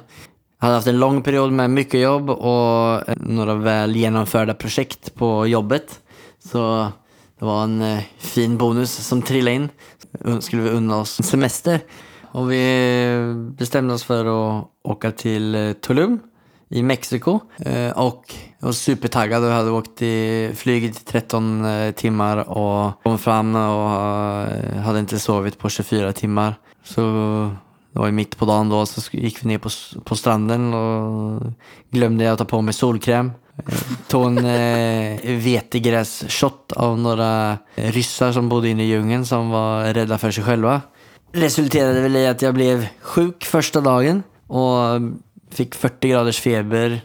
Jag 0.60 0.66
hade 0.66 0.74
haft 0.74 0.86
en 0.86 0.98
lång 0.98 1.22
period 1.22 1.52
med 1.52 1.70
mycket 1.70 2.00
jobb 2.00 2.30
och 2.30 3.02
några 3.16 3.54
väl 3.54 3.96
genomförda 3.96 4.54
projekt 4.54 5.14
på 5.14 5.46
jobbet. 5.46 6.01
Så 6.44 6.88
det 7.38 7.44
var 7.44 7.64
en 7.64 7.82
eh, 7.82 8.02
fin 8.18 8.58
bonus 8.58 8.92
som 8.92 9.22
trillade 9.22 9.54
in. 9.54 9.68
Skulle 10.40 10.62
vi 10.62 10.70
unna 10.70 10.96
oss 10.96 11.22
semester. 11.22 11.80
Och 12.22 12.52
vi 12.52 13.34
bestämde 13.58 13.94
oss 13.94 14.04
för 14.04 14.24
att 14.24 14.64
åka 14.82 15.10
till 15.10 15.54
eh, 15.54 15.72
Tulum 15.72 16.20
i 16.68 16.82
Mexiko. 16.82 17.40
Eh, 17.58 17.90
och 17.90 18.34
jag 18.58 18.66
var 18.66 18.72
supertaggad 18.72 19.44
och 19.44 19.50
hade 19.50 19.70
åkt 19.70 20.02
i 20.02 20.50
flyget 20.54 21.00
i 21.00 21.04
13 21.04 21.66
timmar 21.96 22.36
och 22.50 23.02
kom 23.02 23.18
fram 23.18 23.54
och 23.54 23.90
hade 24.82 24.98
inte 24.98 25.18
sovit 25.18 25.58
på 25.58 25.68
24 25.68 26.12
timmar. 26.12 26.54
Så 26.84 27.00
det 27.92 27.98
var 27.98 28.06
ju 28.06 28.12
mitt 28.12 28.36
på 28.36 28.44
dagen 28.44 28.68
då 28.68 28.86
så 28.86 29.16
gick 29.16 29.44
vi 29.44 29.48
ner 29.48 29.58
på, 29.58 29.68
på 30.04 30.16
stranden 30.16 30.74
och 30.74 31.42
glömde 31.90 32.24
jag 32.24 32.38
ta 32.38 32.44
på 32.44 32.62
mig 32.62 32.74
solkräm. 32.74 33.32
Tog 34.08 34.26
en 34.26 34.38
eh, 34.38 35.36
vetegrässhot 35.36 36.72
av 36.72 36.98
några 36.98 37.58
ryssar 37.74 38.32
som 38.32 38.48
bodde 38.48 38.68
inne 38.68 38.82
i 38.82 38.86
djungeln 38.86 39.26
som 39.26 39.50
var 39.50 39.94
rädda 39.94 40.18
för 40.18 40.30
sig 40.30 40.44
själva. 40.44 40.80
Resulterade 41.32 42.00
väl 42.00 42.16
i 42.16 42.26
att 42.26 42.42
jag 42.42 42.54
blev 42.54 42.86
sjuk 43.00 43.44
första 43.44 43.80
dagen 43.80 44.22
och 44.46 45.00
fick 45.50 45.74
40 45.74 46.08
graders 46.08 46.40
feber. 46.40 47.00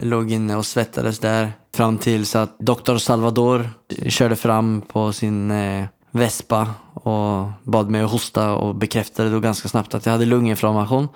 Låg 0.00 0.32
inne 0.32 0.56
och 0.56 0.66
svettades 0.66 1.18
där 1.18 1.52
fram 1.74 1.98
tills 1.98 2.36
att 2.36 2.58
Dr. 2.58 2.96
Salvador 2.96 3.70
körde 4.08 4.36
fram 4.36 4.80
på 4.80 5.12
sin 5.12 5.50
eh, 5.50 5.84
Vespa 6.10 6.74
och 7.02 7.50
bad 7.62 7.90
mig 7.90 8.02
att 8.02 8.10
hosta 8.10 8.52
och 8.54 8.74
bekräftade 8.74 9.30
då 9.30 9.40
ganska 9.40 9.68
snabbt 9.68 9.94
att 9.94 10.06
jag 10.06 10.12
hade 10.12 10.24
lunginflammation. 10.24 11.08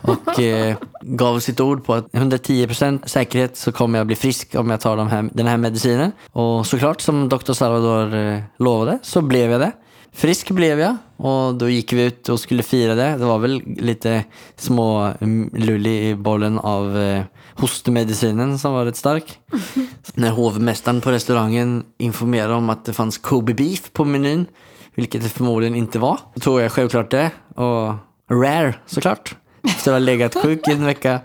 Och 0.00 0.40
eh, 0.40 0.76
gav 1.02 1.40
sitt 1.40 1.60
ord 1.60 1.84
på 1.84 1.94
att 1.94 2.06
110% 2.12 3.06
säkerhet 3.06 3.56
så 3.56 3.72
kommer 3.72 3.98
jag 3.98 4.06
bli 4.06 4.16
frisk 4.16 4.54
om 4.54 4.70
jag 4.70 4.80
tar 4.80 4.96
de 4.96 5.08
här, 5.08 5.30
den 5.32 5.46
här 5.46 5.56
medicinen. 5.56 6.12
Och 6.32 6.66
såklart 6.66 7.00
som 7.00 7.28
Dr. 7.28 7.52
Salvador 7.52 8.14
eh, 8.14 8.40
lovade 8.58 8.98
så 9.02 9.20
blev 9.20 9.50
jag 9.50 9.60
det. 9.60 9.72
Frisk 10.14 10.50
blev 10.50 10.80
jag 10.80 10.96
och 11.16 11.54
då 11.54 11.68
gick 11.68 11.92
vi 11.92 12.04
ut 12.04 12.28
och 12.28 12.40
skulle 12.40 12.62
fira 12.62 12.94
det. 12.94 13.16
Det 13.18 13.24
var 13.24 13.38
väl 13.38 13.62
lite 13.76 14.24
små 14.56 15.12
mm, 15.20 15.50
lulli 15.52 16.08
i 16.08 16.14
bollen 16.14 16.58
av 16.58 16.98
eh, 16.98 17.22
hostmedicinen 17.54 18.58
som 18.58 18.72
var 18.72 18.84
rätt 18.84 18.96
stark. 18.96 19.38
När 20.14 20.30
hovmästaren 20.30 21.00
på 21.00 21.10
restaurangen 21.10 21.84
informerade 21.98 22.54
om 22.54 22.70
att 22.70 22.84
det 22.84 22.92
fanns 22.92 23.18
Kobe 23.18 23.54
beef 23.54 23.92
på 23.92 24.04
menyn, 24.04 24.46
vilket 24.94 25.22
det 25.22 25.28
förmodligen 25.28 25.74
inte 25.74 25.98
var, 25.98 26.18
då 26.34 26.40
tog 26.40 26.60
jag 26.60 26.72
självklart 26.72 27.10
det. 27.10 27.30
Och 27.54 27.94
rare 28.30 28.74
såklart. 28.86 29.34
Efter 29.64 29.90
att 29.90 29.94
ha 29.94 29.98
legat 29.98 30.34
sjuk 30.34 30.68
i 30.68 30.72
en 30.72 30.84
vecka 30.86 31.20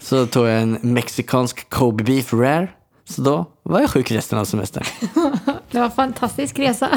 så 0.00 0.26
tog 0.26 0.46
jag 0.48 0.62
en 0.62 0.78
mexikansk 0.82 1.68
Kobe 1.70 2.04
beef 2.04 2.32
rare. 2.32 2.68
Så 3.04 3.22
då 3.22 3.44
var 3.62 3.80
jag 3.80 3.90
sjuk 3.90 4.10
resten 4.10 4.38
av 4.38 4.44
semestern. 4.44 4.84
Det 5.70 5.78
var 5.78 5.84
en 5.84 5.90
fantastisk 5.90 6.58
resa. 6.58 6.88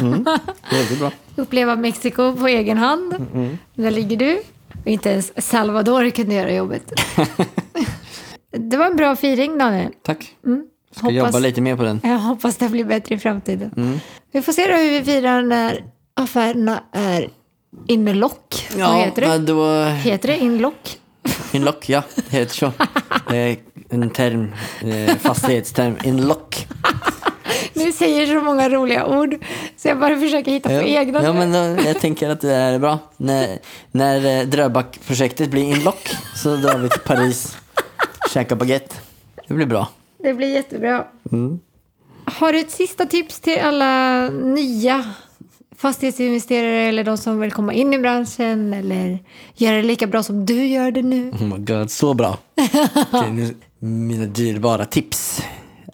Väldigt 0.71 0.99
bra. 0.99 1.11
Uppleva 1.35 1.75
Mexiko 1.75 2.35
på 2.35 2.47
egen 2.47 2.77
hand. 2.77 3.15
Där 3.75 3.91
ligger 3.91 4.17
du. 4.17 4.41
Och 4.81 4.87
inte 4.87 5.09
ens 5.09 5.47
Salvador 5.47 6.09
kunde 6.09 6.33
göra 6.35 6.53
jobbet. 6.53 6.93
det 8.57 8.77
var 8.77 8.85
en 8.85 8.95
bra 8.95 9.15
firing 9.15 9.57
Daniel. 9.57 9.91
Tack. 10.03 10.23
Ska 10.41 10.49
Mm. 10.49 10.63
Hoppas- 11.01 11.13
jobba 11.13 11.39
lite 11.39 11.61
mer 11.61 11.75
på 11.75 11.83
den. 11.83 12.01
Jag 12.03 12.19
hoppas 12.19 12.57
det 12.57 12.69
blir 12.69 12.85
bättre 12.85 13.15
i 13.15 13.17
framtiden. 13.17 13.99
Vi 14.31 14.41
får 14.41 14.53
se 14.53 14.67
då 14.71 14.73
hur 14.77 14.89
vi 14.91 15.03
firar 15.03 15.41
när 15.41 15.83
affärerna 16.13 16.83
är 16.91 17.29
inlock. 17.87 18.67
Vad 18.77 18.95
heter 18.95 19.21
det? 19.21 19.37
då... 19.37 19.83
Heter 19.83 20.27
det 20.27 20.37
inlock? 20.37 20.99
Inlock, 21.51 21.89
ja. 21.89 22.03
Det 22.15 22.37
heter 22.37 22.55
så. 22.55 22.71
Det 23.29 23.37
är 23.37 23.57
en 23.89 24.09
term, 24.09 24.53
eh, 24.81 25.15
fastighetsterm. 25.17 25.97
Inlock. 26.03 26.67
Ni 27.73 27.91
säger 27.91 28.27
så 28.27 28.45
många 28.45 28.69
roliga 28.69 29.05
ord 29.05 29.35
så 29.77 29.87
jag 29.87 29.99
bara 29.99 30.19
försöker 30.19 30.51
hitta 30.51 30.69
på 30.69 30.75
egna. 30.75 31.23
Ja, 31.23 31.33
men 31.33 31.51
då, 31.51 31.83
jag 31.87 31.99
tänker 31.99 32.29
att 32.29 32.41
det 32.41 32.53
är 32.53 32.79
bra. 32.79 32.99
När, 33.17 33.59
när 33.91 34.39
eh, 34.39 34.45
Dröback-projektet 34.47 35.49
blir 35.51 35.63
inlock 35.63 36.09
så 36.35 36.55
drar 36.55 36.77
vi 36.77 36.89
till 36.89 36.99
Paris. 37.01 37.57
Käkar 38.33 38.55
baguette. 38.55 38.95
Det 39.47 39.53
blir 39.53 39.65
bra. 39.65 39.87
Det 40.17 40.33
blir 40.33 40.53
jättebra. 40.53 41.05
Har 42.25 42.53
du 42.53 42.59
ett 42.59 42.71
sista 42.71 43.05
tips 43.05 43.39
till 43.39 43.59
alla 43.59 44.29
nya 44.29 45.05
fastighetsinvesterare 45.79 46.87
eller 46.87 47.03
de 47.03 47.17
som 47.17 47.39
vill 47.39 47.51
komma 47.51 47.73
in 47.73 47.93
i 47.93 47.99
branschen 47.99 48.73
eller 48.73 49.19
göra 49.55 49.75
det 49.75 49.83
lika 49.83 50.07
bra 50.07 50.23
som 50.23 50.45
du 50.45 50.65
gör 50.65 50.91
det 50.91 51.01
nu? 51.01 51.31
Oh 51.31 51.43
my 51.43 51.65
god, 51.65 51.91
så 51.91 52.13
bra. 52.13 52.37
okay, 53.13 53.31
nu, 53.31 53.55
mina 53.79 54.25
dyrbara 54.25 54.85
tips. 54.85 55.43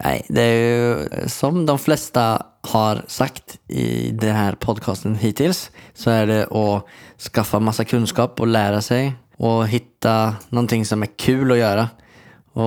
Nej, 0.04 0.26
det 0.30 0.41
är 0.41 0.54
ju 0.56 1.08
som 1.28 1.65
de 1.65 1.80
flesta 1.80 2.45
har 2.62 3.04
sagt 3.08 3.60
i 3.67 4.12
den 4.12 4.36
här 4.36 4.56
podcasten 4.56 5.15
hittills 5.15 5.71
så 5.93 6.10
är 6.10 6.28
det 6.28 6.43
att 6.45 6.86
skaffa 7.34 7.60
massa 7.60 7.86
kunskap 7.86 8.39
och 8.39 8.48
lära 8.48 8.82
sig 8.82 9.13
och 9.38 9.67
hitta 9.67 10.36
någonting 10.50 10.86
som 10.86 11.02
är 11.02 11.10
kul 11.17 11.52
att 11.52 11.58
göra. 11.58 11.89
Och 12.54 12.63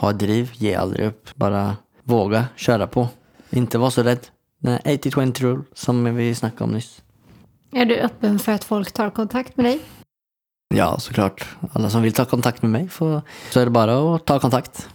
ha 0.00 0.12
driv, 0.12 0.50
ge 0.54 0.74
aldrig 0.74 1.06
upp. 1.06 1.28
Bara 1.34 1.76
våga 2.04 2.44
köra 2.56 2.86
på. 2.86 3.08
Inte 3.50 3.78
vara 3.78 3.90
så 3.90 4.02
rädd. 4.02 4.26
Den 4.58 4.72
här 4.72 4.96
80-20 4.96 5.40
rule 5.40 5.62
som 5.74 6.16
vi 6.16 6.34
snackade 6.34 6.64
om 6.64 6.70
nyss. 6.70 7.02
Är 7.72 7.84
du 7.84 7.96
öppen 7.96 8.38
för 8.38 8.52
att 8.52 8.64
folk 8.64 8.92
tar 8.92 9.10
kontakt 9.10 9.56
med 9.56 9.66
dig? 9.66 9.80
Ja, 10.74 10.98
såklart. 10.98 11.56
Alla 11.72 11.90
som 11.90 12.02
vill 12.02 12.12
ta 12.12 12.24
kontakt 12.24 12.62
med 12.62 12.70
mig 12.70 12.88
får, 12.88 13.22
så 13.50 13.60
är 13.60 13.64
det 13.64 13.70
bara 13.70 14.14
att 14.14 14.24
ta 14.24 14.40
kontakt. 14.40 14.88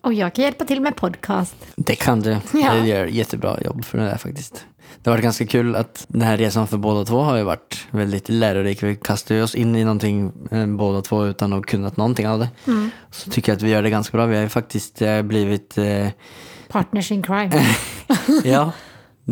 Och 0.00 0.14
jag 0.14 0.34
kan 0.34 0.44
hjälpa 0.44 0.64
till 0.64 0.80
med 0.80 0.96
podcast. 0.96 1.56
Det 1.76 1.94
kan 1.94 2.20
du. 2.20 2.36
Ja. 2.52 2.74
Du 2.74 2.88
gör 2.88 3.06
jättebra 3.06 3.58
jobb 3.64 3.84
för 3.84 3.98
det 3.98 4.04
där 4.04 4.16
faktiskt. 4.16 4.64
Det 5.02 5.10
har 5.10 5.16
varit 5.16 5.22
ganska 5.22 5.46
kul 5.46 5.76
att 5.76 6.04
den 6.08 6.22
här 6.22 6.36
resan 6.36 6.66
för 6.66 6.76
båda 6.76 7.04
två 7.04 7.20
har 7.20 7.36
ju 7.36 7.42
varit 7.42 7.86
väldigt 7.90 8.28
lärorik. 8.28 8.82
Vi 8.82 8.96
kastade 8.96 9.42
oss 9.42 9.54
in 9.54 9.76
i 9.76 9.84
någonting 9.84 10.32
eh, 10.50 10.66
båda 10.66 11.02
två 11.02 11.26
utan 11.26 11.52
att 11.52 11.66
kunnat 11.66 11.96
någonting 11.96 12.28
av 12.28 12.38
det. 12.38 12.48
Så 13.10 13.30
tycker 13.30 13.52
jag 13.52 13.56
att 13.56 13.62
vi 13.62 13.70
gör 13.70 13.82
det 13.82 13.90
ganska 13.90 14.16
bra. 14.16 14.26
Vi 14.26 14.36
har 14.36 14.42
ju 14.42 14.48
faktiskt 14.48 15.02
eh, 15.02 15.22
blivit, 15.22 15.78
eh, 15.78 16.08
Partners 16.68 17.12
in 17.12 17.22
crime. 17.22 17.66
ja, 18.44 18.72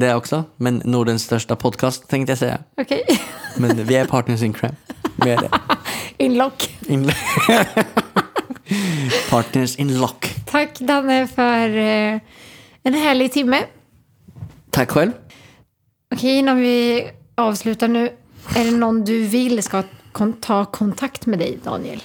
det 0.01 0.14
också. 0.14 0.44
Men 0.57 0.82
Nordens 0.84 1.22
största 1.24 1.57
podcast 1.57 2.09
tänkte 2.09 2.30
jag 2.30 2.38
säga. 2.38 2.59
Okej. 2.76 3.05
Men 3.57 3.84
vi 3.84 3.97
är 3.97 4.05
partners 4.07 4.42
in 4.42 4.53
crime. 4.53 4.74
Vi 5.24 5.30
är 5.30 5.36
det. 5.36 5.51
Inlock. 6.16 6.70
In- 6.88 7.11
partners 9.30 9.76
in 9.76 9.99
lock. 10.01 10.34
Tack 10.47 10.78
Danne 10.78 11.26
för 11.26 11.68
eh, 11.76 12.20
en 12.82 12.94
härlig 12.94 13.32
timme. 13.32 13.62
Tack 14.70 14.90
själv. 14.90 15.12
Okej, 16.14 16.38
innan 16.38 16.57
vi 16.61 17.09
avslutar 17.34 17.88
nu. 17.88 18.11
Är 18.57 18.64
det 18.64 18.70
någon 18.70 19.05
du 19.05 19.26
vill 19.26 19.62
ska 19.62 19.82
ta 20.40 20.64
kontakt 20.64 21.26
med 21.26 21.38
dig, 21.38 21.59
Daniel? 21.64 22.03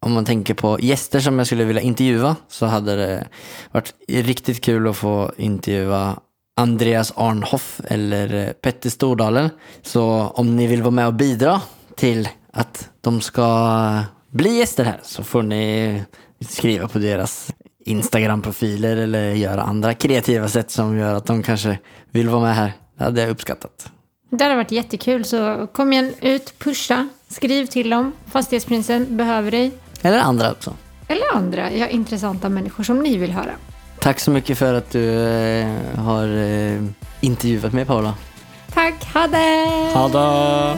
Om 0.00 0.12
man 0.12 0.24
tänker 0.24 0.54
på 0.54 0.78
gäster 0.80 1.20
som 1.20 1.38
jag 1.38 1.46
skulle 1.46 1.64
vilja 1.64 1.82
intervjua 1.82 2.36
så 2.48 2.66
hade 2.66 2.96
det 2.96 3.28
varit 3.72 3.94
riktigt 4.08 4.60
kul 4.60 4.88
att 4.88 4.96
få 4.96 5.32
intervjua 5.36 6.20
Andreas 6.56 7.12
Arnhoff 7.16 7.80
eller 7.84 8.34
eh, 8.34 8.52
Petter 8.52 8.90
Stordalen. 8.90 9.50
Så 9.82 10.32
om 10.34 10.56
ni 10.56 10.66
vill 10.66 10.82
vara 10.82 10.90
med 10.90 11.06
och 11.06 11.14
bidra 11.14 11.60
till 11.96 12.28
att 12.52 12.90
de 13.00 13.20
ska 13.20 14.02
bli 14.30 14.58
gäster 14.58 14.84
här 14.84 15.00
så 15.02 15.24
får 15.24 15.42
ni 15.42 16.02
skriva 16.48 16.88
på 16.88 16.98
deras 16.98 17.50
Instagram-profiler 17.84 18.96
eller 18.96 19.30
göra 19.30 19.62
andra 19.62 19.94
kreativa 19.94 20.48
sätt 20.48 20.70
som 20.70 20.98
gör 20.98 21.14
att 21.14 21.26
de 21.26 21.42
kanske 21.42 21.78
vill 22.10 22.28
vara 22.28 22.42
med 22.42 22.54
här. 22.54 22.72
Det 22.98 23.04
hade 23.04 23.20
jag 23.20 23.30
uppskattat. 23.30 23.90
Det 24.30 24.44
hade 24.44 24.56
varit 24.56 24.72
jättekul, 24.72 25.24
så 25.24 25.66
kom 25.72 25.92
igen 25.92 26.14
ut, 26.20 26.58
pusha, 26.58 27.08
skriv 27.28 27.66
till 27.66 27.90
dem. 27.90 28.12
Fastighetsprinsen 28.26 29.16
behöver 29.16 29.50
dig. 29.50 29.72
Eller 30.02 30.18
andra 30.18 30.52
också. 30.52 30.74
Eller 31.08 31.34
andra 31.34 31.72
ja, 31.72 31.88
intressanta 31.88 32.48
människor 32.48 32.84
som 32.84 32.98
ni 32.98 33.16
vill 33.16 33.30
höra. 33.30 33.52
Tack 34.00 34.20
så 34.20 34.30
mycket 34.30 34.58
för 34.58 34.74
att 34.74 34.90
du 34.90 35.28
eh, 35.28 35.98
har 35.98 36.28
eh, 36.36 36.82
intervjuat 37.20 37.72
mig 37.72 37.84
Paula. 37.84 38.14
Tack, 38.72 39.04
ha 39.14 39.26
det! 39.26 39.90
Ha 39.94 40.08
det! 40.08 40.76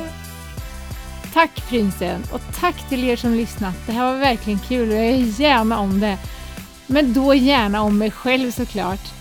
Tack 1.32 1.68
prinsen 1.68 2.22
och 2.32 2.40
tack 2.60 2.88
till 2.88 3.04
er 3.04 3.16
som 3.16 3.34
lyssnat. 3.34 3.74
Det 3.86 3.92
här 3.92 4.12
var 4.12 4.18
verkligen 4.18 4.58
kul 4.58 4.88
och 4.88 4.94
jag 4.94 5.04
är 5.04 5.40
gärna 5.40 5.78
om 5.78 6.00
det. 6.00 6.18
Men 6.86 7.12
då 7.12 7.34
gärna 7.34 7.82
om 7.82 7.98
mig 7.98 8.10
själv 8.10 8.50
såklart. 8.50 9.12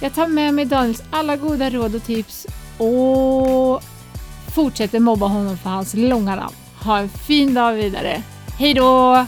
Jag 0.00 0.14
tar 0.14 0.26
med 0.26 0.54
mig 0.54 0.64
Daniels 0.64 1.02
alla 1.10 1.36
goda 1.36 1.70
råd 1.70 1.94
och 1.94 2.04
tips 2.04 2.46
och 2.78 3.82
fortsätter 4.54 5.00
mobba 5.00 5.26
honom 5.26 5.58
för 5.58 5.70
hans 5.70 5.94
långa 5.94 6.36
namn. 6.36 6.54
Ha 6.82 6.98
en 6.98 7.08
fin 7.08 7.54
dag 7.54 7.72
vidare. 7.72 8.22
Hej 8.58 8.74
då! 8.74 9.26